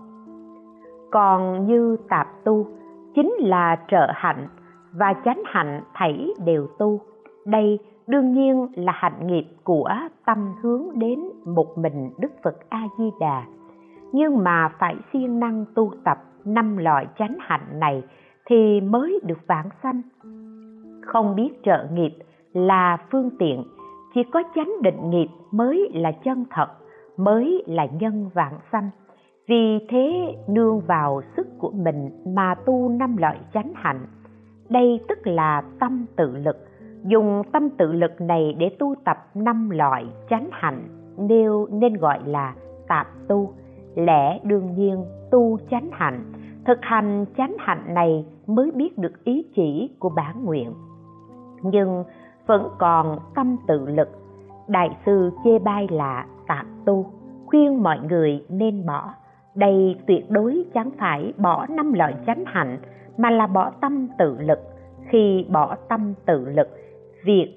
Còn 1.10 1.66
như 1.66 1.96
tạp 2.08 2.28
tu, 2.44 2.66
chính 3.14 3.32
là 3.38 3.76
trợ 3.88 4.06
hạnh 4.14 4.48
và 4.92 5.14
chánh 5.24 5.42
hạnh 5.46 5.82
thảy 5.94 6.34
đều 6.44 6.66
tu. 6.78 7.00
Đây 7.46 7.78
đương 8.08 8.32
nhiên 8.32 8.66
là 8.74 8.92
hạnh 8.96 9.26
nghiệp 9.26 9.44
của 9.64 9.90
tâm 10.26 10.54
hướng 10.62 10.98
đến 10.98 11.20
một 11.46 11.78
mình 11.78 12.10
đức 12.18 12.32
phật 12.42 12.56
a 12.68 12.82
di 12.98 13.10
đà 13.20 13.44
nhưng 14.12 14.44
mà 14.44 14.68
phải 14.78 14.96
siêng 15.12 15.40
năng 15.40 15.64
tu 15.74 15.92
tập 16.04 16.18
năm 16.44 16.76
loại 16.76 17.06
chánh 17.18 17.36
hạnh 17.40 17.80
này 17.80 18.02
thì 18.46 18.80
mới 18.80 19.20
được 19.24 19.38
vãng 19.46 19.68
sanh. 19.82 20.02
Không 21.02 21.36
biết 21.36 21.50
trợ 21.64 21.86
nghiệp 21.92 22.16
là 22.52 22.96
phương 23.10 23.30
tiện, 23.38 23.64
chỉ 24.14 24.20
có 24.32 24.42
chánh 24.54 24.72
định 24.82 25.10
nghiệp 25.10 25.28
mới 25.50 25.90
là 25.94 26.12
chân 26.12 26.44
thật, 26.50 26.68
mới 27.16 27.64
là 27.66 27.86
nhân 28.00 28.30
vãng 28.34 28.58
sanh. 28.72 28.90
Vì 29.48 29.86
thế, 29.88 30.34
nương 30.48 30.80
vào 30.80 31.22
sức 31.36 31.46
của 31.58 31.70
mình 31.70 32.10
mà 32.26 32.54
tu 32.54 32.88
năm 32.88 33.16
loại 33.16 33.38
chánh 33.54 33.72
hạnh. 33.74 34.06
Đây 34.68 35.00
tức 35.08 35.26
là 35.26 35.62
tâm 35.80 36.06
tự 36.16 36.36
lực 36.36 36.67
dùng 37.04 37.42
tâm 37.52 37.70
tự 37.70 37.92
lực 37.92 38.20
này 38.20 38.56
để 38.58 38.70
tu 38.78 38.94
tập 39.04 39.16
năm 39.34 39.70
loại 39.70 40.06
chánh 40.30 40.48
hạnh, 40.52 40.88
nêu 41.18 41.66
nên 41.70 41.94
gọi 41.94 42.20
là 42.24 42.54
tạp 42.88 43.06
tu. 43.28 43.52
Lẽ 43.94 44.38
đương 44.42 44.74
nhiên, 44.74 45.04
tu 45.30 45.58
chánh 45.70 45.88
hạnh, 45.92 46.32
thực 46.66 46.78
hành 46.82 47.24
chánh 47.36 47.56
hạnh 47.58 47.94
này 47.94 48.26
mới 48.46 48.70
biết 48.70 48.98
được 48.98 49.24
ý 49.24 49.46
chỉ 49.54 49.90
của 49.98 50.08
bản 50.08 50.44
nguyện. 50.44 50.72
Nhưng 51.62 52.04
vẫn 52.46 52.68
còn 52.78 53.18
tâm 53.34 53.56
tự 53.66 53.86
lực. 53.86 54.08
Đại 54.68 54.96
sư 55.06 55.30
chê 55.44 55.58
bai 55.58 55.88
là 55.90 56.26
tạp 56.46 56.66
tu, 56.84 57.06
khuyên 57.46 57.82
mọi 57.82 57.98
người 58.08 58.44
nên 58.48 58.86
bỏ. 58.86 59.10
Đây 59.54 59.96
tuyệt 60.06 60.30
đối 60.30 60.64
chẳng 60.74 60.90
phải 60.98 61.32
bỏ 61.38 61.66
năm 61.66 61.92
loại 61.92 62.14
chánh 62.26 62.44
hạnh, 62.46 62.78
mà 63.16 63.30
là 63.30 63.46
bỏ 63.46 63.70
tâm 63.80 64.08
tự 64.18 64.36
lực. 64.40 64.58
Khi 65.08 65.46
bỏ 65.50 65.76
tâm 65.88 66.14
tự 66.26 66.44
lực 66.44 66.68
việc 67.24 67.54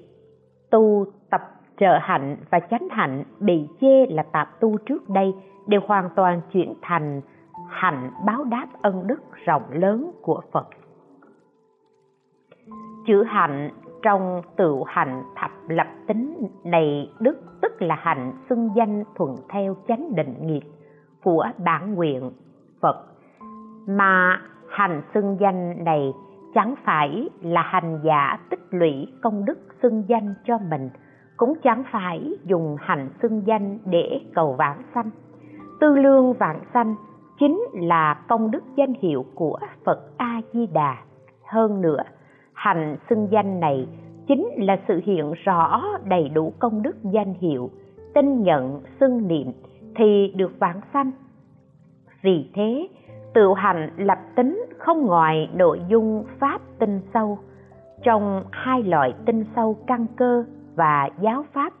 tu 0.70 1.06
tập 1.30 1.40
trợ 1.80 1.98
hạnh 2.00 2.36
và 2.50 2.60
chánh 2.60 2.88
hạnh 2.90 3.24
bị 3.40 3.68
chê 3.80 4.06
là 4.06 4.22
tạp 4.22 4.60
tu 4.60 4.76
trước 4.78 5.08
đây 5.08 5.34
đều 5.66 5.80
hoàn 5.86 6.10
toàn 6.16 6.40
chuyển 6.52 6.74
thành 6.82 7.20
hạnh 7.68 8.10
báo 8.26 8.44
đáp 8.44 8.66
ân 8.82 9.06
đức 9.06 9.20
rộng 9.44 9.62
lớn 9.70 10.10
của 10.22 10.42
phật. 10.52 10.66
Chữ 13.06 13.22
hạnh 13.22 13.70
trong 14.02 14.42
tự 14.56 14.76
hạnh 14.86 15.22
thập 15.36 15.50
lập 15.68 15.86
tính 16.06 16.48
này 16.64 17.10
đức 17.20 17.42
tức 17.62 17.82
là 17.82 17.94
hạnh 17.94 18.32
xưng 18.48 18.70
danh 18.76 19.04
thuận 19.14 19.36
theo 19.48 19.76
chánh 19.88 20.14
định 20.14 20.34
nghiệp 20.40 20.62
của 21.24 21.46
bản 21.64 21.94
nguyện 21.94 22.30
phật. 22.80 23.06
Mà 23.86 24.42
hành 24.68 25.02
xưng 25.14 25.36
danh 25.40 25.84
này 25.84 26.12
chẳng 26.54 26.74
phải 26.84 27.28
là 27.42 27.62
hành 27.62 28.00
giả 28.04 28.38
tích 28.50 28.66
lũy 28.70 29.06
công 29.22 29.44
đức 29.44 29.58
xưng 29.82 30.04
danh 30.08 30.34
cho 30.44 30.58
mình, 30.58 30.90
cũng 31.36 31.54
chẳng 31.62 31.82
phải 31.92 32.34
dùng 32.44 32.76
hành 32.80 33.08
xưng 33.22 33.42
danh 33.46 33.78
để 33.84 34.20
cầu 34.34 34.54
vãng 34.58 34.82
sanh. 34.94 35.10
Tư 35.80 35.96
lương 35.96 36.32
vãng 36.32 36.60
sanh 36.74 36.94
chính 37.38 37.60
là 37.72 38.14
công 38.28 38.50
đức 38.50 38.64
danh 38.76 38.94
hiệu 38.94 39.24
của 39.34 39.58
phật 39.84 40.18
a 40.18 40.40
di 40.52 40.66
đà 40.66 40.96
hơn 41.46 41.80
nữa, 41.80 42.02
hành 42.52 42.96
xưng 43.10 43.28
danh 43.30 43.60
này 43.60 43.88
chính 44.28 44.48
là 44.56 44.78
sự 44.88 45.00
hiện 45.04 45.32
rõ 45.44 45.82
đầy 46.04 46.28
đủ 46.28 46.52
công 46.58 46.82
đức 46.82 46.96
danh 47.02 47.34
hiệu 47.34 47.70
tin 48.14 48.42
nhận 48.42 48.80
xưng 49.00 49.28
niệm 49.28 49.52
thì 49.96 50.32
được 50.36 50.52
vãng 50.58 50.80
sanh. 50.92 51.10
Vì 52.22 52.50
thế 52.54 52.88
tự 53.34 53.54
hành 53.56 53.90
lập 53.96 54.18
tính 54.34 54.66
không 54.78 55.06
ngoài 55.06 55.50
nội 55.54 55.80
dung 55.88 56.24
pháp 56.38 56.60
tinh 56.78 57.00
sâu. 57.14 57.38
Trong 58.02 58.44
hai 58.50 58.82
loại 58.82 59.14
tinh 59.26 59.44
sâu 59.56 59.76
căn 59.86 60.06
cơ 60.16 60.44
và 60.74 61.08
giáo 61.20 61.44
pháp, 61.52 61.72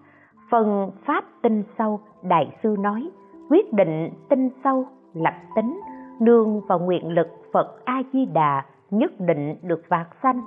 phần 0.50 0.90
pháp 1.06 1.24
tinh 1.42 1.62
sâu 1.78 2.00
đại 2.22 2.56
sư 2.62 2.76
nói, 2.80 3.10
quyết 3.50 3.72
định 3.72 4.10
tinh 4.28 4.50
sâu 4.64 4.86
lập 5.14 5.34
tính, 5.56 5.80
nương 6.20 6.60
vào 6.60 6.78
nguyện 6.78 7.08
lực 7.08 7.28
phật 7.52 7.84
a 7.84 8.02
di 8.12 8.26
đà 8.26 8.64
nhất 8.90 9.12
định 9.18 9.56
được 9.62 9.82
vạt 9.88 10.06
sanh. 10.22 10.40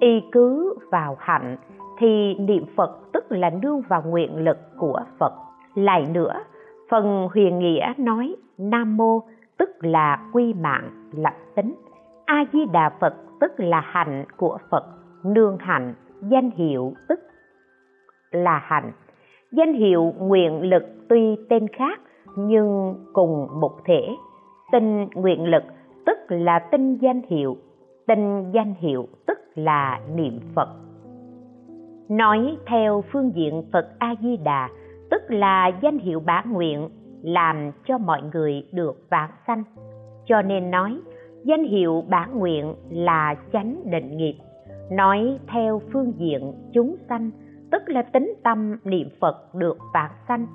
Y 0.00 0.20
cứ 0.32 0.74
vào 0.90 1.16
hạnh 1.18 1.56
thì 1.98 2.34
niệm 2.34 2.64
phật 2.76 2.98
tức 3.12 3.24
là 3.28 3.50
nương 3.50 3.80
vào 3.88 4.02
nguyện 4.02 4.44
lực 4.44 4.58
của 4.78 5.00
phật. 5.18 5.32
Lại 5.74 6.06
nữa, 6.12 6.40
phần 6.90 7.28
huyền 7.32 7.58
nghĩa 7.58 7.92
nói, 7.96 8.36
nam 8.58 8.96
mô 8.96 9.20
tức 9.58 9.70
là 9.80 10.30
quy 10.32 10.54
mạng 10.54 10.90
lập 11.12 11.34
tính. 11.54 11.74
A 12.24 12.44
di 12.52 12.64
đà 12.72 12.90
phật 13.00 13.14
tức 13.40 13.52
là 13.56 13.80
hạnh 13.80 14.24
của 14.36 14.58
phật, 14.70 14.84
nương 15.24 15.58
hạnh, 15.58 15.94
danh 16.28 16.50
hiệu 16.50 16.92
tức 17.08 17.20
là 18.30 18.58
hạnh. 18.64 18.92
Danh 19.52 19.72
hiệu 19.72 20.12
nguyện 20.18 20.62
lực 20.62 20.82
tuy 21.08 21.36
tên 21.48 21.68
khác 21.68 22.00
nhưng 22.36 22.94
cùng 23.12 23.60
một 23.60 23.72
thể. 23.84 24.08
Tinh 24.72 25.08
nguyện 25.14 25.44
lực 25.44 25.62
tức 26.06 26.18
là 26.28 26.58
tinh 26.58 26.98
danh 26.98 27.22
hiệu, 27.28 27.56
tinh 28.06 28.50
danh 28.52 28.74
hiệu 28.78 29.08
tức 29.26 29.38
là 29.54 30.00
niệm 30.14 30.40
phật. 30.54 30.68
Nói 32.08 32.56
theo 32.66 33.04
phương 33.12 33.32
diện 33.34 33.62
phật 33.72 33.86
a 33.98 34.14
di 34.22 34.36
đà 34.36 34.68
tức 35.10 35.22
là 35.28 35.70
danh 35.82 35.98
hiệu 35.98 36.20
bản 36.20 36.52
nguyện 36.52 36.88
làm 37.24 37.70
cho 37.86 37.98
mọi 37.98 38.22
người 38.32 38.68
được 38.72 39.06
vãng 39.10 39.30
sanh. 39.46 39.64
Cho 40.24 40.42
nên 40.42 40.70
nói, 40.70 41.00
danh 41.44 41.64
hiệu 41.64 42.04
bản 42.08 42.38
nguyện 42.38 42.74
là 42.90 43.34
chánh 43.52 43.80
định 43.84 44.16
nghiệp. 44.16 44.34
Nói 44.90 45.38
theo 45.52 45.80
phương 45.92 46.12
diện 46.16 46.52
chúng 46.72 46.96
sanh, 47.08 47.30
tức 47.70 47.82
là 47.86 48.02
tính 48.02 48.34
tâm 48.42 48.76
niệm 48.84 49.08
phật 49.20 49.54
được 49.54 49.78
vãng 49.94 50.12
sanh. 50.28 50.46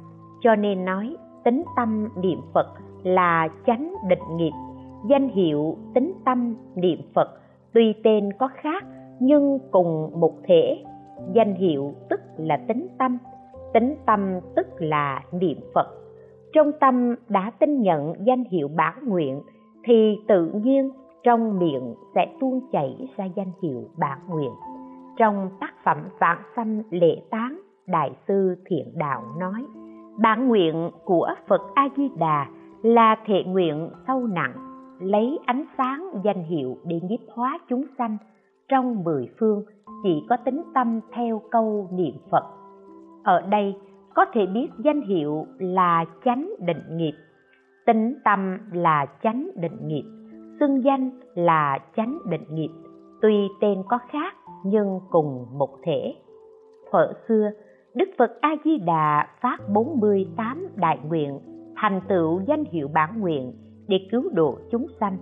Cho 0.42 0.56
nên 0.56 0.86
nói, 0.86 1.16
tính 1.44 1.64
tâm 1.76 2.08
niệm 2.22 2.40
phật 2.54 2.68
là 3.04 3.48
chánh 3.68 3.94
định 4.08 4.38
nghiệp. 4.38 4.54
Danh 5.10 5.30
hiệu 5.30 5.78
tính 5.94 6.14
tâm 6.26 6.56
niệm 6.76 7.00
phật 7.14 7.30
tuy 7.74 7.94
tên 8.04 8.34
có 8.34 8.50
khác 8.54 8.84
nhưng 9.20 9.60
cùng 9.72 10.20
một 10.20 10.34
thể. 10.44 10.84
Danh 11.34 11.56
hiệu 11.56 11.94
tức 12.10 12.20
là 12.38 12.58
tính 12.68 12.88
tâm. 12.98 13.18
Tính 13.74 13.96
tâm 14.06 14.40
tức 14.56 14.68
là 14.78 15.24
niệm 15.32 15.58
phật 15.74 15.88
trong 16.54 16.72
tâm 16.80 17.16
đã 17.30 17.52
tin 17.60 17.82
nhận 17.82 18.14
danh 18.26 18.44
hiệu 18.44 18.68
bản 18.76 18.94
nguyện, 19.06 19.42
thì 19.84 20.20
tự 20.28 20.52
nhiên 20.64 20.92
trong 21.24 21.60
miệng 21.60 21.96
sẽ 22.16 22.36
tuôn 22.40 22.62
chảy 22.72 23.10
ra 23.18 23.26
danh 23.26 23.52
hiệu 23.64 23.84
bản 23.98 24.20
nguyện. 24.28 24.52
Trong 25.18 25.50
tác 25.60 25.74
phẩm 25.84 25.98
vạn 26.20 26.38
sanh 26.56 26.84
lễ 26.90 27.22
tán, 27.30 27.60
đại 27.88 28.12
sư 28.28 28.56
thiện 28.66 28.92
đạo 28.96 29.24
nói, 29.40 29.66
bản 30.18 30.48
nguyện 30.48 30.92
của 31.06 31.28
phật 31.48 31.62
a 31.74 31.90
di 31.98 32.10
đà 32.18 32.48
là 32.82 33.16
thệ 33.26 33.44
nguyện 33.44 33.90
sâu 34.08 34.28
nặng, 34.28 34.54
lấy 35.00 35.40
ánh 35.46 35.66
sáng 35.78 36.12
danh 36.24 36.44
hiệu 36.44 36.78
để 36.86 37.00
nhiếp 37.04 37.20
hóa 37.34 37.60
chúng 37.70 37.86
sanh. 37.98 38.18
Trong 38.68 39.04
mười 39.04 39.30
phương 39.40 39.64
chỉ 40.04 40.26
có 40.30 40.38
tính 40.46 40.62
tâm 40.74 41.00
theo 41.14 41.42
câu 41.52 41.88
niệm 41.92 42.14
phật. 42.32 42.44
Ở 43.24 43.42
đây 43.42 43.76
có 44.16 44.26
thể 44.34 44.46
biết 44.46 44.68
danh 44.78 45.02
hiệu 45.02 45.46
là 45.60 46.06
chánh 46.26 46.50
định 46.60 46.98
nghiệp. 46.98 47.14
Tính 47.86 48.16
tâm 48.24 48.58
là 48.72 49.06
chánh 49.24 49.50
định 49.56 49.88
nghiệp. 49.88 50.04
Xưng 50.60 50.84
danh 50.84 51.12
là 51.36 51.80
chánh 51.96 52.18
định 52.30 52.46
nghiệp. 52.50 52.70
Tuy 53.22 53.48
tên 53.62 53.84
có 53.90 54.00
khác, 54.10 54.36
nhưng 54.66 55.00
cùng 55.10 55.46
một 55.58 55.70
thể. 55.84 56.16
Thuở 56.92 57.14
xưa, 57.28 57.52
đức 57.96 58.10
phật 58.18 58.32
a 58.42 58.56
di 58.66 58.78
đà 58.78 59.28
phát 59.42 59.58
48 59.74 60.68
đại 60.76 61.00
nguyện, 61.08 61.40
thành 61.76 62.02
tựu 62.08 62.42
danh 62.48 62.64
hiệu 62.72 62.88
bản 62.94 63.22
nguyện 63.22 63.54
để 63.88 63.98
cứu 64.12 64.24
độ 64.34 64.58
chúng 64.72 64.88
sanh. 65.00 65.18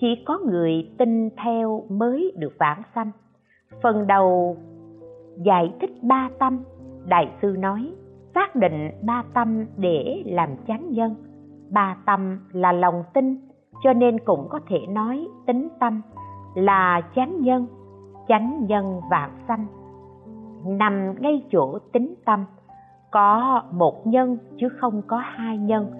Chỉ 0.00 0.06
có 0.26 0.38
người 0.38 0.90
tin 0.98 1.30
theo 1.44 1.84
mới 1.88 2.32
được 2.36 2.52
vãng 2.58 2.82
sanh. 2.94 3.10
Phần 3.82 4.06
đầu 4.06 4.56
giải 5.44 5.74
thích 5.80 5.90
ba 6.02 6.30
tâm, 6.38 6.64
đại 7.08 7.32
sư 7.42 7.56
nói 7.58 7.92
xác 8.36 8.56
định 8.56 8.90
ba 9.02 9.24
tâm 9.34 9.64
để 9.76 10.22
làm 10.26 10.48
chánh 10.66 10.92
nhân 10.92 11.14
ba 11.70 11.96
tâm 12.06 12.38
là 12.52 12.72
lòng 12.72 13.04
tin, 13.14 13.36
cho 13.82 13.92
nên 13.92 14.18
cũng 14.18 14.46
có 14.50 14.60
thể 14.68 14.78
nói 14.88 15.26
tính 15.46 15.68
tâm 15.80 16.02
là 16.54 17.00
chánh 17.14 17.40
nhân 17.40 17.66
chánh 18.28 18.66
nhân 18.66 19.00
vạn 19.10 19.30
sanh. 19.48 19.66
Nằm 20.66 21.14
ngay 21.20 21.42
chỗ 21.50 21.78
tính 21.92 22.14
tâm, 22.24 22.44
có 23.10 23.62
một 23.72 24.06
nhân 24.06 24.38
chứ 24.56 24.68
không 24.68 25.02
có 25.06 25.16
hai 25.16 25.58
nhân. 25.58 25.90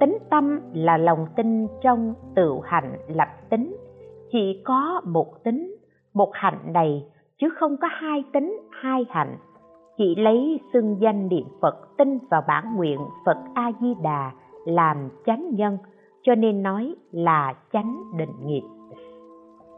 Tính 0.00 0.18
tâm 0.30 0.60
là 0.72 0.96
lòng 0.96 1.26
tin 1.36 1.66
trong 1.82 2.14
tự 2.34 2.58
hạnh 2.64 2.96
lập 3.08 3.28
tính. 3.50 3.76
Chỉ 4.32 4.62
có 4.64 5.00
một 5.04 5.44
tính, 5.44 5.76
một 6.14 6.30
hạnh 6.34 6.72
này 6.72 7.04
chứ 7.38 7.48
không 7.50 7.76
có 7.76 7.88
hai 7.90 8.24
tính, 8.32 8.56
hai 8.70 9.06
hạnh 9.10 9.36
chỉ 9.98 10.14
lấy 10.14 10.60
xưng 10.72 10.96
danh 11.00 11.28
niệm 11.28 11.46
phật, 11.60 11.96
tin 11.96 12.18
vào 12.30 12.42
bản 12.48 12.76
nguyện 12.76 13.00
phật 13.24 13.36
a 13.54 13.72
di 13.80 13.94
đà 14.02 14.32
làm 14.66 15.08
chánh 15.26 15.54
nhân, 15.54 15.78
cho 16.22 16.34
nên 16.34 16.62
nói 16.62 16.94
là 17.10 17.54
chánh 17.72 18.02
định 18.16 18.34
nghiệp. 18.44 18.62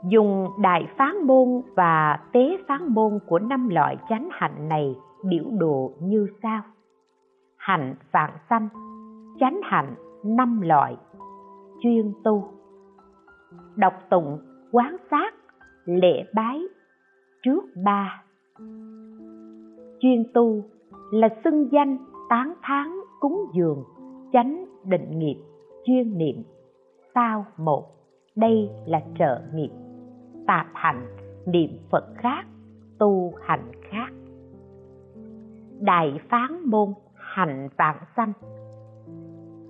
Dùng 0.04 0.48
đại 0.60 0.86
phán 0.96 1.26
môn 1.26 1.62
và 1.76 2.20
tế 2.32 2.58
phán 2.68 2.94
môn 2.94 3.18
của 3.26 3.38
năm 3.38 3.68
loại 3.68 3.96
chánh 4.08 4.28
hạnh 4.32 4.68
này 4.68 4.96
biểu 5.24 5.44
đồ 5.58 5.92
như 6.00 6.26
sau. 6.42 6.60
Hạnh 7.56 7.94
vạn 8.12 8.30
sanh, 8.50 8.68
chánh 9.40 9.60
hạnh 9.64 9.94
năm 10.24 10.60
loại. 10.60 10.96
Chuyên 11.82 12.12
tu, 12.24 12.48
đọc 13.76 13.94
tụng, 14.10 14.38
quán 14.72 14.96
sát, 15.10 15.34
lễ 15.84 16.24
bái, 16.34 16.62
trước 17.42 17.64
ba 17.84 18.22
chuyên 20.00 20.24
tu 20.34 20.62
là 21.12 21.28
xưng 21.44 21.72
danh 21.72 21.98
tán 22.30 22.54
thán 22.62 22.88
cúng 23.20 23.44
dường, 23.54 23.84
chánh 24.32 24.64
định 24.84 25.18
nghiệp, 25.18 25.36
chuyên 25.84 26.18
niệm. 26.18 26.42
Sao 27.14 27.44
một, 27.56 27.84
đây 28.36 28.70
là 28.86 29.02
trợ 29.18 29.40
nghiệp. 29.54 29.70
Tạp 30.46 30.66
hạnh 30.74 31.06
niệm 31.46 31.70
phật 31.90 32.04
khác, 32.16 32.46
tu 32.98 33.32
hành 33.40 33.72
khác. 33.90 34.12
Đại 35.80 36.20
phán 36.28 36.70
môn, 36.70 36.88
hành 37.14 37.68
vạn 37.78 37.96
sanh. 38.16 38.32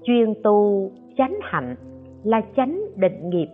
Chuyên 0.02 0.34
tu, 0.42 0.90
chánh 1.16 1.38
hạnh 1.42 1.76
là 2.24 2.40
chánh 2.56 2.80
định 2.96 3.30
nghiệp. 3.30 3.48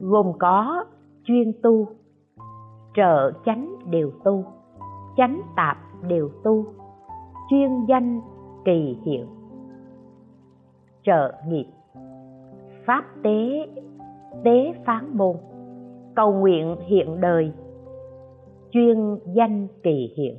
Gồm 0.00 0.32
có 0.38 0.84
chuyên 1.24 1.52
tu 1.62 1.86
trợ 2.94 3.32
chánh 3.44 3.76
đều 3.90 4.10
tu, 4.24 4.44
chánh 5.16 5.40
tạp 5.56 5.78
đều 6.08 6.30
tu, 6.44 6.64
chuyên 7.50 7.70
danh 7.88 8.20
kỳ 8.64 8.98
hiệu. 9.04 9.26
Trợ 11.02 11.32
nghiệp. 11.46 11.66
Pháp 12.86 13.04
tế 13.22 13.66
tế 14.44 14.72
phán 14.84 15.16
môn. 15.16 15.36
Cầu 16.16 16.32
nguyện 16.32 16.76
hiện 16.86 17.20
đời. 17.20 17.52
Chuyên 18.70 19.18
danh 19.34 19.68
kỳ 19.82 20.14
hiệu. 20.16 20.34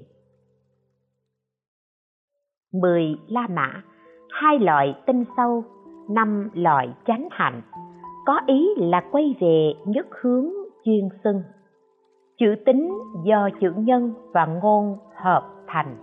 Mười 2.74 3.16
la 3.28 3.48
mã. 3.48 3.84
Hai 4.30 4.60
loại 4.60 4.96
tinh 5.06 5.24
sâu, 5.38 5.64
năm 6.10 6.50
loại 6.54 6.94
chánh 7.06 7.28
hạnh. 7.32 7.62
Có 8.26 8.40
ý 8.48 8.68
là 8.78 9.04
quay 9.12 9.36
về 9.40 9.74
nhất 9.86 10.08
hướng 10.22 10.50
chuyên 10.84 11.10
xưng 11.24 11.42
chữ 12.38 12.56
tính 12.66 13.00
do 13.24 13.50
chữ 13.62 13.74
nhân 13.78 14.14
và 14.34 14.46
ngôn 14.46 14.98
hợp 15.16 15.44
thành. 15.68 15.96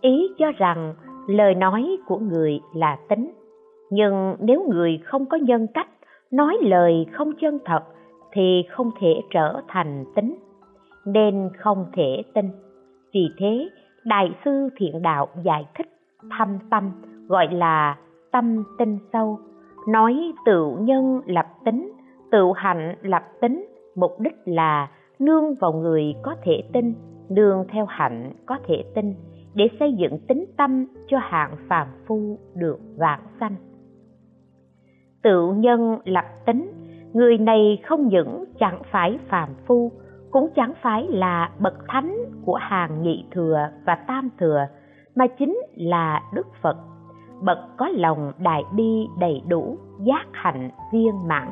Ý 0.00 0.28
cho 0.38 0.52
rằng 0.52 0.94
lời 1.26 1.54
nói 1.54 1.96
của 2.06 2.18
người 2.18 2.60
là 2.74 2.98
tính. 3.08 3.32
Nhưng 3.90 4.36
nếu 4.40 4.64
người 4.68 5.00
không 5.04 5.26
có 5.26 5.36
nhân 5.36 5.66
cách, 5.74 5.88
nói 6.30 6.58
lời 6.60 7.06
không 7.12 7.32
chân 7.40 7.58
thật 7.64 7.82
thì 8.32 8.64
không 8.70 8.90
thể 9.00 9.14
trở 9.30 9.60
thành 9.68 10.04
tính, 10.14 10.34
nên 11.04 11.50
không 11.58 11.86
thể 11.92 12.22
tin. 12.34 12.50
Vì 13.14 13.28
thế, 13.38 13.68
đại 14.04 14.30
sư 14.44 14.68
thiện 14.76 15.02
đạo 15.02 15.28
giải 15.44 15.66
thích 15.74 15.86
thâm 16.38 16.58
tâm, 16.70 16.90
gọi 17.28 17.48
là 17.52 17.96
tâm 18.30 18.64
tinh 18.78 18.98
sâu. 19.12 19.38
Nói 19.88 20.32
tự 20.46 20.76
nhân 20.80 21.20
lập 21.26 21.46
tính 21.64 21.92
tự 22.30 22.52
hạnh 22.56 22.94
lập 23.02 23.22
tính, 23.40 23.66
mục 23.94 24.20
đích 24.20 24.34
là 24.44 24.88
nương 25.24 25.54
vào 25.54 25.72
người 25.72 26.14
có 26.22 26.34
thể 26.42 26.62
tin, 26.72 26.94
nương 27.28 27.64
theo 27.72 27.86
hạnh 27.86 28.32
có 28.46 28.58
thể 28.66 28.84
tin, 28.94 29.14
để 29.54 29.68
xây 29.80 29.92
dựng 29.92 30.18
tính 30.28 30.44
tâm 30.56 30.86
cho 31.08 31.18
hạng 31.20 31.56
phàm 31.68 31.88
phu 32.06 32.38
được 32.54 32.78
vạn 32.96 33.20
sanh. 33.40 33.54
Tự 35.22 35.52
nhân 35.52 35.98
lập 36.04 36.24
tính, 36.46 36.72
người 37.12 37.38
này 37.38 37.78
không 37.84 38.08
những 38.08 38.44
chẳng 38.58 38.82
phải 38.90 39.18
phàm 39.28 39.48
phu, 39.66 39.92
cũng 40.30 40.48
chẳng 40.54 40.72
phải 40.82 41.06
là 41.08 41.50
bậc 41.58 41.74
thánh 41.88 42.16
của 42.44 42.54
hàng 42.54 43.02
nhị 43.02 43.24
thừa 43.30 43.68
và 43.86 43.94
tam 43.94 44.28
thừa, 44.38 44.66
mà 45.14 45.26
chính 45.26 45.58
là 45.76 46.22
đức 46.34 46.46
phật. 46.62 46.76
Bậc 47.42 47.58
có 47.76 47.88
lòng 47.88 48.32
đại 48.38 48.62
bi 48.76 49.06
đầy 49.20 49.42
đủ, 49.48 49.76
giác 50.04 50.26
hạnh 50.32 50.70
viên 50.92 51.12
mãn. 51.28 51.48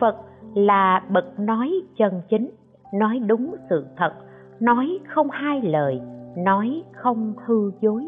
Phật 0.00 0.16
là 0.54 1.02
bậc 1.08 1.38
nói 1.38 1.72
chân 1.96 2.22
chính 2.28 2.50
nói 2.94 3.18
đúng 3.26 3.54
sự 3.70 3.86
thật, 3.96 4.12
nói 4.60 4.98
không 5.08 5.30
hai 5.30 5.62
lời, 5.62 6.00
nói 6.36 6.82
không 6.92 7.34
hư 7.46 7.70
dối. 7.80 8.06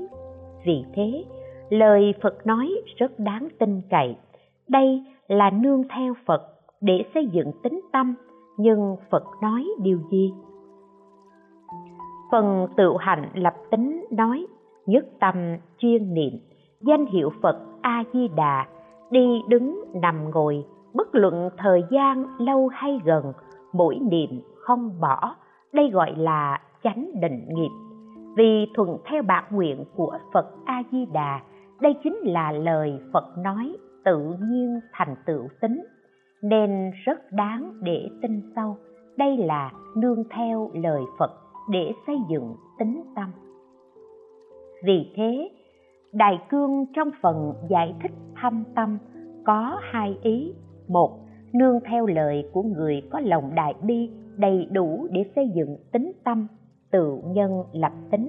Vì 0.67 0.85
thế, 0.95 1.25
lời 1.71 2.15
phật 2.23 2.47
nói 2.47 2.71
rất 2.97 3.19
đáng 3.19 3.49
tin 3.59 3.81
cậy. 3.91 4.17
Đây 4.69 5.05
là 5.29 5.51
nương 5.51 5.83
theo 5.89 6.15
phật 6.27 6.43
để 6.81 7.05
xây 7.15 7.27
dựng 7.27 7.53
tính 7.63 7.81
tâm, 7.93 8.15
nhưng 8.57 8.97
phật 9.11 9.25
nói 9.43 9.65
điều 9.83 9.99
gì? 10.11 10.33
Phần 12.33 12.67
tự 12.77 12.93
hạnh 12.99 13.29
lập 13.35 13.55
tính 13.71 14.05
nói, 14.11 14.47
nhất 14.87 15.07
tâm 15.21 15.35
chuyên 15.79 16.15
niệm, 16.15 16.33
danh 16.81 17.07
hiệu 17.07 17.31
phật 17.43 17.59
a 17.83 18.05
di 18.13 18.29
đà 18.29 18.67
đi 19.11 19.43
đứng 19.49 19.85
nằm 19.95 20.31
ngồi, 20.31 20.65
bất 20.95 21.15
luận 21.15 21.51
thời 21.59 21.85
gian 21.91 22.25
lâu 22.39 22.69
hay 22.69 23.01
gần, 23.05 23.33
mỗi 23.73 23.99
niệm 24.11 24.31
không 24.67 25.01
bỏ. 25.01 25.35
Đây 25.73 25.91
gọi 25.91 26.15
là 26.17 26.61
chánh 26.83 27.11
định 27.21 27.45
nghiệp. 27.49 27.71
Vì 28.37 28.67
thuận 28.75 28.99
theo 29.05 29.23
bản 29.23 29.45
nguyện 29.51 29.85
của 29.97 30.19
phật 30.33 30.47
a 30.65 30.83
di 30.93 31.07
đà 31.13 31.41
đây 31.81 31.95
chính 32.05 32.17
là 32.23 32.53
lời 32.53 33.01
phật 33.13 33.25
nói 33.39 33.77
tự 34.05 34.35
nhiên 34.41 34.81
thành 34.93 35.17
tựu 35.27 35.49
tính. 35.61 35.85
Nên 36.43 36.91
rất 37.05 37.33
đáng 37.33 37.73
để 37.83 38.09
tin 38.23 38.41
sâu. 38.57 38.77
Đây 39.17 39.37
là 39.37 39.73
nương 39.97 40.25
theo 40.31 40.71
lời 40.75 41.03
phật 41.19 41.31
để 41.71 41.93
xây 42.07 42.17
dựng 42.29 42.55
tính 42.79 43.03
tâm. 43.17 43.31
Vì 44.85 45.13
thế 45.17 45.51
đại 46.13 46.39
cương 46.49 46.87
trong 46.95 47.11
phần 47.23 47.53
giải 47.69 47.95
thích 48.03 48.13
thâm 48.41 48.65
tâm 48.75 48.99
có 49.45 49.81
hai 49.83 50.19
ý. 50.23 50.55
Một, 50.89 51.19
nương 51.53 51.81
theo 51.91 52.07
lời 52.07 52.51
của 52.53 52.63
người 52.63 53.03
có 53.11 53.21
lòng 53.21 53.55
đại 53.55 53.75
bi 53.83 54.11
đầy 54.39 54.69
đủ 54.73 55.07
để 55.11 55.25
xây 55.37 55.49
dựng 55.55 55.77
tính 55.93 56.13
tâm, 56.25 56.47
tự 56.91 57.21
nhân 57.27 57.65
lập 57.73 57.93
tính. 58.11 58.29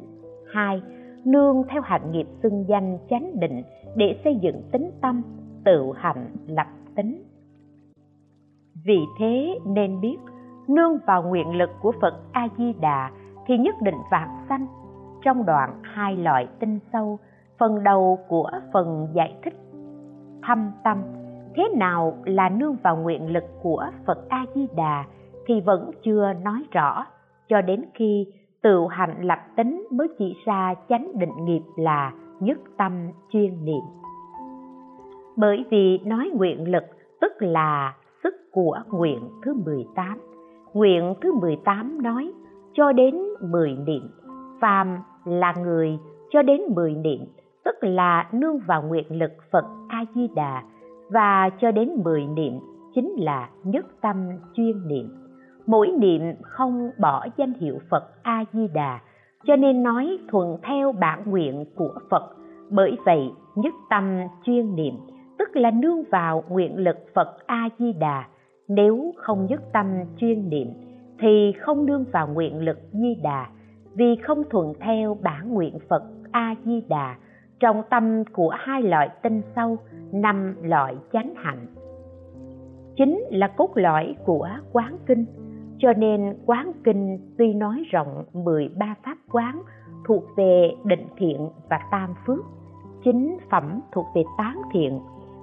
Hai, 0.53 0.81
nương 1.25 1.63
theo 1.69 1.81
hạnh 1.81 2.11
nghiệp 2.11 2.27
xưng 2.43 2.65
danh 2.67 2.97
chánh 3.09 3.39
định 3.39 3.63
để 3.95 4.19
xây 4.23 4.35
dựng 4.35 4.61
tính 4.71 4.91
tâm, 5.01 5.21
tự 5.65 5.91
hạnh 5.95 6.27
lập 6.47 6.67
tính. 6.95 7.23
Vì 8.85 8.99
thế 9.19 9.59
nên 9.65 10.01
biết, 10.01 10.17
nương 10.67 10.97
vào 11.07 11.23
nguyện 11.23 11.55
lực 11.55 11.69
của 11.81 11.91
phật 12.01 12.13
a 12.31 12.47
di 12.57 12.73
đà 12.73 13.11
thì 13.47 13.57
nhất 13.57 13.75
định 13.81 13.97
vạn 14.11 14.29
sanh. 14.49 14.67
Trong 15.23 15.45
đoạn 15.45 15.79
hai 15.83 16.15
loại 16.15 16.47
tinh 16.59 16.79
sâu 16.93 17.19
phần 17.59 17.83
đầu 17.83 18.19
của 18.27 18.51
phần 18.73 19.07
giải 19.13 19.35
thích 19.43 19.53
thâm 20.47 20.71
tâm, 20.83 21.01
thế 21.55 21.63
nào 21.75 22.13
là 22.25 22.49
nương 22.49 22.75
vào 22.83 22.97
nguyện 22.97 23.33
lực 23.33 23.43
của 23.61 23.85
phật 24.05 24.29
a 24.29 24.45
di 24.55 24.67
đà 24.75 25.05
thì 25.47 25.61
vẫn 25.61 25.91
chưa 26.03 26.33
nói 26.43 26.63
rõ, 26.71 27.05
cho 27.49 27.61
đến 27.61 27.85
khi 27.93 28.27
tự 28.61 28.87
hạnh 28.89 29.21
lập 29.21 29.39
tính 29.55 29.87
mới 29.91 30.07
chỉ 30.19 30.35
ra 30.45 30.73
chánh 30.89 31.19
định 31.19 31.45
nghiệp 31.45 31.61
là 31.75 32.13
nhất 32.39 32.57
tâm 32.77 32.91
chuyên 33.29 33.65
niệm. 33.65 33.83
Bởi 35.35 35.65
vì 35.69 35.97
nói 36.05 36.29
nguyện 36.33 36.71
lực 36.71 36.83
tức 37.21 37.31
là 37.39 37.95
sức 38.23 38.33
của 38.51 38.79
nguyện 38.91 39.19
thứ 39.43 39.53
18 39.65 40.19
nguyện 40.77 41.13
thứ 41.21 41.33
18 41.33 42.01
nói, 42.01 42.33
cho 42.73 42.91
đến 42.91 43.15
10 43.41 43.75
niệm. 43.75 44.09
Phàm 44.61 44.97
là 45.25 45.53
người 45.53 45.99
cho 46.29 46.41
đến 46.41 46.61
10 46.75 46.95
niệm, 46.95 47.19
tức 47.65 47.75
là 47.81 48.29
nương 48.31 48.59
vào 48.67 48.83
nguyện 48.83 49.19
lực 49.19 49.31
Phật 49.51 49.65
A 49.89 50.05
Di 50.15 50.27
Đà, 50.35 50.63
và 51.09 51.49
cho 51.61 51.71
đến 51.71 51.91
10 52.03 52.25
niệm 52.25 52.53
chính 52.95 53.11
là 53.17 53.49
nhất 53.63 53.85
tâm 54.01 54.29
chuyên 54.53 54.87
niệm. 54.87 55.26
Mỗi 55.67 55.91
niệm 55.99 56.21
không 56.41 56.91
bỏ 56.99 57.27
danh 57.37 57.53
hiệu 57.53 57.79
Phật 57.89 58.03
A 58.23 58.45
Di 58.53 58.67
Đà, 58.67 58.99
cho 59.45 59.55
nên 59.55 59.83
nói 59.83 60.17
thuận 60.29 60.57
theo 60.63 60.91
bản 60.91 61.23
nguyện 61.25 61.65
của 61.75 61.93
Phật. 62.09 62.35
Bởi 62.69 62.97
vậy, 63.05 63.31
nhất 63.55 63.73
tâm 63.89 64.19
chuyên 64.43 64.75
niệm 64.75 64.93
tức 65.37 65.55
là 65.55 65.71
nương 65.71 66.03
vào 66.11 66.43
nguyện 66.49 66.77
lực 66.77 66.97
Phật 67.15 67.37
A 67.45 67.69
Di 67.79 67.93
Đà. 67.93 68.23
Nếu 68.67 69.13
không 69.17 69.45
nhất 69.45 69.61
tâm 69.73 69.87
chuyên 70.17 70.49
niệm 70.49 70.67
thì 71.19 71.53
không 71.59 71.85
nương 71.85 72.05
vào 72.11 72.27
nguyện 72.27 72.59
lực 72.59 72.77
Di 72.91 73.15
Đà, 73.23 73.47
vì 73.93 74.15
không 74.23 74.43
thuận 74.49 74.73
theo 74.79 75.17
bản 75.23 75.53
nguyện 75.53 75.79
Phật 75.89 76.03
A 76.31 76.55
Di 76.65 76.81
Đà 76.89 77.15
trong 77.59 77.83
tâm 77.89 78.23
của 78.33 78.49
hai 78.49 78.81
loại 78.81 79.09
tinh 79.21 79.41
sâu 79.55 79.77
năm 80.11 80.55
loại 80.61 80.95
chánh 81.13 81.33
hạnh 81.35 81.65
chính 82.97 83.23
là 83.31 83.47
cốt 83.47 83.71
lõi 83.75 84.15
của 84.25 84.49
quán 84.71 84.97
kinh 85.05 85.25
cho 85.79 85.93
nên 85.93 86.37
quán 86.45 86.71
kinh 86.83 87.19
tuy 87.37 87.53
nói 87.53 87.83
rộng 87.91 88.23
13 88.33 88.95
pháp 89.05 89.17
quán 89.31 89.61
thuộc 90.07 90.23
về 90.37 90.71
định 90.83 91.07
thiện 91.17 91.49
và 91.69 91.79
tam 91.91 92.13
phước, 92.25 92.45
chính 93.03 93.37
phẩm 93.49 93.79
thuộc 93.91 94.05
về 94.15 94.23
tán 94.37 94.61
thiện, 94.73 94.99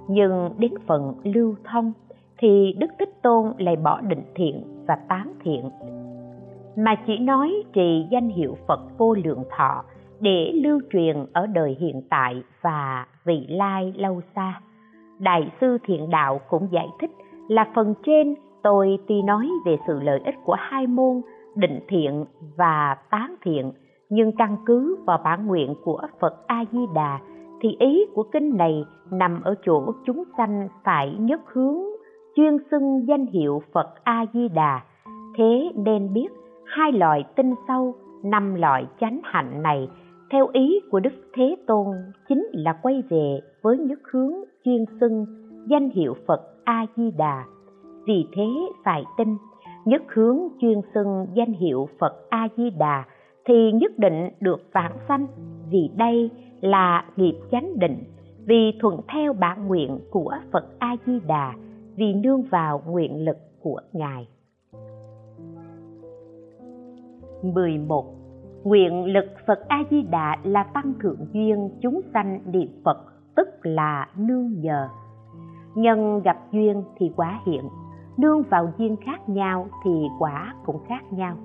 nhưng 0.07 0.49
đến 0.57 0.71
phần 0.87 1.13
lưu 1.23 1.55
thông 1.63 1.93
thì 2.37 2.75
đức 2.79 2.87
thích 2.99 3.21
tôn 3.21 3.53
lại 3.57 3.75
bỏ 3.75 4.01
định 4.01 4.23
thiện 4.35 4.63
và 4.87 4.95
tán 4.95 5.33
thiện 5.43 5.69
mà 6.75 6.95
chỉ 7.07 7.17
nói 7.17 7.63
trì 7.73 8.05
danh 8.11 8.29
hiệu 8.29 8.57
phật 8.67 8.79
vô 8.97 9.13
lượng 9.13 9.43
thọ 9.57 9.83
để 10.19 10.51
lưu 10.63 10.79
truyền 10.93 11.25
ở 11.33 11.47
đời 11.47 11.77
hiện 11.79 12.01
tại 12.09 12.43
và 12.61 13.07
vị 13.25 13.45
lai 13.49 13.93
lâu 13.97 14.21
xa. 14.35 14.61
Đại 15.19 15.51
sư 15.61 15.77
Thiện 15.83 16.09
Đạo 16.09 16.39
cũng 16.49 16.67
giải 16.71 16.87
thích 16.99 17.11
là 17.47 17.71
phần 17.75 17.93
trên 18.05 18.35
tôi 18.65 18.99
tuy 19.07 19.21
nói 19.21 19.49
về 19.65 19.77
sự 19.87 19.99
lợi 19.99 20.21
ích 20.25 20.35
của 20.45 20.55
hai 20.59 20.87
môn 20.87 21.21
định 21.55 21.79
thiện 21.87 22.25
và 22.57 22.97
tán 23.09 23.35
thiện, 23.41 23.71
nhưng 24.09 24.31
căn 24.37 24.57
cứ 24.65 24.97
vào 25.05 25.19
bản 25.23 25.47
nguyện 25.47 25.75
của 25.83 26.01
Phật 26.19 26.47
A-di-đà 26.47 27.19
thì 27.61 27.69
ý 27.79 28.05
của 28.13 28.23
kinh 28.23 28.57
này 28.57 28.85
nằm 29.11 29.41
ở 29.43 29.55
chỗ 29.65 29.93
chúng 30.05 30.23
sanh 30.37 30.67
phải 30.83 31.15
nhất 31.19 31.41
hướng 31.53 31.77
chuyên 32.35 32.57
xưng 32.71 33.07
danh 33.07 33.25
hiệu 33.25 33.61
Phật 33.73 33.87
A-di-đà. 34.03 34.81
Thế 35.37 35.71
nên 35.75 36.13
biết 36.13 36.27
hai 36.65 36.91
loại 36.91 37.23
tinh 37.35 37.53
sâu, 37.67 37.95
năm 38.23 38.55
loại 38.55 38.85
chánh 38.99 39.19
hạnh 39.23 39.63
này 39.63 39.89
theo 40.31 40.47
ý 40.53 40.79
của 40.91 40.99
Đức 40.99 41.13
Thế 41.33 41.55
Tôn 41.67 41.87
chính 42.29 42.47
là 42.51 42.73
quay 42.81 43.03
về 43.09 43.39
với 43.61 43.77
nhất 43.77 43.99
hướng 44.11 44.33
chuyên 44.65 44.85
xưng 44.99 45.25
danh 45.69 45.89
hiệu 45.89 46.15
Phật 46.27 46.41
A-di-đà. 46.63 47.43
Vì 48.05 48.27
thế 48.35 48.47
phải 48.83 49.03
tin, 49.17 49.37
nhất 49.85 50.01
hướng 50.07 50.39
chuyên 50.61 50.81
xưng 50.93 51.27
danh 51.33 51.53
hiệu 51.53 51.89
Phật 51.99 52.29
A-di-đà 52.29 53.03
thì 53.45 53.71
nhất 53.71 53.91
định 53.97 54.29
được 54.39 54.61
vãng 54.73 54.97
sanh. 55.07 55.27
Vì 55.69 55.89
đây 55.95 56.29
là 56.61 57.05
nghiệp 57.15 57.35
chánh 57.51 57.79
định 57.79 58.03
vì 58.45 58.77
thuận 58.81 58.99
theo 59.07 59.33
bản 59.33 59.67
nguyện 59.67 59.99
của 60.11 60.33
Phật 60.51 60.65
A-di-đà 60.79 61.53
vì 61.95 62.13
nương 62.13 62.41
vào 62.41 62.81
nguyện 62.87 63.25
lực 63.25 63.37
của 63.61 63.81
Ngài. 63.93 64.27
11 67.53 68.05
nguyện 68.63 69.05
lực 69.05 69.25
phật 69.47 69.59
a 69.67 69.83
di 69.91 70.01
đà 70.01 70.37
là 70.43 70.63
tăng 70.63 70.93
thượng 71.01 71.25
duyên 71.33 71.69
chúng 71.81 72.01
sanh 72.13 72.39
niệm 72.45 72.69
phật 72.85 72.97
tức 73.35 73.47
là 73.63 74.07
nương 74.17 74.61
nhờ. 74.61 74.87
Nhân 75.75 76.21
gặp 76.23 76.37
duyên 76.51 76.83
thì 76.97 77.11
quá 77.15 77.41
hiện 77.45 77.69
nương 78.17 78.43
vào 78.43 78.71
duyên 78.77 78.95
khác 79.05 79.29
nhau 79.29 79.67
thì 79.83 79.91
quả 80.19 80.55
cũng 80.65 80.79
khác 80.87 81.01
nhau 81.11 81.37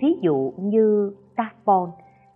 ví 0.00 0.18
dụ 0.22 0.52
như 0.58 1.12
carbon, 1.36 1.90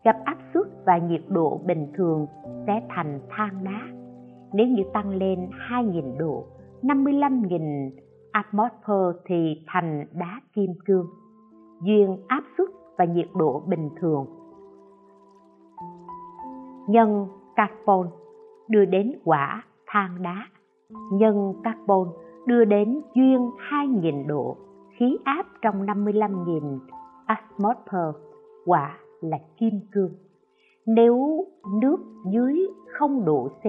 gặp 0.04 0.16
áp 0.24 0.38
suất 0.54 0.66
và 0.86 0.98
nhiệt 0.98 1.22
độ 1.28 1.60
bình 1.66 1.92
thường 1.94 2.26
sẽ 2.66 2.82
thành 2.88 3.20
than 3.30 3.64
đá 3.64 3.80
nếu 4.52 4.66
như 4.66 4.82
tăng 4.92 5.10
lên 5.10 5.50
2.000 5.70 6.18
độ 6.18 6.44
55.000 6.82 7.90
atmosphere 8.32 9.18
thì 9.24 9.62
thành 9.66 10.06
đá 10.12 10.40
kim 10.54 10.70
cương 10.84 11.06
duyên 11.82 12.16
áp 12.28 12.44
suất 12.58 12.68
và 12.98 13.04
nhiệt 13.04 13.28
độ 13.34 13.62
bình 13.66 13.90
thường. 14.00 14.26
Nhân 16.88 17.26
carbon, 17.56 18.06
đưa 18.68 18.84
đến 18.84 19.12
quả 19.24 19.62
than 19.86 20.22
đá. 20.22 20.46
Nhân 21.12 21.54
carbon 21.64 22.08
đưa 22.46 22.64
đến 22.64 23.00
duyên 23.14 23.50
2.000 23.70 24.26
độ, 24.26 24.56
khí 24.98 25.18
áp 25.24 25.46
trong 25.62 25.86
55.000 25.86 26.78
atmosphere, 27.26 28.18
quả 28.66 28.98
là 29.20 29.38
kim 29.58 29.80
cương. 29.92 30.12
Nếu 30.86 31.44
nước 31.80 31.96
dưới 32.32 32.66
0 32.98 33.24
độ 33.24 33.48
C 33.48 33.64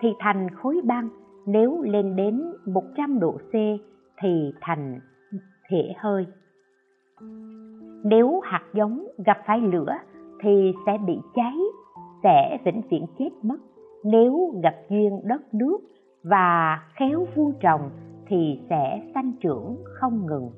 thì 0.00 0.08
thành 0.18 0.46
khối 0.50 0.80
băng, 0.84 1.08
nếu 1.46 1.82
lên 1.82 2.16
đến 2.16 2.42
100 2.66 3.20
độ 3.20 3.32
C 3.32 3.52
thì 4.22 4.52
thành 4.60 5.00
thể 5.70 5.94
hơi 5.98 6.26
nếu 8.04 8.40
hạt 8.40 8.62
giống 8.74 9.06
gặp 9.26 9.38
phải 9.46 9.60
lửa 9.60 9.96
thì 10.40 10.72
sẽ 10.86 10.98
bị 11.06 11.18
cháy 11.34 11.58
sẽ 12.22 12.58
vĩnh 12.64 12.82
viễn 12.90 13.06
chết 13.18 13.30
mất 13.42 13.56
nếu 14.04 14.54
gặp 14.62 14.74
duyên 14.90 15.20
đất 15.24 15.54
nước 15.54 15.78
và 16.24 16.80
khéo 16.94 17.26
vuông 17.34 17.52
trồng 17.60 17.90
thì 18.26 18.60
sẽ 18.70 19.02
sanh 19.14 19.32
trưởng 19.40 19.76
không 19.84 20.26
ngừng. 20.26 20.50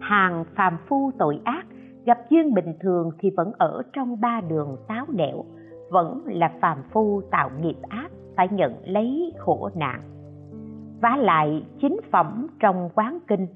Hàng 0.00 0.44
phàm 0.56 0.76
phu 0.88 1.10
tội 1.18 1.40
ác 1.44 1.66
gặp 2.04 2.18
duyên 2.30 2.54
bình 2.54 2.74
thường 2.80 3.10
thì 3.18 3.30
vẫn 3.36 3.52
ở 3.58 3.82
trong 3.92 4.20
ba 4.20 4.40
đường 4.40 4.76
táo 4.88 5.06
đẻo 5.08 5.44
vẫn 5.90 6.22
là 6.26 6.52
phàm 6.60 6.78
phu 6.92 7.22
tạo 7.30 7.50
nghiệp 7.60 7.76
ác, 7.88 8.08
phải 8.36 8.48
nhận 8.48 8.74
lấy 8.84 9.32
khổ 9.38 9.70
nạn. 9.74 10.00
Vả 11.02 11.16
lại 11.16 11.64
chính 11.80 11.96
phẩm 12.12 12.46
trong 12.60 12.90
quán 12.94 13.18
kinh, 13.28 13.46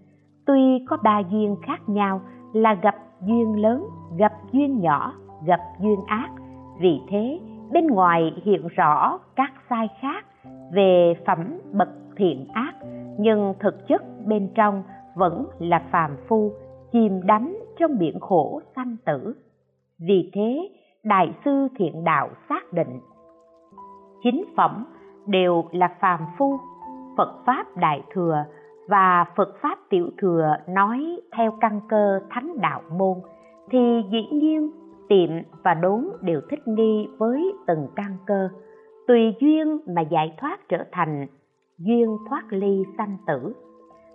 tuy 0.46 0.84
có 0.88 0.96
ba 1.02 1.18
duyên 1.30 1.56
khác 1.66 1.88
nhau 1.88 2.20
là 2.52 2.74
gặp 2.74 2.94
duyên 3.26 3.62
lớn, 3.62 3.84
gặp 4.18 4.32
duyên 4.52 4.80
nhỏ, 4.80 5.14
gặp 5.46 5.60
duyên 5.80 5.98
ác. 6.06 6.30
Vì 6.80 7.00
thế 7.08 7.40
bên 7.74 7.86
ngoài 7.86 8.32
hiện 8.44 8.68
rõ 8.76 9.18
các 9.36 9.52
sai 9.70 9.88
khác 10.00 10.24
về 10.72 11.14
phẩm 11.26 11.60
bậc 11.72 11.88
thiện 12.16 12.46
ác, 12.54 12.72
nhưng 13.18 13.54
thực 13.60 13.88
chất 13.88 14.02
bên 14.26 14.48
trong 14.54 14.82
vẫn 15.14 15.46
là 15.58 15.82
phàm 15.90 16.16
phu, 16.28 16.52
chìm 16.92 17.20
đắm 17.26 17.56
trong 17.78 17.98
biển 17.98 18.20
khổ 18.20 18.60
sanh 18.76 18.96
tử. 19.06 19.34
Vì 20.08 20.30
thế, 20.34 20.68
đại 21.04 21.34
sư 21.44 21.68
thiện 21.78 22.04
đạo 22.04 22.28
xác 22.48 22.72
định, 22.72 23.00
chính 24.22 24.44
phẩm 24.56 24.84
đều 25.26 25.64
là 25.72 25.96
phàm 26.00 26.20
phu, 26.38 26.58
phật 27.16 27.42
pháp 27.46 27.76
đại 27.76 28.02
thừa 28.12 28.44
và 28.88 29.24
Phật 29.36 29.48
Pháp 29.62 29.78
Tiểu 29.90 30.10
Thừa 30.18 30.56
nói 30.68 31.20
theo 31.36 31.52
căn 31.60 31.80
cơ 31.88 32.20
thánh 32.30 32.60
đạo 32.60 32.80
môn, 32.98 33.18
thì 33.70 34.02
dĩ 34.12 34.28
nhiên 34.32 34.70
tiệm 35.08 35.30
và 35.62 35.74
đốn 35.74 36.04
đều 36.22 36.40
thích 36.50 36.68
nghi 36.68 37.08
với 37.18 37.52
từng 37.66 37.88
căn 37.96 38.16
cơ. 38.26 38.48
Tùy 39.06 39.34
duyên 39.40 39.78
mà 39.86 40.02
giải 40.02 40.34
thoát 40.40 40.68
trở 40.68 40.84
thành, 40.92 41.26
duyên 41.78 42.16
thoát 42.28 42.42
ly 42.50 42.84
sanh 42.98 43.16
tử. 43.26 43.52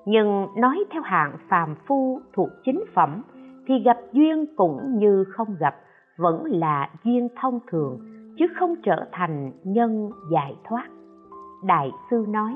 Nhưng 0.05 0.47
nói 0.55 0.83
theo 0.91 1.01
hạng 1.01 1.37
phàm 1.49 1.75
phu 1.87 2.21
thuộc 2.33 2.49
chính 2.65 2.83
phẩm, 2.93 3.21
thì 3.67 3.79
gặp 3.85 3.97
duyên 4.11 4.45
cũng 4.55 4.97
như 4.97 5.23
không 5.23 5.55
gặp, 5.59 5.75
vẫn 6.17 6.43
là 6.45 6.89
duyên 7.03 7.27
thông 7.41 7.59
thường, 7.71 7.99
chứ 8.37 8.45
không 8.59 8.75
trở 8.83 9.05
thành 9.11 9.51
nhân 9.63 10.09
giải 10.31 10.55
thoát. 10.63 10.87
Đại 11.65 11.91
sư 12.11 12.25
nói, 12.29 12.55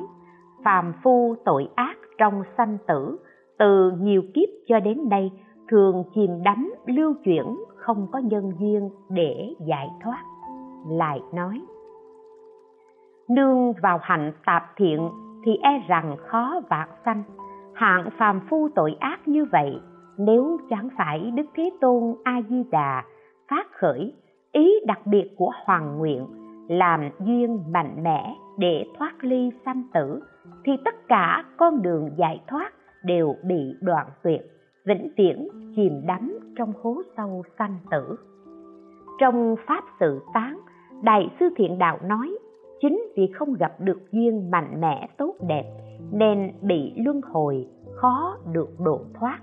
phàm 0.64 0.94
phu 1.04 1.36
tội 1.46 1.70
ác 1.76 1.98
trong 2.18 2.44
sanh 2.58 2.78
tử, 2.88 3.18
từ 3.58 3.92
nhiều 4.00 4.22
kiếp 4.34 4.50
cho 4.68 4.80
đến 4.80 5.10
đây 5.10 5.32
thường 5.72 6.04
chìm 6.16 6.44
đắm 6.44 6.74
lưu 6.86 7.14
chuyển 7.24 7.58
không 7.84 8.08
có 8.12 8.20
nhân 8.20 8.52
duyên 8.60 8.90
để 9.10 9.54
giải 9.68 9.90
thoát, 10.04 10.24
lại 10.90 11.22
nói, 11.34 11.62
nương 13.30 13.74
vào 13.74 14.00
hạnh 14.02 14.32
tạp 14.46 14.64
thiện 14.76 15.10
thì 15.46 15.52
e 15.64 15.84
rằng 15.88 16.16
khó 16.28 16.62
vạn 16.70 16.90
sanh. 17.06 17.24
Hạng 17.74 18.10
phàm 18.18 18.40
phu 18.50 18.70
tội 18.76 18.96
ác 19.00 19.28
như 19.28 19.46
vậy, 19.46 19.80
nếu 20.18 20.58
chẳng 20.70 20.90
phải 20.98 21.32
đức 21.36 21.46
thế 21.56 21.70
tôn 21.82 22.16
a 22.24 22.42
di 22.50 22.64
đà 22.72 23.04
phát 23.50 23.68
khởi, 23.72 24.14
ý 24.52 24.74
đặc 24.88 25.00
biệt 25.06 25.36
của 25.38 25.52
hoàng 25.66 25.98
nguyện 25.98 26.28
làm 26.68 27.10
duyên 27.20 27.64
mạnh 27.72 28.04
mẽ 28.04 28.36
để 28.58 28.86
thoát 28.98 29.14
ly 29.22 29.52
sanh 29.66 29.84
tử, 29.94 30.20
thì 30.66 30.72
tất 30.86 31.08
cả 31.08 31.44
con 31.58 31.82
đường 31.82 32.10
giải 32.18 32.42
thoát 32.48 32.74
đều 33.04 33.36
bị 33.44 33.76
đoạn 33.82 34.08
tuyệt 34.24 34.42
vĩnh 34.86 35.10
viễn 35.18 35.48
chìm 35.76 36.02
đắm 36.06 36.40
trong 36.58 36.74
hố 36.82 37.02
sâu 37.18 37.44
sanh 37.60 37.78
tử. 37.92 38.16
Trong 39.20 39.56
pháp 39.68 39.84
sự 40.00 40.22
tán, 40.34 40.60
đại 41.02 41.30
sư 41.40 41.50
thiện 41.58 41.78
đạo 41.80 42.00
nói, 42.04 42.38
chính 42.82 43.06
vì 43.18 43.28
không 43.34 43.54
gặp 43.54 43.74
được 43.80 44.12
duyên 44.12 44.52
mạnh 44.52 44.82
mẽ 44.82 45.08
tốt 45.18 45.36
đẹp, 45.48 45.64
nên 46.12 46.52
bị 46.62 46.94
luân 46.96 47.22
hồi, 47.22 47.68
khó 47.96 48.38
được 48.52 48.70
độ 48.80 49.02
thoát. 49.14 49.40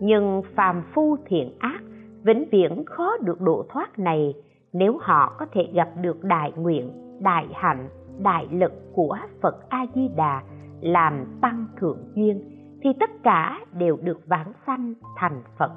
Nhưng 0.00 0.42
phàm 0.54 0.82
phu 0.94 1.16
thiện 1.26 1.52
ác, 1.58 1.80
vĩnh 2.22 2.44
viễn 2.50 2.84
khó 2.84 3.16
được 3.20 3.40
độ 3.40 3.64
thoát 3.68 3.98
này, 3.98 4.34
nếu 4.72 4.98
họ 5.00 5.36
có 5.38 5.46
thể 5.52 5.68
gặp 5.74 5.88
được 6.02 6.24
đại 6.24 6.52
nguyện, 6.56 6.90
đại 7.20 7.46
hạnh, 7.52 7.88
đại 8.22 8.46
lực 8.50 8.72
của 8.92 9.16
phật 9.42 9.68
a 9.68 9.86
di 9.94 10.08
đà, 10.16 10.42
làm 10.80 11.24
tăng 11.40 11.66
thượng 11.76 11.98
duyên 12.14 12.57
thì 12.82 12.90
tất 13.00 13.10
cả 13.22 13.60
đều 13.72 13.96
được 14.02 14.20
vãng 14.26 14.52
sanh 14.66 14.94
thành 15.16 15.42
phật. 15.58 15.70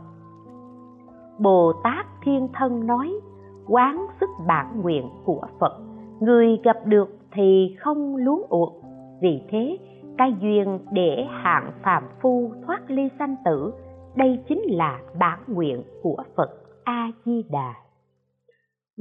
Bồ 1.40 1.74
tát 1.84 2.06
thiên 2.24 2.48
thân 2.54 2.88
nói, 2.88 3.14
quán 3.68 4.06
sức 4.20 4.30
bản 4.48 4.82
nguyện 4.82 5.10
của 5.26 5.48
phật, 5.60 5.80
người 6.20 6.60
gặp 6.64 6.78
được 6.86 7.10
thì 7.32 7.76
không 7.80 8.16
luống 8.16 8.46
uột 8.50 8.74
vì 9.22 9.42
thế, 9.50 9.78
cái 10.18 10.36
duyên 10.42 10.80
để 10.92 11.28
hạng 11.30 11.72
phàm 11.84 12.04
phu 12.22 12.52
thoát 12.66 12.82
ly 12.88 13.10
sanh 13.20 13.36
tử, 13.46 13.74
đây 14.16 14.44
chính 14.50 14.62
là 14.68 15.00
bản 15.20 15.40
nguyện 15.48 15.84
của 16.04 16.24
phật 16.36 16.50
a 16.84 17.12
di 17.26 17.44
đà 17.50 17.74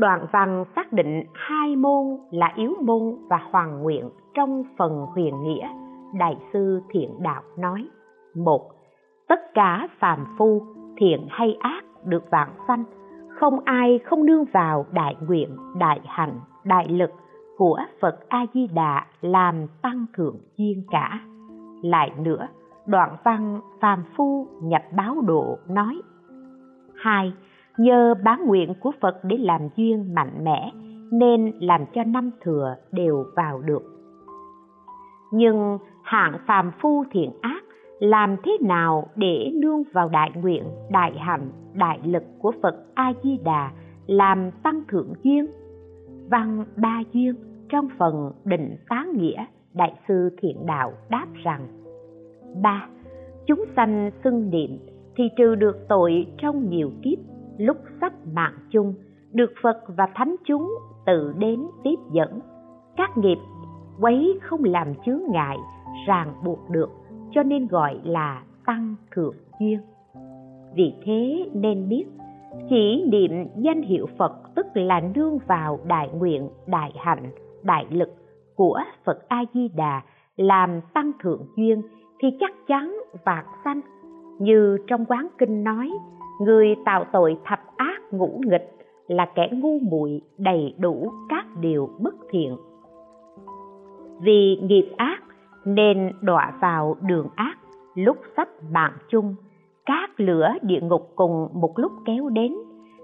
đoạn 0.00 0.26
văn 0.32 0.64
xác 0.76 0.92
định 0.92 1.22
hai 1.34 1.76
môn 1.76 2.18
là 2.30 2.52
yếu 2.56 2.74
môn 2.84 3.16
và 3.28 3.36
hoàn 3.50 3.82
nguyện 3.82 4.10
trong 4.34 4.62
phần 4.78 5.06
huyền 5.14 5.42
nghĩa 5.42 5.68
đại 6.14 6.36
sư 6.52 6.80
thiện 6.90 7.22
đạo 7.22 7.42
nói, 7.58 7.88
một, 8.34 8.70
tất 9.28 9.40
cả 9.54 9.88
phàm 9.98 10.26
phu 10.38 10.62
thiện 10.96 11.26
hay 11.30 11.56
ác 11.60 11.84
được 12.04 12.30
vạn 12.30 12.48
sanh, 12.68 12.84
không 13.28 13.60
ai 13.64 14.00
không 14.04 14.26
nương 14.26 14.44
vào 14.44 14.86
đại 14.92 15.16
nguyện, 15.28 15.56
đại 15.78 16.00
hạnh, 16.04 16.40
đại 16.64 16.88
lực 16.88 17.10
của 17.56 17.78
phật 18.00 18.28
a 18.28 18.46
di 18.54 18.66
đà 18.66 19.06
làm 19.20 19.66
tăng 19.82 20.06
thượng 20.16 20.36
duyên 20.56 20.82
cả. 20.90 21.20
Lại 21.82 22.12
nữa, 22.18 22.48
đoạn 22.86 23.16
văn 23.24 23.60
phàm 23.80 24.04
phu 24.16 24.48
nhập 24.62 24.82
báo 24.96 25.20
độ 25.20 25.58
nói, 25.68 26.00
hai, 26.94 27.32
nhờ 27.78 28.14
bán 28.24 28.46
nguyện 28.46 28.74
của 28.80 28.92
phật 29.00 29.20
để 29.22 29.36
làm 29.36 29.60
duyên 29.76 30.14
mạnh 30.14 30.44
mẽ 30.44 30.72
nên 31.12 31.52
làm 31.60 31.86
cho 31.94 32.04
năm 32.04 32.30
thừa 32.40 32.74
đều 32.92 33.24
vào 33.36 33.60
được. 33.62 33.82
Nhưng 35.32 35.78
hạng 36.10 36.38
phàm 36.46 36.70
phu 36.80 37.04
thiện 37.10 37.30
ác, 37.40 37.64
làm 38.00 38.36
thế 38.44 38.58
nào 38.60 39.06
để 39.16 39.50
nương 39.54 39.82
vào 39.92 40.08
đại 40.08 40.30
nguyện, 40.34 40.64
đại 40.90 41.12
hạnh, 41.18 41.50
đại 41.74 42.00
lực 42.04 42.22
của 42.38 42.52
phật 42.62 42.74
a 42.94 43.12
di 43.22 43.38
đà 43.44 43.70
làm 44.06 44.50
tăng 44.62 44.82
thượng 44.88 45.12
duyên? 45.22 45.46
Văn 46.30 46.64
ba 46.76 47.02
duyên 47.12 47.34
trong 47.68 47.88
phần 47.98 48.32
định 48.44 48.76
tán 48.88 49.12
nghĩa, 49.16 49.44
đại 49.74 49.94
sư 50.08 50.30
thiện 50.42 50.66
đạo 50.66 50.92
đáp 51.10 51.26
rằng, 51.44 51.68
ba, 52.62 52.88
chúng 53.46 53.64
sanh 53.76 54.10
xưng 54.24 54.50
niệm 54.50 54.78
thì 55.16 55.24
trừ 55.36 55.54
được 55.54 55.76
tội 55.88 56.26
trong 56.38 56.70
nhiều 56.70 56.90
kiếp, 57.02 57.18
lúc 57.58 57.76
sắp 58.00 58.12
mạng 58.34 58.54
chung, 58.70 58.94
được 59.32 59.50
phật 59.62 59.76
và 59.96 60.08
thánh 60.14 60.36
chúng 60.44 60.74
tự 61.06 61.34
đến 61.38 61.66
tiếp 61.84 61.96
dẫn. 62.12 62.40
Các 62.96 63.18
nghiệp 63.18 63.38
quấy 64.00 64.38
không 64.42 64.64
làm 64.64 64.94
chướng 65.06 65.20
ngại 65.30 65.56
ràng 66.06 66.34
buộc 66.44 66.70
được, 66.70 66.90
cho 67.30 67.42
nên 67.42 67.66
gọi 67.66 68.00
là 68.04 68.42
tăng 68.66 68.94
thượng 69.14 69.34
duyên. 69.60 69.80
Vì 70.74 70.94
thế 71.04 71.48
nên 71.54 71.88
biết, 71.88 72.04
chỉ 72.68 73.04
niệm 73.12 73.30
danh 73.56 73.82
hiệu 73.82 74.06
phật 74.18 74.32
tức 74.54 74.66
là 74.74 75.00
nương 75.14 75.38
vào 75.46 75.78
đại 75.86 76.08
nguyện, 76.14 76.48
đại 76.66 76.92
hạnh, 76.96 77.30
đại 77.62 77.86
lực 77.90 78.10
của 78.56 78.80
phật 79.04 79.28
a 79.28 79.44
di 79.54 79.68
đà 79.68 80.02
làm 80.36 80.80
tăng 80.94 81.12
thượng 81.22 81.46
duyên 81.56 81.82
thì 82.18 82.28
chắc 82.40 82.50
chắn 82.66 82.96
vạn 83.24 83.44
sanh. 83.64 83.80
Như 84.38 84.78
trong 84.86 85.04
quán 85.04 85.28
kinh 85.38 85.64
nói, 85.64 85.90
người 86.40 86.76
tạo 86.84 87.04
tội 87.12 87.36
thập 87.44 87.60
ác 87.76 88.00
ngũ 88.10 88.40
nghịch 88.46 88.70
là 89.08 89.26
kẻ 89.34 89.48
ngu 89.52 89.78
muội 89.78 90.20
đầy 90.38 90.74
đủ 90.78 91.12
các 91.28 91.46
điều 91.60 91.90
bất 91.98 92.14
thiện. 92.30 92.56
Vì 94.20 94.56
nghiệp 94.62 94.92
ác 94.96 95.22
nên 95.64 96.12
đọa 96.20 96.52
vào 96.60 96.96
đường 97.00 97.28
ác, 97.34 97.58
lúc 97.94 98.16
sắp 98.36 98.48
mạng 98.72 98.92
chung. 99.08 99.34
Các 99.86 100.20
lửa 100.20 100.48
địa 100.62 100.80
ngục 100.80 101.12
cùng 101.16 101.48
một 101.52 101.78
lúc 101.78 101.92
kéo 102.04 102.28
đến, 102.28 102.54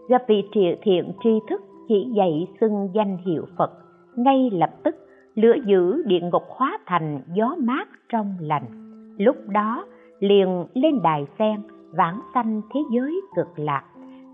gặp 0.08 0.22
vị 0.28 0.42
triệt 0.54 0.78
thiện 0.82 1.12
tri 1.24 1.30
thức 1.50 1.62
chỉ 1.88 2.12
dạy 2.16 2.46
xưng 2.60 2.88
danh 2.94 3.16
hiệu 3.16 3.46
phật. 3.58 3.70
Ngay 4.16 4.50
lập 4.52 4.70
tức, 4.82 4.96
lửa 5.34 5.54
dữ 5.66 6.02
địa 6.06 6.20
ngục 6.20 6.42
hóa 6.48 6.78
thành 6.86 7.20
gió 7.34 7.54
mát 7.58 7.88
trong 8.08 8.34
lành. 8.40 8.64
Lúc 9.18 9.36
đó, 9.48 9.86
liền 10.20 10.66
lên 10.74 11.02
đài 11.02 11.26
sen, 11.38 11.62
vãng 11.96 12.20
sanh 12.34 12.62
thế 12.74 12.80
giới 12.90 13.20
cực 13.36 13.58
lạc, 13.58 13.84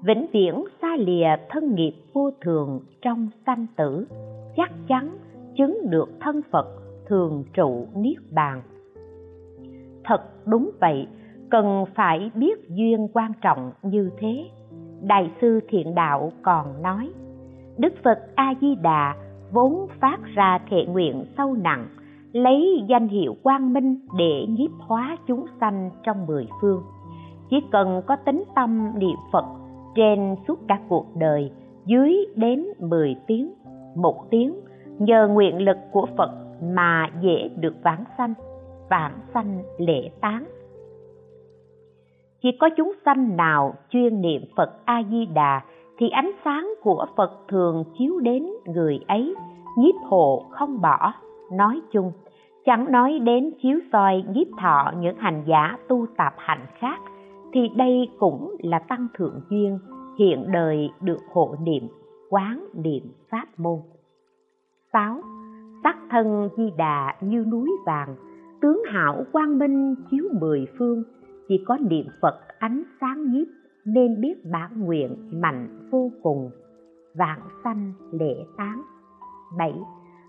vĩnh 0.04 0.26
viễn 0.32 0.64
xa 0.82 0.96
lìa 0.96 1.36
thân 1.50 1.74
nghiệp 1.74 1.92
vô 2.12 2.30
thường 2.40 2.80
trong 3.02 3.28
sanh 3.46 3.66
tử. 3.76 4.06
Chắc 4.56 4.70
chắn 4.88 5.10
chứng 5.56 5.78
được 5.90 6.08
thân 6.20 6.40
phật 6.52 6.81
thường 7.06 7.44
trụ 7.54 7.86
niết 7.96 8.16
bàn. 8.30 8.62
Thật 10.04 10.46
đúng 10.46 10.70
vậy, 10.80 11.06
cần 11.50 11.84
phải 11.94 12.30
biết 12.34 12.68
duyên 12.68 13.08
quan 13.12 13.32
trọng 13.40 13.72
như 13.82 14.10
thế. 14.18 14.44
Đại 15.02 15.30
sư 15.40 15.60
thiện 15.68 15.94
đạo 15.94 16.32
còn 16.42 16.82
nói, 16.82 17.10
đức 17.78 17.92
phật 18.04 18.18
a 18.34 18.54
di 18.60 18.74
đà 18.74 19.14
vốn 19.52 19.86
phát 20.00 20.18
ra 20.34 20.58
thệ 20.70 20.84
nguyện 20.86 21.24
sâu 21.36 21.54
nặng, 21.54 21.86
lấy 22.32 22.84
danh 22.88 23.08
hiệu 23.08 23.34
quang 23.42 23.72
minh 23.72 23.98
để 24.18 24.46
nhiếp 24.48 24.70
hóa 24.78 25.16
chúng 25.26 25.46
sanh 25.60 25.90
trong 26.02 26.26
mười 26.26 26.48
phương. 26.60 26.82
Chỉ 27.50 27.56
cần 27.70 28.02
có 28.06 28.16
tính 28.16 28.44
tâm 28.54 28.90
niệm 28.98 29.16
phật 29.32 29.44
trên 29.94 30.36
suốt 30.48 30.58
cả 30.68 30.80
cuộc 30.88 31.06
đời, 31.16 31.50
dưới 31.86 32.16
đến 32.36 32.66
mười 32.80 33.16
tiếng, 33.26 33.52
một 33.94 34.30
tiếng, 34.30 34.54
nhờ 34.98 35.28
nguyện 35.28 35.58
lực 35.58 35.76
của 35.92 36.06
phật 36.16 36.30
mà 36.62 37.10
dễ 37.20 37.48
được 37.56 37.74
vãng 37.84 38.04
sanh 38.18 38.34
vãng 38.90 39.18
sanh 39.34 39.62
lễ 39.78 40.10
tán. 40.20 40.44
Chỉ 42.42 42.48
có 42.60 42.68
chúng 42.76 42.92
sanh 43.04 43.36
nào 43.36 43.74
chuyên 43.90 44.20
niệm 44.20 44.42
phật 44.56 44.70
a 44.84 45.02
di 45.10 45.26
đà 45.26 45.60
thì 45.98 46.08
ánh 46.08 46.30
sáng 46.44 46.74
của 46.82 47.06
phật 47.16 47.30
thường 47.48 47.84
chiếu 47.98 48.20
đến 48.20 48.46
người 48.66 49.00
ấy, 49.08 49.34
nhiếp 49.78 49.94
hộ 50.04 50.46
không 50.50 50.80
bỏ. 50.80 51.12
Nói 51.52 51.80
chung, 51.92 52.12
chẳng 52.64 52.92
nói 52.92 53.18
đến 53.18 53.50
chiếu 53.62 53.78
soi 53.92 54.24
nhiếp 54.34 54.46
thọ 54.60 54.92
những 54.98 55.16
hành 55.16 55.42
giả 55.46 55.78
tu 55.88 56.06
tập 56.16 56.32
hạnh 56.36 56.66
khác, 56.78 57.00
thì 57.52 57.68
đây 57.76 58.08
cũng 58.18 58.56
là 58.62 58.78
tăng 58.78 59.06
thượng 59.14 59.40
duyên, 59.50 59.78
hiện 60.18 60.44
đời 60.52 60.90
được 61.00 61.20
hộ 61.32 61.54
niệm, 61.62 61.88
quán 62.30 62.64
niệm 62.74 63.02
pháp 63.30 63.46
môn. 63.56 63.78
6. 64.92 65.20
Tắc 65.82 65.96
thân 66.10 66.48
di 66.56 66.72
đà 66.76 67.14
như 67.20 67.44
núi 67.50 67.70
vàng, 67.86 68.16
tướng 68.60 68.82
hảo 68.86 69.24
quang 69.32 69.58
minh 69.58 69.94
chiếu 70.10 70.24
mười 70.40 70.66
phương. 70.78 71.02
Chỉ 71.48 71.64
có 71.66 71.78
niệm 71.90 72.06
phật 72.22 72.40
ánh 72.58 72.82
sáng 73.00 73.32
nhiếp 73.32 73.46
nên 73.84 74.20
biết 74.20 74.34
bản 74.52 74.84
nguyện 74.84 75.40
mạnh 75.40 75.88
vô 75.90 76.10
cùng. 76.22 76.50
Vạn 77.14 77.40
sanh 77.64 77.92
lễ 78.12 78.34
tán. 78.56 78.82
7. 79.58 79.74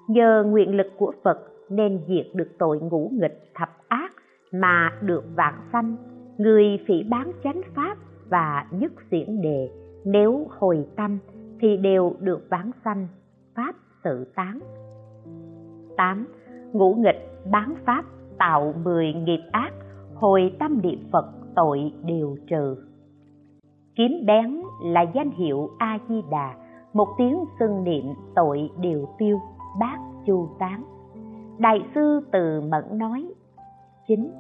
Nhờ 0.08 0.44
nguyện 0.48 0.78
lực 0.78 0.88
của 0.98 1.14
Phật 1.24 1.40
nên 1.70 2.00
diệt 2.08 2.26
được 2.34 2.50
tội 2.60 2.80
ngũ 2.80 3.12
nghịch 3.14 3.52
thập 3.54 3.70
ác 3.88 4.12
mà 4.54 4.92
được 5.02 5.24
vạn 5.36 5.54
sanh. 5.72 5.96
Người 6.38 6.66
phỉ 6.88 7.04
bán 7.10 7.32
chánh 7.44 7.62
pháp 7.76 7.98
và 8.30 8.66
nhất 8.72 8.92
diễn 9.12 9.42
đề, 9.42 9.70
nếu 10.06 10.48
hồi 10.50 10.86
tâm 10.96 11.18
thì 11.60 11.78
đều 11.78 12.16
được 12.20 12.50
vãng 12.50 12.72
sanh, 12.86 13.08
pháp 13.56 13.76
sự 14.04 14.26
tán. 14.36 14.60
8. 15.98 16.28
Ngũ 16.74 16.94
nghịch, 16.94 17.52
bán 17.52 17.76
pháp, 17.86 18.06
tạo 18.38 18.74
mười 18.84 19.14
nghiệp 19.14 19.42
ác, 19.52 19.74
hồi 20.16 20.56
tâm 20.60 20.82
niệm 20.82 21.00
Phật, 21.12 21.26
tội 21.56 21.92
đều 22.06 22.36
trừ 22.48 22.76
kiếm 23.96 24.12
bén 24.26 24.62
là 24.84 25.02
danh 25.02 25.32
hiệu 25.32 25.70
A 25.78 26.00
Di 26.10 26.22
Đà 26.32 26.54
một 26.94 27.08
tiếng 27.18 27.38
xưng 27.60 27.84
niệm 27.84 28.06
tội 28.36 28.70
đều 28.82 29.06
tiêu 29.18 29.40
bát 29.80 29.98
chu 30.26 30.48
tán 30.60 30.84
đại 31.58 31.80
sư 31.96 32.20
từ 32.32 32.62
mẫn 32.62 32.98
nói, 32.98 33.34
chính, 34.08 34.32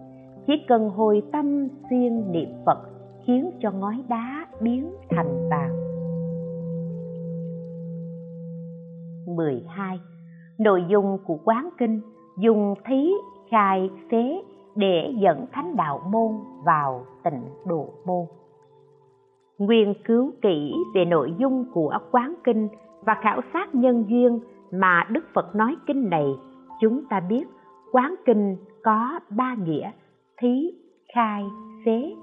chỉ 0.47 0.53
cần 0.67 0.89
hồi 0.89 1.23
tâm 1.31 1.67
xuyên 1.89 2.31
niệm 2.31 2.49
phật, 2.65 2.77
khiến 3.25 3.51
cho 3.59 3.71
ngói 3.71 4.03
đá 4.07 4.45
biến 4.61 4.91
thành 5.09 5.49
vàng 5.49 5.75
12. 9.35 9.99
Nội 10.63 10.83
dung 10.87 11.17
của 11.25 11.37
quán 11.45 11.69
kinh 11.77 12.01
dùng 12.37 12.75
thí 12.85 13.11
khai 13.49 13.89
phế 14.11 14.41
để 14.75 15.13
dẫn 15.17 15.45
thánh 15.51 15.75
đạo 15.75 16.01
môn 16.11 16.31
vào 16.65 17.05
tịnh 17.23 17.41
độ 17.65 17.89
môn. 18.05 18.25
Nguyên 19.57 19.93
cứu 20.05 20.31
kỹ 20.41 20.73
về 20.95 21.05
nội 21.05 21.33
dung 21.37 21.65
của 21.73 21.97
quán 22.11 22.33
kinh 22.43 22.67
và 23.01 23.15
khảo 23.21 23.41
sát 23.53 23.75
nhân 23.75 24.05
duyên 24.07 24.39
mà 24.71 25.07
Đức 25.09 25.25
Phật 25.33 25.55
nói 25.55 25.75
kinh 25.87 26.09
này, 26.09 26.27
chúng 26.81 27.05
ta 27.09 27.19
biết 27.19 27.43
quán 27.91 28.15
kinh 28.25 28.57
có 28.83 29.19
ba 29.29 29.55
nghĩa 29.65 29.91
thí, 30.37 30.71
khai, 31.15 31.43
phế. 31.85 32.15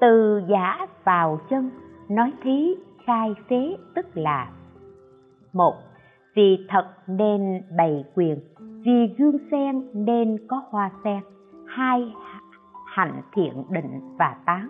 Từ 0.00 0.42
giả 0.48 0.86
vào 1.04 1.38
chân, 1.50 1.70
nói 2.08 2.32
thí, 2.42 2.74
khai, 3.06 3.34
phế 3.48 3.76
tức 3.94 4.06
là 4.14 4.50
một 5.52 5.74
vì 6.36 6.66
thật 6.68 6.86
nên 7.06 7.62
bày 7.76 8.04
quyền, 8.14 8.40
vì 8.58 9.14
gương 9.18 9.38
sen 9.50 9.88
nên 9.94 10.38
có 10.48 10.62
hoa 10.70 10.90
sen. 11.04 11.20
Hai 11.66 12.14
hạnh 12.86 13.22
thiện 13.32 13.64
định 13.70 14.16
và 14.18 14.36
tán. 14.46 14.68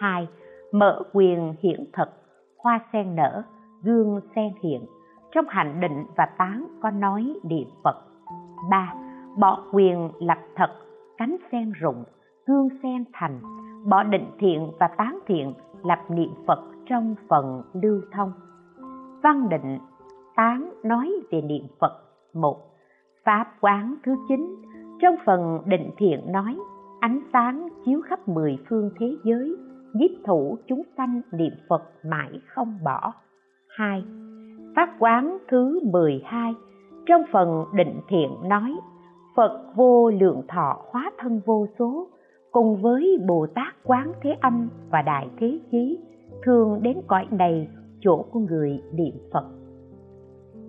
Hai 0.00 0.28
mở 0.72 1.02
quyền 1.12 1.54
hiển 1.62 1.84
thực, 1.92 2.08
hoa 2.58 2.80
sen 2.92 3.16
nở, 3.16 3.42
gương 3.82 4.20
sen 4.34 4.52
hiện. 4.62 4.86
Trong 5.32 5.44
hạnh 5.48 5.80
định 5.80 6.04
và 6.16 6.26
tán 6.38 6.66
có 6.82 6.90
nói 6.90 7.34
niệm 7.44 7.68
Phật. 7.84 7.96
ba 8.70 8.94
Bỏ 9.38 9.64
quyền 9.72 10.10
lập 10.20 10.38
thật, 10.56 10.70
cánh 11.18 11.36
sen 11.52 11.72
rụng, 11.72 12.04
gương 12.46 12.68
sen 12.82 13.04
thành, 13.12 13.40
bỏ 13.88 14.02
định 14.02 14.30
thiện 14.38 14.70
và 14.80 14.88
tán 14.88 15.18
thiện, 15.26 15.54
lập 15.84 15.98
niệm 16.08 16.30
Phật 16.46 16.58
trong 16.86 17.14
phần 17.28 17.62
lưu 17.82 18.00
thông. 18.12 18.32
Văn 19.22 19.48
định, 19.48 19.78
8 20.36 20.72
nói 20.82 21.12
về 21.30 21.40
niệm 21.42 21.66
Phật. 21.80 21.92
một, 22.34 22.56
Pháp 23.24 23.46
quán 23.60 23.94
thứ 24.04 24.16
chín, 24.28 24.56
trong 25.02 25.14
phần 25.26 25.60
định 25.66 25.90
thiện 25.96 26.32
nói, 26.32 26.58
ánh 27.00 27.20
sáng 27.32 27.68
chiếu 27.84 28.00
khắp 28.08 28.28
mười 28.28 28.58
phương 28.68 28.90
thế 29.00 29.06
giới 29.24 29.56
nhiếp 29.92 30.10
thủ 30.24 30.58
chúng 30.66 30.82
sanh 30.96 31.20
niệm 31.32 31.52
Phật 31.68 31.82
mãi 32.04 32.30
không 32.46 32.78
bỏ. 32.84 33.12
2. 33.68 34.04
Pháp 34.76 34.96
quán 34.98 35.38
thứ 35.48 35.80
12 35.92 36.54
trong 37.06 37.22
phần 37.32 37.64
định 37.74 38.00
thiện 38.08 38.30
nói, 38.48 38.76
Phật 39.36 39.64
vô 39.74 40.10
lượng 40.10 40.42
thọ 40.48 40.82
hóa 40.90 41.10
thân 41.18 41.40
vô 41.46 41.66
số, 41.78 42.08
cùng 42.52 42.82
với 42.82 43.18
Bồ 43.28 43.46
Tát 43.54 43.74
quán 43.84 44.12
thế 44.22 44.36
âm 44.40 44.68
và 44.90 45.02
đại 45.02 45.28
thế 45.38 45.58
chí, 45.70 45.98
thường 46.42 46.82
đến 46.82 46.96
cõi 47.06 47.26
này 47.30 47.68
chỗ 48.00 48.24
của 48.32 48.40
người 48.40 48.80
niệm 48.92 49.14
Phật. 49.32 49.55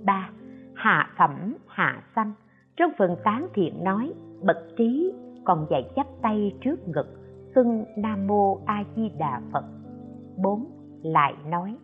3. 0.07 0.29
Hạ 0.75 1.09
phẩm, 1.17 1.55
hạ 1.67 2.01
sanh 2.15 2.33
trong 2.77 2.91
phần 2.97 3.15
tán 3.23 3.47
thiện 3.53 3.83
nói, 3.83 4.13
bậc 4.43 4.57
trí 4.77 5.13
còn 5.45 5.67
dạy 5.69 5.89
chắp 5.95 6.07
tay 6.21 6.55
trước 6.61 6.87
ngực, 6.87 7.07
xưng 7.55 7.85
nam 7.97 8.27
mô 8.27 8.59
a 8.65 8.83
di 8.95 9.09
đà 9.09 9.41
phật 9.53 9.65
4. 10.43 10.65
lại 11.03 11.33
nói, 11.49 11.77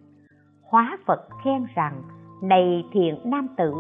hóa 0.62 0.98
phật 1.06 1.28
khen 1.44 1.66
rằng, 1.76 2.02
này 2.44 2.84
thiện 2.94 3.18
nam 3.26 3.48
tử, 3.58 3.74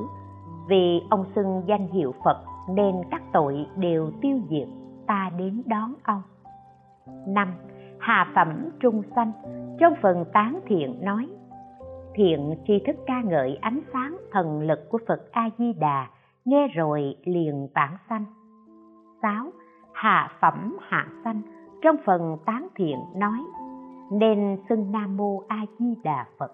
vì 0.69 1.01
ông 1.09 1.25
xưng 1.35 1.63
danh 1.67 1.87
hiệu 1.87 2.13
phật 2.25 2.37
nên 2.69 2.95
các 3.11 3.21
tội 3.33 3.65
đều 3.77 4.11
tiêu 4.21 4.39
diệt, 4.49 4.67
ta 5.07 5.31
đến 5.37 5.63
đón 5.65 5.93
ông 6.03 6.21
năm 7.27 7.53
Hà 7.99 8.31
phẩm 8.35 8.69
trung 8.79 9.01
sanh 9.15 9.31
trong 9.79 9.93
phần 10.01 10.25
tán 10.33 10.59
thiện 10.65 11.05
nói 11.05 11.29
thiện 12.15 12.55
tri 12.67 12.79
thức 12.87 12.95
ca 13.05 13.21
ngợi 13.21 13.57
ánh 13.61 13.81
sáng 13.93 14.17
thần 14.31 14.61
lực 14.61 14.79
của 14.89 14.99
Phật 15.07 15.31
A 15.31 15.49
Di 15.57 15.73
Đà 15.73 16.07
nghe 16.45 16.67
rồi 16.67 17.15
liền 17.25 17.67
tản 17.73 17.89
sanh 18.09 18.25
6. 19.21 19.51
Hạ 19.93 20.31
phẩm 20.41 20.77
hạ 20.81 21.07
sanh, 21.23 21.41
trong 21.81 21.95
phần 22.05 22.37
tán 22.45 22.67
thiện 22.75 22.97
nói, 23.15 23.39
nên 24.11 24.57
xưng 24.69 24.91
Nam 24.91 25.17
Mô 25.17 25.43
A 25.47 25.65
Di 25.79 25.95
Đà 26.03 26.25
Phật. 26.37 26.51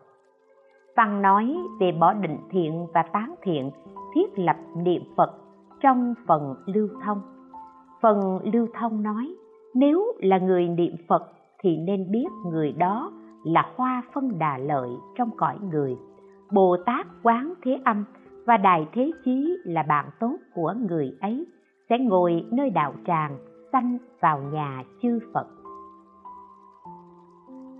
Văn 0.96 1.22
nói 1.22 1.58
về 1.80 1.92
bỏ 1.92 2.14
định 2.14 2.38
thiện 2.50 2.88
và 2.94 3.04
tán 3.04 3.36
thiện, 3.42 3.72
thiết 4.16 4.40
lập 4.40 4.58
niệm 4.76 5.02
Phật 5.18 5.32
trong 5.82 6.14
phần 6.28 6.56
lưu 6.66 6.88
thông. 7.06 7.22
Phần 8.02 8.40
lưu 8.54 8.68
thông 8.80 9.04
nói, 9.04 9.36
nếu 9.74 10.06
là 10.20 10.38
người 10.38 10.68
niệm 10.68 10.96
Phật 11.08 11.32
thì 11.64 11.78
nên 11.78 12.12
biết 12.12 12.28
người 12.46 12.72
đó 12.72 13.12
là 13.44 13.72
hoa 13.76 14.04
phân 14.14 14.40
đà 14.40 14.58
lợi 14.58 14.90
trong 15.18 15.30
cõi 15.38 15.58
người. 15.72 15.98
Bồ 16.52 16.78
Tát 16.86 17.08
quán 17.24 17.54
thế 17.64 17.80
âm 17.86 18.04
và 18.46 18.58
Đại 18.58 18.88
Thế 18.94 19.12
Chí 19.26 19.58
là 19.64 19.84
bạn 19.84 20.06
tốt 20.20 20.36
của 20.56 20.74
người 20.90 21.18
ấy 21.22 21.46
sẽ 21.90 21.98
ngồi 22.00 22.46
nơi 22.52 22.70
đạo 22.70 22.94
tràng 23.08 23.38
sanh 23.72 23.98
vào 24.22 24.40
nhà 24.40 24.84
chư 25.02 25.20
Phật. 25.34 25.48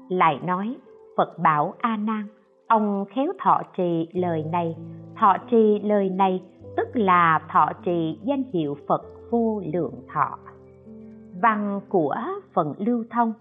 Lại 0.10 0.40
nói, 0.44 0.78
Phật 1.18 1.40
bảo 1.40 1.74
A 1.80 1.98
Nan, 1.98 2.24
ông 2.68 3.06
khéo 3.10 3.34
thọ 3.40 3.62
trì 3.78 4.08
lời 4.14 4.44
này, 4.52 4.76
thọ 5.16 5.38
trì 5.52 5.80
lời 5.80 6.10
này 6.10 6.44
tức 6.78 6.88
là 6.94 7.42
thọ 7.52 7.70
trì 7.86 8.20
danh 8.24 8.44
hiệu 8.54 8.78
Phật 8.88 9.02
vô 9.32 9.62
lượng 9.74 9.94
thọ. 10.14 10.38
Văn 11.42 11.82
của 11.90 12.16
phần 12.54 12.74
lưu 12.78 13.04
thông, 13.12 13.34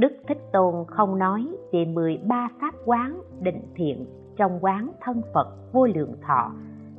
Đức 0.00 0.12
Thích 0.28 0.52
Tôn 0.52 0.74
không 0.86 1.18
nói 1.18 1.46
về 1.72 1.84
13 1.84 2.48
pháp 2.60 2.74
quán 2.84 3.20
định 3.40 3.62
thiện 3.74 4.06
trong 4.36 4.58
quán 4.60 4.90
thân 5.00 5.22
Phật 5.34 5.72
vô 5.72 5.86
lượng 5.86 6.14
thọ 6.22 6.52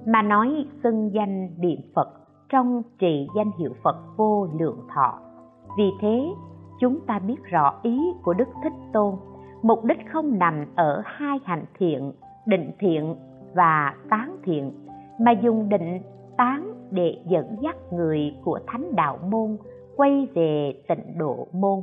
mà 0.06 0.22
nói 0.22 0.66
xưng 0.84 1.14
danh 1.14 1.49
niệm 1.58 1.80
Phật 1.95 2.10
trong 2.49 2.82
trì 2.99 3.28
danh 3.36 3.52
hiệu 3.60 3.74
Phật 3.84 3.95
vô 4.18 4.47
lượng 4.60 4.80
thọ. 4.95 5.20
Vì 5.78 5.91
thế, 6.02 6.28
chúng 6.80 6.99
ta 7.08 7.20
biết 7.20 7.43
rõ 7.43 7.80
ý 7.84 7.99
của 8.24 8.34
Đức 8.34 8.47
Thích 8.64 8.74
Tôn, 8.93 9.16
mục 9.62 9.84
đích 9.84 9.99
không 10.12 10.39
nằm 10.39 10.66
ở 10.76 11.02
hai 11.06 11.39
hành 11.43 11.66
thiện, 11.80 12.12
định 12.45 12.72
thiện 12.80 13.16
và 13.54 13.95
tán 14.10 14.38
thiện, 14.43 14.72
mà 15.20 15.32
dùng 15.32 15.70
định 15.70 16.02
tán 16.38 16.74
để 16.91 17.18
dẫn 17.28 17.56
dắt 17.62 17.76
người 17.93 18.36
của 18.43 18.60
thánh 18.68 18.95
đạo 18.95 19.20
môn 19.30 19.58
quay 19.95 20.28
về 20.34 20.74
tịnh 20.88 21.18
độ 21.18 21.47
môn. 21.52 21.80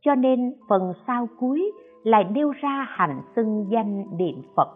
Cho 0.00 0.14
nên 0.14 0.54
phần 0.68 0.92
sau 1.06 1.28
cuối 1.40 1.72
lại 2.02 2.24
nêu 2.24 2.50
ra 2.50 2.86
hành 2.88 3.22
xưng 3.36 3.66
danh 3.70 4.04
niệm 4.18 4.42
Phật 4.56 4.68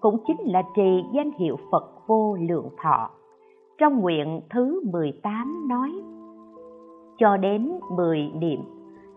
cũng 0.00 0.18
chính 0.26 0.40
là 0.44 0.62
trì 0.76 1.04
danh 1.14 1.30
hiệu 1.38 1.56
Phật 1.72 1.84
vô 2.06 2.36
lượng 2.40 2.68
thọ. 2.82 3.10
Trong 3.78 4.00
nguyện 4.00 4.40
thứ 4.50 4.80
18 4.92 5.68
nói 5.68 5.90
cho 7.18 7.36
đến 7.36 7.72
10 7.96 8.30
niệm 8.34 8.60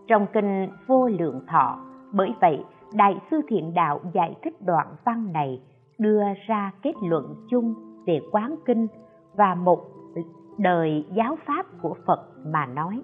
trong 0.06 0.26
kinh 0.32 0.68
vô 0.86 1.08
lượng 1.08 1.40
thọ. 1.48 1.78
Bởi 2.12 2.34
vậy, 2.40 2.64
Đại 2.94 3.20
sư 3.30 3.40
Thiện 3.48 3.74
Đạo 3.74 4.00
giải 4.12 4.34
thích 4.42 4.54
đoạn 4.66 4.86
văn 5.04 5.32
này 5.32 5.62
đưa 5.98 6.22
ra 6.46 6.72
kết 6.82 6.92
luận 7.02 7.34
chung 7.50 7.74
về 8.06 8.20
quán 8.32 8.54
kinh 8.64 8.86
và 9.36 9.54
một 9.54 9.80
đời 10.58 11.06
giáo 11.14 11.36
pháp 11.46 11.66
của 11.82 11.94
Phật 12.06 12.28
mà 12.46 12.66
nói. 12.66 13.02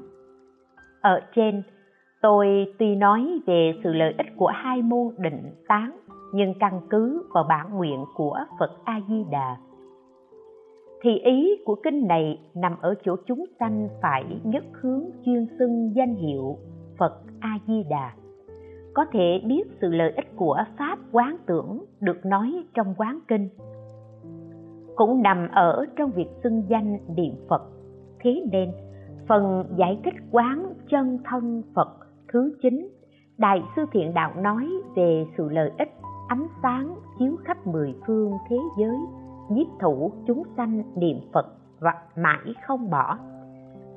Ở 1.01 1.21
trên, 1.35 1.63
tôi 2.23 2.67
tuy 2.79 2.97
nói 2.97 3.41
về 3.47 3.73
sự 3.85 3.93
lợi 3.93 4.15
ích 4.19 4.27
của 4.37 4.47
hai 4.55 4.83
môn 4.83 5.15
định 5.19 5.55
tán 5.69 5.97
nhưng 6.33 6.55
căn 6.61 6.81
cứ 6.91 7.27
vào 7.35 7.45
bản 7.49 7.77
nguyện 7.77 8.05
của 8.15 8.39
Phật 8.59 8.71
A 8.85 9.01
Di 9.09 9.25
Đà. 9.31 9.57
Thì 11.03 11.19
ý 11.19 11.57
của 11.65 11.75
kinh 11.83 12.07
này 12.07 12.41
nằm 12.55 12.77
ở 12.81 12.95
chỗ 13.05 13.17
chúng 13.27 13.45
sanh 13.61 13.89
phải 14.03 14.25
nhất 14.45 14.65
hướng 14.73 15.05
chuyên 15.25 15.47
xưng 15.59 15.93
danh 15.97 16.15
hiệu 16.15 16.57
Phật 16.99 17.23
A 17.41 17.59
Di 17.67 17.83
Đà. 17.91 18.13
Có 18.95 19.05
thể 19.13 19.41
biết 19.47 19.63
sự 19.81 19.89
lợi 19.91 20.13
ích 20.17 20.37
của 20.37 20.57
pháp 20.79 20.99
quán 21.13 21.37
tưởng 21.47 21.85
được 22.01 22.27
nói 22.27 22.65
trong 22.75 22.95
quán 22.97 23.19
kinh. 23.29 23.49
Cũng 24.97 25.23
nằm 25.23 25.49
ở 25.53 25.87
trong 25.97 26.11
việc 26.11 26.29
xưng 26.43 26.63
danh 26.69 26.99
niệm 27.17 27.35
Phật. 27.49 27.63
Thế 28.21 28.43
nên, 28.53 28.71
phần 29.29 29.65
giải 29.77 30.01
thích 30.05 30.15
quán 30.31 30.73
chân 30.91 31.19
thân 31.25 31.63
Phật 31.75 32.01
thứ 32.33 32.53
9 32.63 32.89
Đại 33.39 33.63
sư 33.77 33.83
Thiện 33.93 34.15
Đạo 34.15 34.33
nói 34.37 34.69
về 34.97 35.27
sự 35.37 35.49
lợi 35.49 35.71
ích 35.79 35.89
ánh 36.29 36.47
sáng 36.63 36.95
chiếu 37.19 37.37
khắp 37.45 37.67
mười 37.67 37.95
phương 38.07 38.33
thế 38.49 38.57
giới, 38.79 38.97
nhiếp 39.51 39.67
thủ 39.81 40.13
chúng 40.27 40.43
sanh 40.57 40.83
niệm 40.97 41.17
phật 41.33 41.47
và 41.81 41.93
mãi 42.17 42.55
không 42.67 42.91
bỏ. 42.91 43.19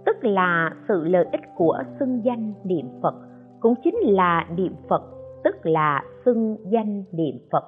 Tức 0.05 0.23
là 0.23 0.71
sự 0.87 1.03
lợi 1.03 1.25
ích 1.31 1.41
của 1.55 1.83
xưng 1.99 2.21
danh 2.25 2.53
niệm 2.63 2.89
phật 3.01 3.15
cũng 3.59 3.73
chính 3.83 3.95
là 4.03 4.47
niệm 4.55 4.75
phật, 4.89 5.03
tức 5.43 5.55
là 5.65 6.03
xưng 6.25 6.57
danh 6.69 7.03
niệm 7.11 7.35
phật. 7.51 7.63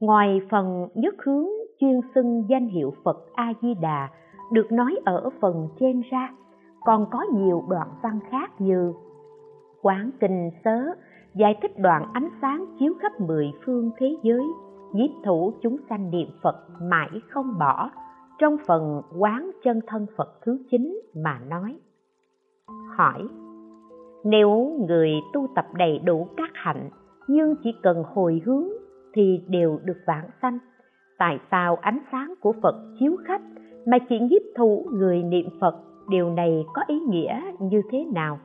Ngoài 0.00 0.40
phần 0.50 0.88
nhất 0.94 1.14
hướng 1.24 1.46
chuyên 1.80 2.00
xưng 2.14 2.44
danh 2.48 2.66
hiệu 2.66 2.94
phật 3.04 3.26
a 3.34 3.52
di 3.62 3.74
đà 3.74 4.08
được 4.52 4.72
nói 4.72 4.98
ở 5.04 5.30
phần 5.40 5.68
trên 5.80 6.02
ra, 6.10 6.30
còn 6.84 7.06
có 7.10 7.24
nhiều 7.32 7.64
đoạn 7.68 7.88
văn 8.02 8.18
khác 8.30 8.60
như 8.60 8.92
quán 9.82 10.10
kinh 10.20 10.50
sớ, 10.64 10.78
giải 11.34 11.58
thích 11.62 11.78
đoạn 11.78 12.10
ánh 12.12 12.28
sáng 12.42 12.66
chiếu 12.78 12.94
khắp 13.02 13.20
mười 13.20 13.52
phương 13.64 13.90
thế 13.98 14.16
giới 14.22 14.42
nhiếp 14.92 15.10
thủ 15.24 15.52
chúng 15.62 15.76
sanh 15.90 16.10
niệm 16.10 16.28
phật 16.42 16.56
mãi 16.82 17.10
không 17.28 17.58
bỏ, 17.58 17.90
trong 18.38 18.56
phần 18.66 19.02
quán 19.18 19.50
chân 19.64 19.80
thân 19.86 20.06
phật 20.16 20.28
thứ 20.42 20.58
chín 20.70 21.00
mà 21.14 21.40
nói. 21.48 21.78
Hỏi, 22.96 23.28
nếu 24.24 24.76
người 24.88 25.12
tu 25.32 25.46
tập 25.54 25.66
đầy 25.74 25.98
đủ 25.98 26.28
các 26.36 26.50
hạnh, 26.54 26.90
nhưng 27.28 27.54
chỉ 27.64 27.70
cần 27.82 28.02
hồi 28.14 28.42
hướng 28.46 28.68
thì 29.14 29.44
đều 29.48 29.78
được 29.84 29.98
vãng 30.06 30.30
sanh, 30.42 30.58
tại 31.18 31.38
sao 31.50 31.76
ánh 31.76 31.98
sáng 32.12 32.34
của 32.40 32.52
phật 32.62 32.74
chiếu 33.00 33.16
khắp 33.24 33.40
mà 33.86 33.98
chỉ 34.08 34.18
nhiếp 34.18 34.42
thủ 34.56 34.86
người 34.92 35.22
niệm 35.22 35.46
phật? 35.60 35.74
Điều 36.08 36.30
này 36.30 36.64
có 36.74 36.82
ý 36.86 37.00
nghĩa 37.00 37.40
như 37.60 37.82
thế 37.90 38.04
nào? 38.14 38.38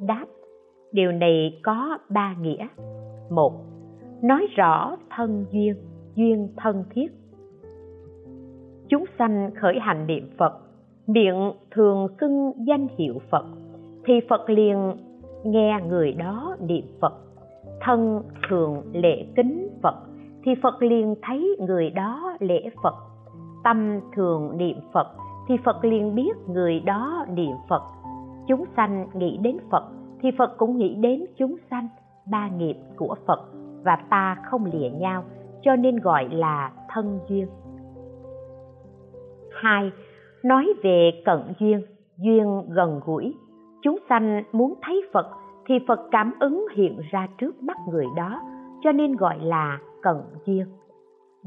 Đáp, 0.00 0.26
điều 0.92 1.12
này 1.12 1.60
có 1.62 1.98
ba 2.08 2.34
nghĩa. 2.40 2.66
Một, 3.30 3.52
nói 4.22 4.46
rõ 4.56 4.96
thân 5.16 5.44
duyên 5.50 5.74
duyên 6.14 6.48
thân 6.56 6.84
thiết. 6.90 7.06
Chúng 8.88 9.04
sanh 9.18 9.50
khởi 9.60 9.78
hành 9.80 10.06
niệm 10.06 10.30
phật, 10.38 10.52
miệng 11.06 11.52
thường 11.70 12.08
xưng 12.20 12.52
danh 12.66 12.86
hiệu 12.98 13.14
phật, 13.30 13.44
thì 14.04 14.14
phật 14.28 14.50
liền 14.50 14.96
nghe 15.44 15.80
người 15.88 16.12
đó 16.12 16.56
niệm 16.60 16.84
phật. 17.00 17.12
Thân 17.80 18.22
thường 18.48 18.82
lễ 18.92 19.26
kính 19.36 19.68
phật, 19.82 19.94
thì 20.44 20.52
phật 20.62 20.82
liền 20.82 21.14
thấy 21.22 21.56
người 21.60 21.90
đó 21.90 22.36
lễ 22.40 22.70
phật. 22.82 22.94
Tâm 23.64 24.00
thường 24.16 24.58
niệm 24.58 24.76
phật, 24.92 25.06
thì 25.48 25.54
phật 25.64 25.84
liền 25.84 26.14
biết 26.14 26.36
người 26.48 26.80
đó 26.80 27.26
niệm 27.34 27.56
phật 27.68 27.82
chúng 28.48 28.64
sanh 28.76 29.06
nghĩ 29.14 29.38
đến 29.42 29.56
phật, 29.70 29.84
thì 30.20 30.30
phật 30.38 30.54
cũng 30.58 30.78
nghĩ 30.78 30.94
đến 30.94 31.24
chúng 31.36 31.56
sanh, 31.70 31.88
ba 32.30 32.48
nghiệp 32.48 32.76
của 32.96 33.16
phật, 33.26 33.40
và 33.84 33.96
ta 34.10 34.36
không 34.44 34.64
lìa 34.64 34.90
nhau, 34.90 35.24
cho 35.62 35.76
nên 35.76 35.96
gọi 35.96 36.28
là 36.30 36.72
thân 36.88 37.18
duyên. 37.28 37.46
Hai, 39.62 39.90
nói 40.44 40.72
về 40.82 41.22
cận 41.24 41.38
duyên 41.58 41.82
duyên 42.16 42.62
gần 42.68 43.00
gũi. 43.06 43.34
Chúng 43.82 43.98
sanh 44.08 44.42
muốn 44.52 44.74
thấy 44.82 45.02
phật, 45.12 45.26
thì 45.66 45.74
phật 45.88 46.00
cảm 46.10 46.34
ứng 46.40 46.66
hiện 46.76 47.00
ra 47.10 47.28
trước 47.38 47.62
mắt 47.62 47.76
người 47.88 48.06
đó, 48.16 48.40
cho 48.82 48.92
nên 48.92 49.16
gọi 49.16 49.38
là 49.42 49.78
cận 50.02 50.16
duyên. 50.46 50.66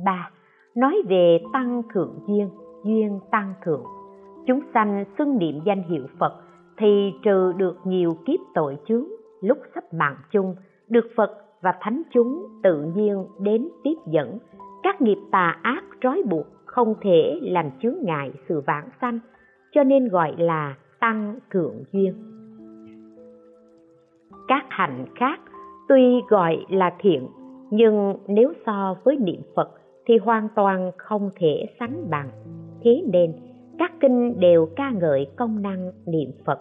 Ba, 0.05 0.31
nói 0.75 1.01
về 1.07 1.39
tăng 1.53 1.81
thượng 1.93 2.19
duyên 2.27 2.49
duyên 2.83 3.19
tăng 3.31 3.53
thượng. 3.65 3.83
Chúng 4.47 4.59
sanh 4.73 5.05
xưng 5.17 5.37
niệm 5.37 5.59
danh 5.65 5.83
hiệu 5.83 6.07
phật 6.19 6.33
thì 6.79 7.13
trừ 7.23 7.53
được 7.57 7.77
nhiều 7.83 8.17
kiếp 8.25 8.39
tội 8.53 8.77
chướng, 8.87 9.05
lúc 9.41 9.57
sắp 9.75 9.93
mạng 9.93 10.15
chung, 10.31 10.55
được 10.89 11.05
phật 11.15 11.31
và 11.61 11.73
thánh 11.81 12.01
chúng 12.11 12.47
tự 12.63 12.83
nhiên 12.95 13.25
đến 13.39 13.69
tiếp 13.83 13.95
dẫn, 14.07 14.37
các 14.83 15.01
nghiệp 15.01 15.17
tà 15.31 15.57
ác 15.61 15.83
trói 16.01 16.23
buộc 16.29 16.45
không 16.65 16.93
thể 17.01 17.39
làm 17.41 17.65
chướng 17.81 17.95
ngại 18.01 18.31
sự 18.49 18.61
vãng 18.67 18.89
sanh, 19.01 19.19
cho 19.71 19.83
nên 19.83 20.07
gọi 20.07 20.35
là 20.37 20.75
tăng 20.99 21.39
thượng 21.51 21.83
duyên. 21.91 22.13
Các 24.47 24.65
hạnh 24.69 25.05
khác 25.15 25.39
tuy 25.87 26.21
gọi 26.29 26.65
là 26.69 26.95
thiện, 26.99 27.27
nhưng 27.69 28.15
nếu 28.27 28.53
so 28.65 28.95
với 29.03 29.17
niệm 29.17 29.41
phật 29.55 29.69
thì 30.05 30.17
hoàn 30.17 30.47
toàn 30.55 30.91
không 30.97 31.29
thể 31.35 31.65
sánh 31.79 32.09
bằng. 32.09 32.29
Thế 32.83 33.03
nên 33.13 33.33
các 33.79 33.91
kinh 33.99 34.39
đều 34.39 34.65
ca 34.75 34.91
ngợi 34.91 35.27
công 35.35 35.61
năng 35.61 35.91
niệm 36.05 36.31
phật 36.45 36.59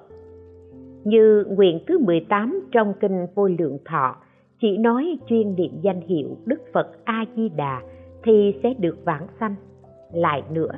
như 1.05 1.45
nguyện 1.49 1.81
thứ 1.87 1.99
18 1.99 2.69
trong 2.73 2.93
kinh 3.01 3.27
vô 3.35 3.49
lượng 3.59 3.79
thọ 3.85 4.17
chỉ 4.61 4.79
nói 4.79 5.19
chuyên 5.27 5.55
niệm 5.55 5.73
danh 5.83 6.01
hiệu 6.01 6.37
Đức 6.47 6.61
Phật 6.73 7.05
A 7.05 7.25
Di 7.37 7.49
Đà 7.49 7.81
thì 8.23 8.55
sẽ 8.63 8.75
được 8.79 8.97
vãng 9.05 9.27
sanh. 9.41 9.55
Lại 10.13 10.43
nữa, 10.51 10.71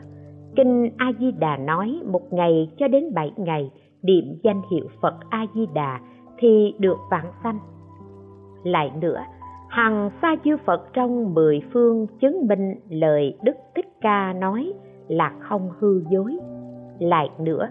kinh 0.57 0.91
A 0.97 1.12
Di 1.20 1.32
Đà 1.32 1.57
nói 1.57 2.01
một 2.07 2.32
ngày 2.32 2.70
cho 2.78 2.88
đến 2.88 3.14
bảy 3.14 3.32
ngày 3.36 3.70
niệm 4.03 4.24
danh 4.43 4.62
hiệu 4.72 4.88
Phật 5.03 5.14
A 5.30 5.47
Di 5.55 5.66
Đà 5.74 6.01
thì 6.38 6.74
được 6.78 6.99
vãng 7.11 7.32
sanh. 7.43 7.59
Lại 8.64 8.91
nữa, 9.01 9.20
hằng 9.68 10.11
sa 10.22 10.36
chư 10.45 10.57
Phật 10.66 10.93
trong 10.93 11.34
mười 11.34 11.62
phương 11.72 12.07
chứng 12.20 12.47
minh 12.49 12.74
lời 12.91 13.36
Đức 13.43 13.57
Thích 13.74 13.88
Ca 14.01 14.32
nói 14.32 14.72
là 15.11 15.33
không 15.41 15.71
hư 15.79 16.03
dối. 16.11 16.37
Lại 16.99 17.31
nữa, 17.39 17.69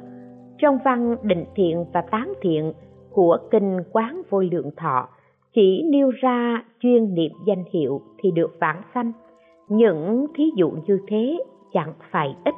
trong 0.58 0.78
văn 0.86 1.16
định 1.24 1.46
thiện 1.56 1.86
và 1.94 2.02
tán 2.02 2.34
thiện 2.42 2.74
của 3.12 3.38
kinh 3.52 3.78
quán 3.92 4.22
vô 4.30 4.42
lượng 4.52 4.72
thọ 4.78 5.08
chỉ 5.54 5.84
nêu 5.92 6.10
ra 6.10 6.64
chuyên 6.80 7.14
niệm 7.14 7.32
danh 7.46 7.64
hiệu 7.74 8.02
thì 8.18 8.32
được 8.32 8.58
vãng 8.60 8.82
sanh 8.94 9.12
những 9.68 10.26
thí 10.36 10.44
dụ 10.56 10.72
như 10.88 11.00
thế 11.08 11.38
chẳng 11.74 11.94
phải 12.12 12.36
ít 12.46 12.56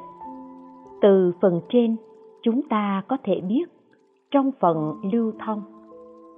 từ 1.02 1.32
phần 1.42 1.60
trên 1.68 1.96
chúng 2.42 2.62
ta 2.62 3.02
có 3.08 3.16
thể 3.24 3.40
biết 3.40 3.64
trong 4.30 4.50
phần 4.60 4.94
lưu 5.12 5.32
thông 5.46 5.62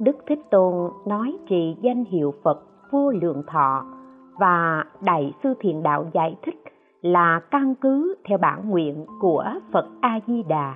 đức 0.00 0.16
thích 0.26 0.40
tôn 0.50 0.90
nói 1.06 1.36
trì 1.48 1.76
danh 1.80 2.04
hiệu 2.04 2.34
phật 2.42 2.62
vô 2.90 3.10
lượng 3.10 3.42
thọ 3.46 3.84
và 4.38 4.84
đại 5.04 5.32
sư 5.42 5.54
thiền 5.60 5.82
đạo 5.82 6.06
giải 6.14 6.36
thích 6.42 6.62
là 7.04 7.40
căn 7.50 7.74
cứ 7.74 8.14
theo 8.24 8.38
bản 8.38 8.70
nguyện 8.70 9.06
của 9.20 9.44
phật 9.72 9.86
a 10.00 10.20
di 10.26 10.42
đà 10.42 10.74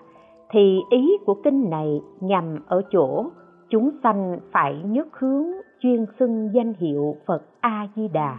thì 0.50 0.80
ý 0.90 1.18
của 1.26 1.34
kinh 1.44 1.70
này 1.70 2.00
nhằm 2.20 2.58
ở 2.66 2.82
chỗ 2.92 3.30
chúng 3.70 3.90
sanh 4.02 4.38
phải 4.52 4.82
nhất 4.84 5.08
hướng 5.12 5.46
chuyên 5.80 6.06
xưng 6.18 6.50
danh 6.54 6.72
hiệu 6.78 7.16
Phật 7.26 7.42
A 7.60 7.88
Di 7.96 8.08
Đà. 8.08 8.38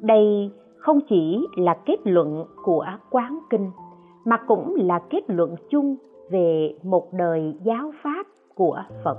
Đây 0.00 0.50
không 0.76 1.00
chỉ 1.08 1.46
là 1.56 1.76
kết 1.86 1.96
luận 2.04 2.44
của 2.64 2.86
quán 3.10 3.38
kinh 3.50 3.70
mà 4.24 4.36
cũng 4.46 4.74
là 4.78 5.00
kết 5.10 5.30
luận 5.30 5.54
chung 5.70 5.96
về 6.30 6.74
một 6.82 7.12
đời 7.12 7.54
giáo 7.64 7.92
pháp 8.02 8.26
của 8.54 8.82
Phật. 9.04 9.18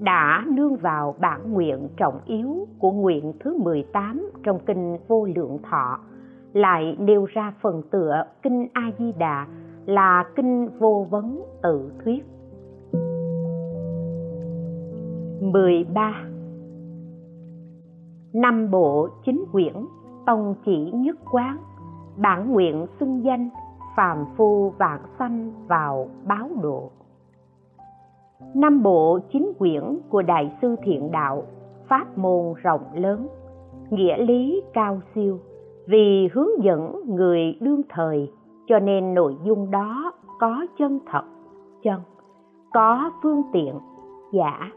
Đã 0.00 0.44
nương 0.48 0.76
vào 0.76 1.14
bản 1.20 1.52
nguyện 1.52 1.88
trọng 1.96 2.20
yếu 2.26 2.66
của 2.78 2.92
nguyện 2.92 3.32
thứ 3.40 3.58
18 3.58 4.30
trong 4.42 4.58
kinh 4.66 4.96
Vô 5.08 5.28
Lượng 5.36 5.58
Thọ, 5.70 5.98
lại 6.52 6.96
nêu 6.98 7.24
ra 7.24 7.52
phần 7.60 7.82
tựa 7.90 8.24
kinh 8.42 8.68
A 8.72 8.90
Di 8.98 9.12
Đà 9.12 9.46
là 9.86 10.24
kinh 10.36 10.68
vô 10.78 11.06
vấn 11.10 11.42
tự 11.62 11.92
thuyết. 12.04 12.24
13 15.40 16.30
năm 18.32 18.70
bộ 18.70 19.08
chính 19.24 19.44
quyển 19.52 19.74
tông 20.26 20.54
chỉ 20.64 20.90
nhất 20.94 21.16
quán, 21.32 21.58
bản 22.16 22.52
nguyện 22.52 22.86
xưng 23.00 23.24
danh 23.24 23.48
phàm 23.96 24.24
phu 24.36 24.70
vạn 24.70 25.00
sanh 25.18 25.52
vào 25.66 26.08
báo 26.26 26.48
độ. 26.62 26.90
Năm 28.54 28.82
bộ 28.82 29.18
chính 29.32 29.52
quyển 29.58 29.98
của 30.08 30.22
đại 30.22 30.56
sư 30.62 30.76
thiện 30.82 31.12
đạo, 31.12 31.42
pháp 31.88 32.18
môn 32.18 32.54
rộng 32.62 32.84
lớn, 32.94 33.28
nghĩa 33.90 34.16
lý 34.18 34.62
cao 34.72 35.00
siêu 35.14 35.38
vì 35.86 36.28
hướng 36.32 36.64
dẫn 36.64 36.92
người 37.06 37.58
đương 37.60 37.82
thời, 37.88 38.32
cho 38.66 38.78
nên 38.78 39.14
nội 39.14 39.36
dung 39.44 39.70
đó 39.70 40.12
có 40.38 40.66
chân 40.78 40.98
thật. 41.06 41.22
Chân, 41.82 42.00
có 42.72 43.10
phương 43.22 43.42
tiện, 43.52 43.74
giả. 44.32 44.70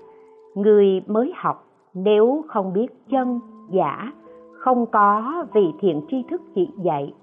Người 0.55 1.01
mới 1.07 1.33
học, 1.35 1.65
nếu 1.93 2.43
không 2.47 2.73
biết 2.73 2.87
chân, 3.09 3.39
giả. 3.71 4.11
Không 4.53 4.85
có 4.85 5.45
vị 5.53 5.73
thiện 5.79 6.01
tri 6.07 6.23
thức 6.29 6.41
chỉ 6.55 6.69
dạy, 6.83 7.13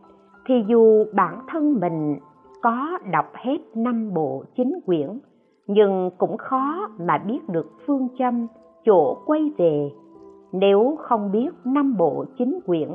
thì 0.46 0.54
dù 0.68 1.04
bản 1.14 1.38
thân 1.48 1.80
mình 1.80 2.16
có 2.62 2.98
đọc 3.12 3.26
hết 3.34 3.58
năm 3.74 4.14
bộ 4.14 4.44
chính 4.56 4.80
quyển, 4.86 5.18
nhưng 5.66 6.10
cũng 6.18 6.36
khó 6.36 6.88
mà 7.06 7.18
biết 7.18 7.48
được 7.48 7.66
phương 7.86 8.08
châm, 8.18 8.46
chỗ 8.84 9.16
quay 9.26 9.52
về. 9.58 9.90
Nếu 10.52 10.96
không 10.98 11.32
biết 11.32 11.50
năm 11.64 11.96
bộ 11.98 12.24
chính 12.38 12.58
quyển 12.66 12.88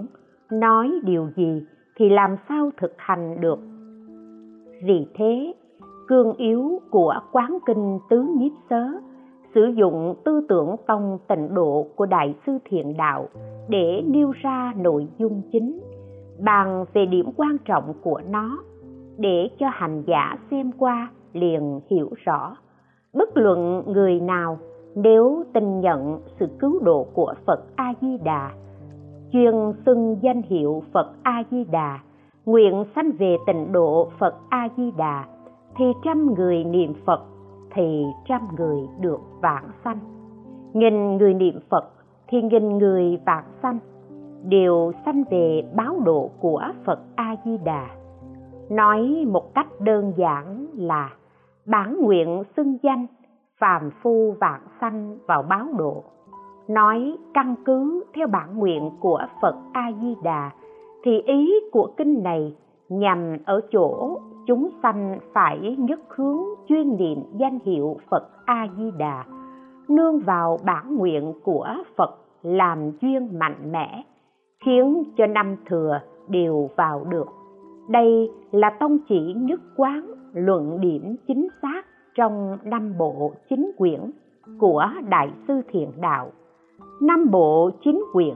nói 0.52 0.92
điều 1.04 1.30
gì 1.36 1.64
thì 1.96 2.10
làm 2.10 2.36
sao 2.50 2.70
thực 2.78 2.94
hành 2.98 3.42
được? 3.42 3.60
Vì 4.84 5.08
thế, 5.16 5.54
cương 6.08 6.34
yếu 6.34 6.80
của 6.92 7.14
quán 7.32 7.58
kinh 7.66 8.00
tứ 8.10 8.26
nhiếp 8.38 8.52
sớ 8.70 8.84
sử 9.56 9.66
dụng 9.66 10.16
tư 10.26 10.46
tưởng 10.50 10.76
tông 10.88 11.18
tịnh 11.28 11.54
độ 11.54 11.88
của 11.96 12.06
đại 12.06 12.36
sư 12.46 12.58
thiện 12.66 12.98
đạo 12.98 13.28
để 13.70 14.04
nêu 14.08 14.32
ra 14.42 14.74
nội 14.78 15.08
dung 15.18 15.42
chính, 15.52 15.80
bàn 16.40 16.86
về 16.94 17.06
điểm 17.06 17.32
quan 17.38 17.58
trọng 17.66 17.94
của 18.02 18.22
nó 18.30 18.58
để 19.18 19.50
cho 19.60 19.68
hành 19.72 20.04
giả 20.08 20.38
xem 20.52 20.72
qua 20.72 21.12
liền 21.34 21.80
hiểu 21.90 22.10
rõ. 22.26 22.58
Bất 23.14 23.38
luận 23.38 23.84
người 23.88 24.20
nào 24.20 24.58
nếu 24.96 25.44
tin 25.54 25.80
nhận 25.80 26.20
sự 26.40 26.48
cứu 26.60 26.80
độ 26.84 27.08
của 27.14 27.34
phật 27.46 27.64
a 27.76 27.94
di 28.02 28.18
đà 28.18 28.52
chuyên 29.32 29.54
xưng 29.86 30.18
danh 30.22 30.42
hiệu 30.42 30.84
phật 30.94 31.14
a 31.24 31.44
di 31.52 31.64
đà 31.64 32.00
nguyện 32.46 32.86
sanh 32.96 33.12
về 33.12 33.38
tịnh 33.48 33.72
độ 33.72 34.10
phật 34.20 34.36
a 34.50 34.68
di 34.78 34.92
đà 34.98 35.26
thì 35.78 35.86
trăm 36.04 36.34
người 36.34 36.64
niệm 36.64 36.94
phật, 37.06 37.22
thì 37.74 38.06
trăm 38.26 38.42
người 38.58 38.80
được 39.00 39.20
vạn 39.42 39.64
sanh. 39.84 40.00
Nghìn 40.74 41.18
người 41.18 41.34
niệm 41.34 41.60
phật, 41.70 41.92
thì 42.28 42.42
nghìn 42.42 42.78
người 42.78 43.18
vạn 43.26 43.44
sanh. 43.62 43.80
Đều 44.44 44.92
sanh 45.06 45.24
về 45.30 45.64
báo 45.76 46.00
độ 46.06 46.32
của 46.40 46.64
phật 46.86 47.00
a 47.16 47.36
di 47.46 47.58
đà 47.58 47.88
nói 48.70 49.26
một 49.28 49.54
cách 49.56 49.68
đơn 49.80 50.14
giản 50.18 50.68
là, 50.74 51.10
bản 51.66 51.98
nguyện 52.02 52.44
xưng 52.58 52.78
danh, 52.84 53.08
phàm 53.60 53.90
phu 54.02 54.36
vạn 54.40 54.62
sanh 54.82 55.18
vào 55.28 55.44
báo 55.44 55.68
độ 55.78 56.04
nói 56.68 57.18
căn 57.34 57.56
cứ 57.66 58.04
theo 58.16 58.28
bản 58.28 58.58
nguyện 58.58 58.92
của 59.00 59.20
phật 59.42 59.56
a 59.74 59.92
di 60.02 60.16
đà 60.24 60.52
thì 61.04 61.22
ý 61.22 61.54
của 61.72 61.94
kinh 61.98 62.24
này 62.24 62.56
nhằm 62.90 63.38
ở 63.46 63.62
chỗ 63.72 64.20
chúng 64.48 64.70
sanh 64.84 65.20
phải 65.34 65.76
nhất 65.78 66.00
hướng 66.10 66.40
chuyên 66.68 66.98
niệm 66.98 67.24
danh 67.38 67.60
hiệu 67.66 67.98
phật 68.10 68.30
a 68.46 68.68
di 68.78 68.92
đà 68.98 69.26
nương 69.90 70.20
vào 70.20 70.60
bản 70.64 70.96
nguyện 70.96 71.34
của 71.44 71.68
phật 71.96 72.16
làm 72.42 72.92
duyên 73.02 73.40
mạnh 73.40 73.72
mẽ, 73.72 74.04
khiến 74.66 75.04
cho 75.18 75.28
năm 75.28 75.56
thừa 75.66 76.00
đều 76.28 76.70
vào 76.76 77.04
được. 77.10 77.28
Đây 77.90 78.32
là 78.52 78.70
tông 78.80 78.98
chỉ 79.10 79.34
nhất 79.36 79.60
quán 79.78 80.06
luận 80.34 80.82
điểm 80.82 81.16
chính 81.28 81.48
xác 81.62 81.82
trong 82.16 82.58
năm 82.64 82.94
bộ 82.98 83.32
chính 83.50 83.72
quyển 83.78 84.12
của 84.60 84.88
đại 85.10 85.30
sư 85.48 85.62
thiện 85.72 85.92
đạo 86.02 86.32
năm 87.02 87.32
bộ 87.32 87.70
chính 87.84 88.04
quyển 88.14 88.36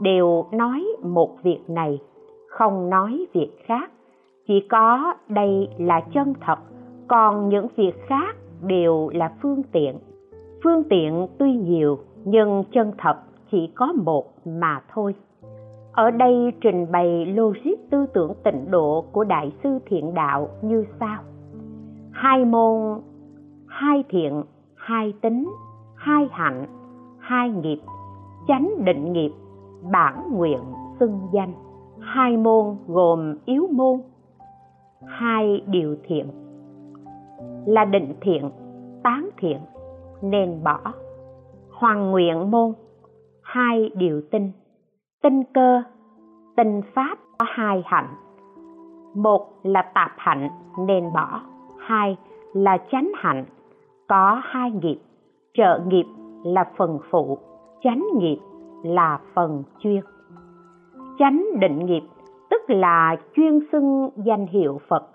đều 0.00 0.46
nói 0.52 0.86
một 1.02 1.42
việc 1.42 1.60
này, 1.68 1.98
không 2.48 2.90
nói 2.90 3.26
việc 3.32 3.50
khác. 3.64 3.90
Chỉ 4.48 4.60
có 4.68 5.14
đây 5.28 5.68
là 5.78 6.00
chân 6.14 6.34
thật, 6.40 6.58
còn 7.08 7.48
những 7.48 7.66
việc 7.76 8.06
khác 8.06 8.36
đều 8.62 9.08
là 9.14 9.32
phương 9.42 9.62
tiện. 9.72 9.98
Phương 10.64 10.84
tiện 10.84 11.26
tuy 11.38 11.52
nhiều, 11.52 11.98
nhưng 12.24 12.64
chân 12.72 12.92
thật 12.98 13.16
chỉ 13.50 13.66
có 13.74 13.92
một 13.92 14.32
mà 14.44 14.82
thôi. 14.92 15.14
Ở 15.92 16.10
đây 16.10 16.52
trình 16.60 16.86
bày 16.92 17.26
logic 17.26 17.90
tư 17.90 18.06
tưởng 18.14 18.32
tịnh 18.44 18.70
độ 18.70 19.04
của 19.12 19.24
đại 19.24 19.52
sư 19.62 19.78
thiện 19.86 20.14
đạo 20.14 20.48
như 20.62 20.84
sau. 21.00 21.18
Hai 22.10 22.44
môn, 22.44 23.00
hai 23.66 24.04
thiện, 24.08 24.42
hai 24.76 25.12
tính, 25.20 25.50
hai 25.96 26.28
hạnh, 26.32 26.66
hai 27.18 27.50
nghiệp 27.50 27.78
chánh 28.48 28.84
định 28.84 29.12
nghiệp, 29.12 29.30
bản 29.92 30.28
nguyện 30.32 30.60
xưng 31.00 31.20
danh. 31.32 31.52
Hai 32.00 32.36
môn 32.36 32.76
gồm 32.86 33.36
yếu 33.44 33.66
môn, 33.72 34.00
hai 35.06 35.62
điều 35.66 35.96
thiện. 36.02 36.26
Là 37.66 37.84
định 37.84 38.14
thiện, 38.20 38.50
tán 39.02 39.28
thiện, 39.36 39.58
nên 40.22 40.64
bỏ. 40.64 40.80
Hoàng 41.70 42.10
nguyện 42.10 42.50
môn, 42.50 42.72
hai 43.42 43.90
điều 43.94 44.22
tinh. 44.30 44.52
Tinh 45.22 45.42
cơ, 45.54 45.82
tinh 46.56 46.82
pháp 46.94 47.18
có 47.38 47.46
hai 47.48 47.82
hạnh. 47.86 48.08
Một 49.14 49.46
là 49.62 49.82
tạp 49.94 50.10
hạnh, 50.16 50.48
nên 50.86 51.04
bỏ. 51.14 51.40
Hai 51.78 52.16
là 52.52 52.78
chánh 52.90 53.12
hạnh, 53.14 53.44
có 54.08 54.40
hai 54.44 54.70
nghiệp. 54.70 55.00
Trợ 55.54 55.80
nghiệp 55.86 56.06
là 56.44 56.64
phần 56.76 56.98
phụ 57.10 57.38
chánh 57.82 58.04
nghiệp 58.14 58.38
là 58.82 59.20
phần 59.34 59.62
chuyên. 59.78 60.00
Chánh 61.18 61.44
định 61.60 61.86
nghiệp 61.86 62.02
tức 62.50 62.70
là 62.70 63.16
chuyên 63.36 63.58
xưng 63.72 64.10
danh 64.16 64.46
hiệu 64.46 64.80
phật, 64.88 65.08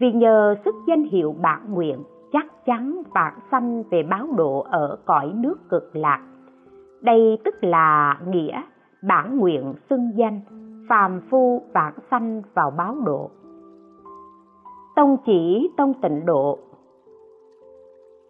vì 0.00 0.12
nhờ 0.12 0.56
sức 0.64 0.74
danh 0.86 1.02
hiệu 1.02 1.34
bản 1.42 1.74
nguyện, 1.74 1.98
chắc 2.32 2.46
chắn 2.66 3.02
bạn 3.14 3.34
sanh 3.50 3.82
về 3.90 4.02
báo 4.02 4.26
độ 4.36 4.60
ở 4.70 4.98
cõi 5.04 5.32
nước 5.34 5.68
cực 5.68 5.96
lạc. 5.96 6.20
Đây 7.00 7.38
tức 7.44 7.54
là 7.64 8.20
nghĩa 8.26 8.62
bản 9.02 9.38
nguyện 9.38 9.74
xưng 9.90 10.10
danh, 10.16 10.40
phàm 10.88 11.20
phu 11.30 11.62
vãng 11.74 11.94
sanh 12.10 12.42
vào 12.54 12.70
báo 12.70 12.96
độ. 13.04 13.30
Tông 14.96 15.16
chỉ 15.26 15.70
tông 15.76 15.94
tịnh 16.02 16.26
độ. 16.26 16.58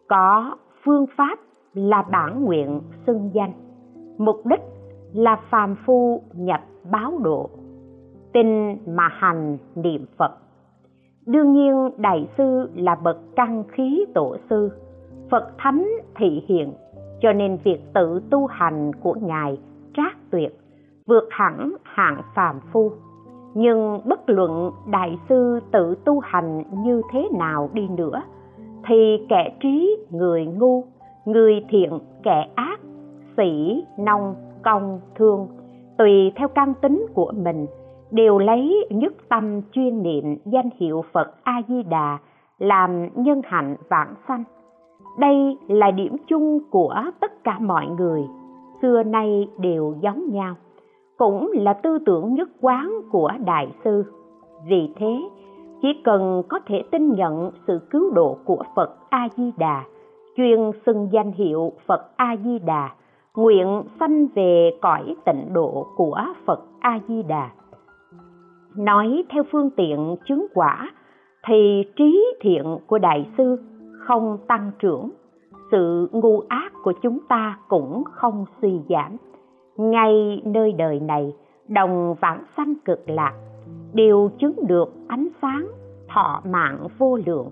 Có 0.08 0.56
phương 0.84 1.06
pháp 1.16 1.38
là 1.74 2.02
bản 2.02 2.44
nguyện 2.44 2.80
xưng 3.06 3.30
danh 3.34 3.52
mục 4.18 4.46
đích 4.46 4.60
là 5.12 5.40
phàm 5.50 5.76
phu 5.86 6.22
nhập 6.34 6.60
báo 6.90 7.18
độ. 7.22 7.50
Tin 8.32 8.76
mà 8.86 9.08
hành 9.08 9.58
niệm 9.74 10.06
phật. 10.16 10.32
Đương 11.26 11.52
nhiên, 11.52 11.90
đại 11.96 12.28
sư 12.38 12.70
là 12.74 12.94
bậc 12.94 13.16
căn 13.36 13.64
khí 13.68 14.04
tổ 14.14 14.36
sư, 14.50 14.70
phật 15.30 15.52
thánh 15.58 15.88
thị 16.16 16.42
hiện, 16.48 16.72
cho 17.20 17.32
nên 17.32 17.58
việc 17.64 17.80
tự 17.94 18.20
tu 18.30 18.46
hành 18.46 18.92
của 19.02 19.14
ngài 19.22 19.58
trác 19.96 20.16
tuyệt, 20.30 20.58
vượt 21.06 21.28
hẳn 21.30 21.72
hạng 21.82 22.22
phàm 22.34 22.60
phu. 22.72 22.90
Nhưng 23.54 24.00
bất 24.04 24.20
luận 24.26 24.70
đại 24.90 25.18
sư 25.28 25.60
tự 25.72 25.94
tu 26.04 26.20
hành 26.20 26.62
như 26.84 27.02
thế 27.12 27.28
nào 27.38 27.70
đi 27.72 27.88
nữa, 27.88 28.22
thì 28.88 29.26
kẻ 29.28 29.56
trí 29.62 29.96
người 30.10 30.46
ngu, 30.46 30.84
người 31.24 31.64
thiện, 31.68 31.98
kẻ 32.22 32.48
ác 32.54 32.73
sĩ, 33.36 33.84
nông, 33.98 34.34
công, 34.62 35.00
thương, 35.14 35.48
tùy 35.98 36.32
theo 36.36 36.48
căn 36.48 36.74
tính 36.82 37.06
của 37.14 37.32
mình, 37.36 37.66
đều 38.10 38.38
lấy 38.38 38.86
nhất 38.90 39.12
tâm 39.28 39.60
chuyên 39.72 40.02
niệm 40.02 40.36
danh 40.44 40.68
hiệu 40.76 41.04
phật 41.12 41.34
a 41.42 41.62
di 41.68 41.82
đà 41.82 42.18
làm 42.58 43.08
nhân 43.14 43.42
hạnh 43.44 43.76
vãng 43.88 44.14
sanh. 44.28 44.44
Đây 45.18 45.58
là 45.68 45.90
điểm 45.90 46.16
chung 46.26 46.58
của 46.70 46.94
tất 47.20 47.44
cả 47.44 47.58
mọi 47.58 47.86
người, 47.86 48.24
xưa 48.82 49.02
nay 49.02 49.48
đều 49.58 49.94
giống 50.00 50.30
nhau, 50.32 50.54
cũng 51.18 51.50
là 51.54 51.72
tư 51.72 51.98
tưởng 52.06 52.34
nhất 52.34 52.48
quán 52.60 53.00
của 53.10 53.30
đại 53.46 53.68
sư. 53.84 54.04
Vì 54.68 54.92
thế, 54.96 55.20
chỉ 55.82 55.88
cần 56.04 56.42
có 56.48 56.60
thể 56.66 56.82
tin 56.90 57.12
nhận 57.12 57.50
sự 57.66 57.78
cứu 57.90 58.10
độ 58.14 58.36
của 58.44 58.64
phật 58.76 58.96
a 59.10 59.28
di 59.36 59.52
đà 59.58 59.84
chuyên 60.36 60.70
xưng 60.86 61.08
danh 61.12 61.32
hiệu 61.32 61.72
phật 61.86 62.16
a 62.16 62.36
di 62.44 62.58
đà 62.58 62.90
nguyện 63.36 63.82
sanh 64.00 64.26
về 64.34 64.70
cõi 64.82 65.16
tịnh 65.24 65.52
độ 65.52 65.86
của 65.96 66.20
phật 66.46 66.60
a 66.80 67.00
di 67.08 67.22
đà 67.22 67.50
nói 68.76 69.24
theo 69.30 69.42
phương 69.52 69.70
tiện 69.70 70.16
chứng 70.28 70.46
quả, 70.54 70.90
thì 71.46 71.84
trí 71.96 72.24
thiện 72.40 72.78
của 72.86 72.98
đại 72.98 73.30
sư 73.38 73.56
không 73.98 74.38
tăng 74.48 74.70
trưởng, 74.78 75.10
sự 75.70 76.08
ngu 76.12 76.40
ác 76.48 76.72
của 76.82 76.92
chúng 77.02 77.18
ta 77.28 77.58
cũng 77.68 78.04
không 78.04 78.44
suy 78.62 78.80
giảm. 78.88 79.16
Ngay 79.76 80.42
nơi 80.44 80.72
đời 80.72 81.00
này, 81.00 81.32
đồng 81.68 82.14
vãng 82.20 82.44
sanh 82.56 82.74
cực 82.84 83.10
lạc, 83.10 83.34
đều 83.92 84.30
chứng 84.38 84.66
được 84.66 84.92
ánh 85.08 85.28
sáng, 85.42 85.68
thọ 86.08 86.42
mạng 86.44 86.86
vô 86.98 87.18
lượng. 87.26 87.50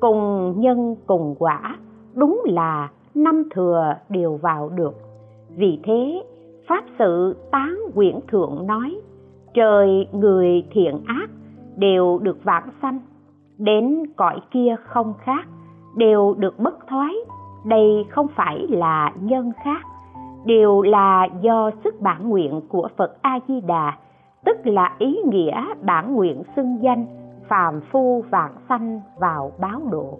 Cùng 0.00 0.54
nhân 0.60 0.96
cùng 1.06 1.34
quả, 1.38 1.76
đúng 2.14 2.42
là 2.44 2.88
năm 3.14 3.42
thừa 3.54 3.94
đều 4.08 4.36
vào 4.36 4.68
được 4.68 5.05
vì 5.56 5.78
thế, 5.82 6.22
pháp 6.68 6.84
sự 6.98 7.36
tán 7.50 7.76
quyển 7.94 8.20
thượng 8.28 8.66
nói, 8.66 9.00
trời, 9.54 10.08
người 10.12 10.66
thiện 10.70 11.00
ác 11.06 11.30
đều 11.76 12.18
được 12.18 12.44
vãng 12.44 12.68
sanh, 12.82 13.00
đến 13.58 14.02
cõi 14.16 14.40
kia 14.50 14.76
không 14.84 15.14
khác, 15.18 15.48
đều 15.96 16.34
được 16.38 16.58
bất 16.58 16.86
thoái, 16.88 17.14
đây 17.64 18.04
không 18.10 18.26
phải 18.36 18.66
là 18.68 19.12
nhân 19.20 19.52
khác, 19.64 19.82
đều 20.44 20.82
là 20.82 21.28
do 21.40 21.70
sức 21.84 22.00
bản 22.00 22.28
nguyện 22.28 22.60
của 22.68 22.88
phật 22.96 23.22
a 23.22 23.38
di 23.48 23.60
đà 23.60 23.98
tức 24.46 24.66
là 24.66 24.94
ý 24.98 25.16
nghĩa 25.24 25.74
bản 25.82 26.14
nguyện 26.14 26.42
xưng 26.56 26.78
danh, 26.82 27.06
phàm 27.48 27.80
phu 27.92 28.24
vạn 28.30 28.52
sanh 28.68 29.00
vào 29.18 29.52
báo 29.60 29.80
độ. 29.90 30.18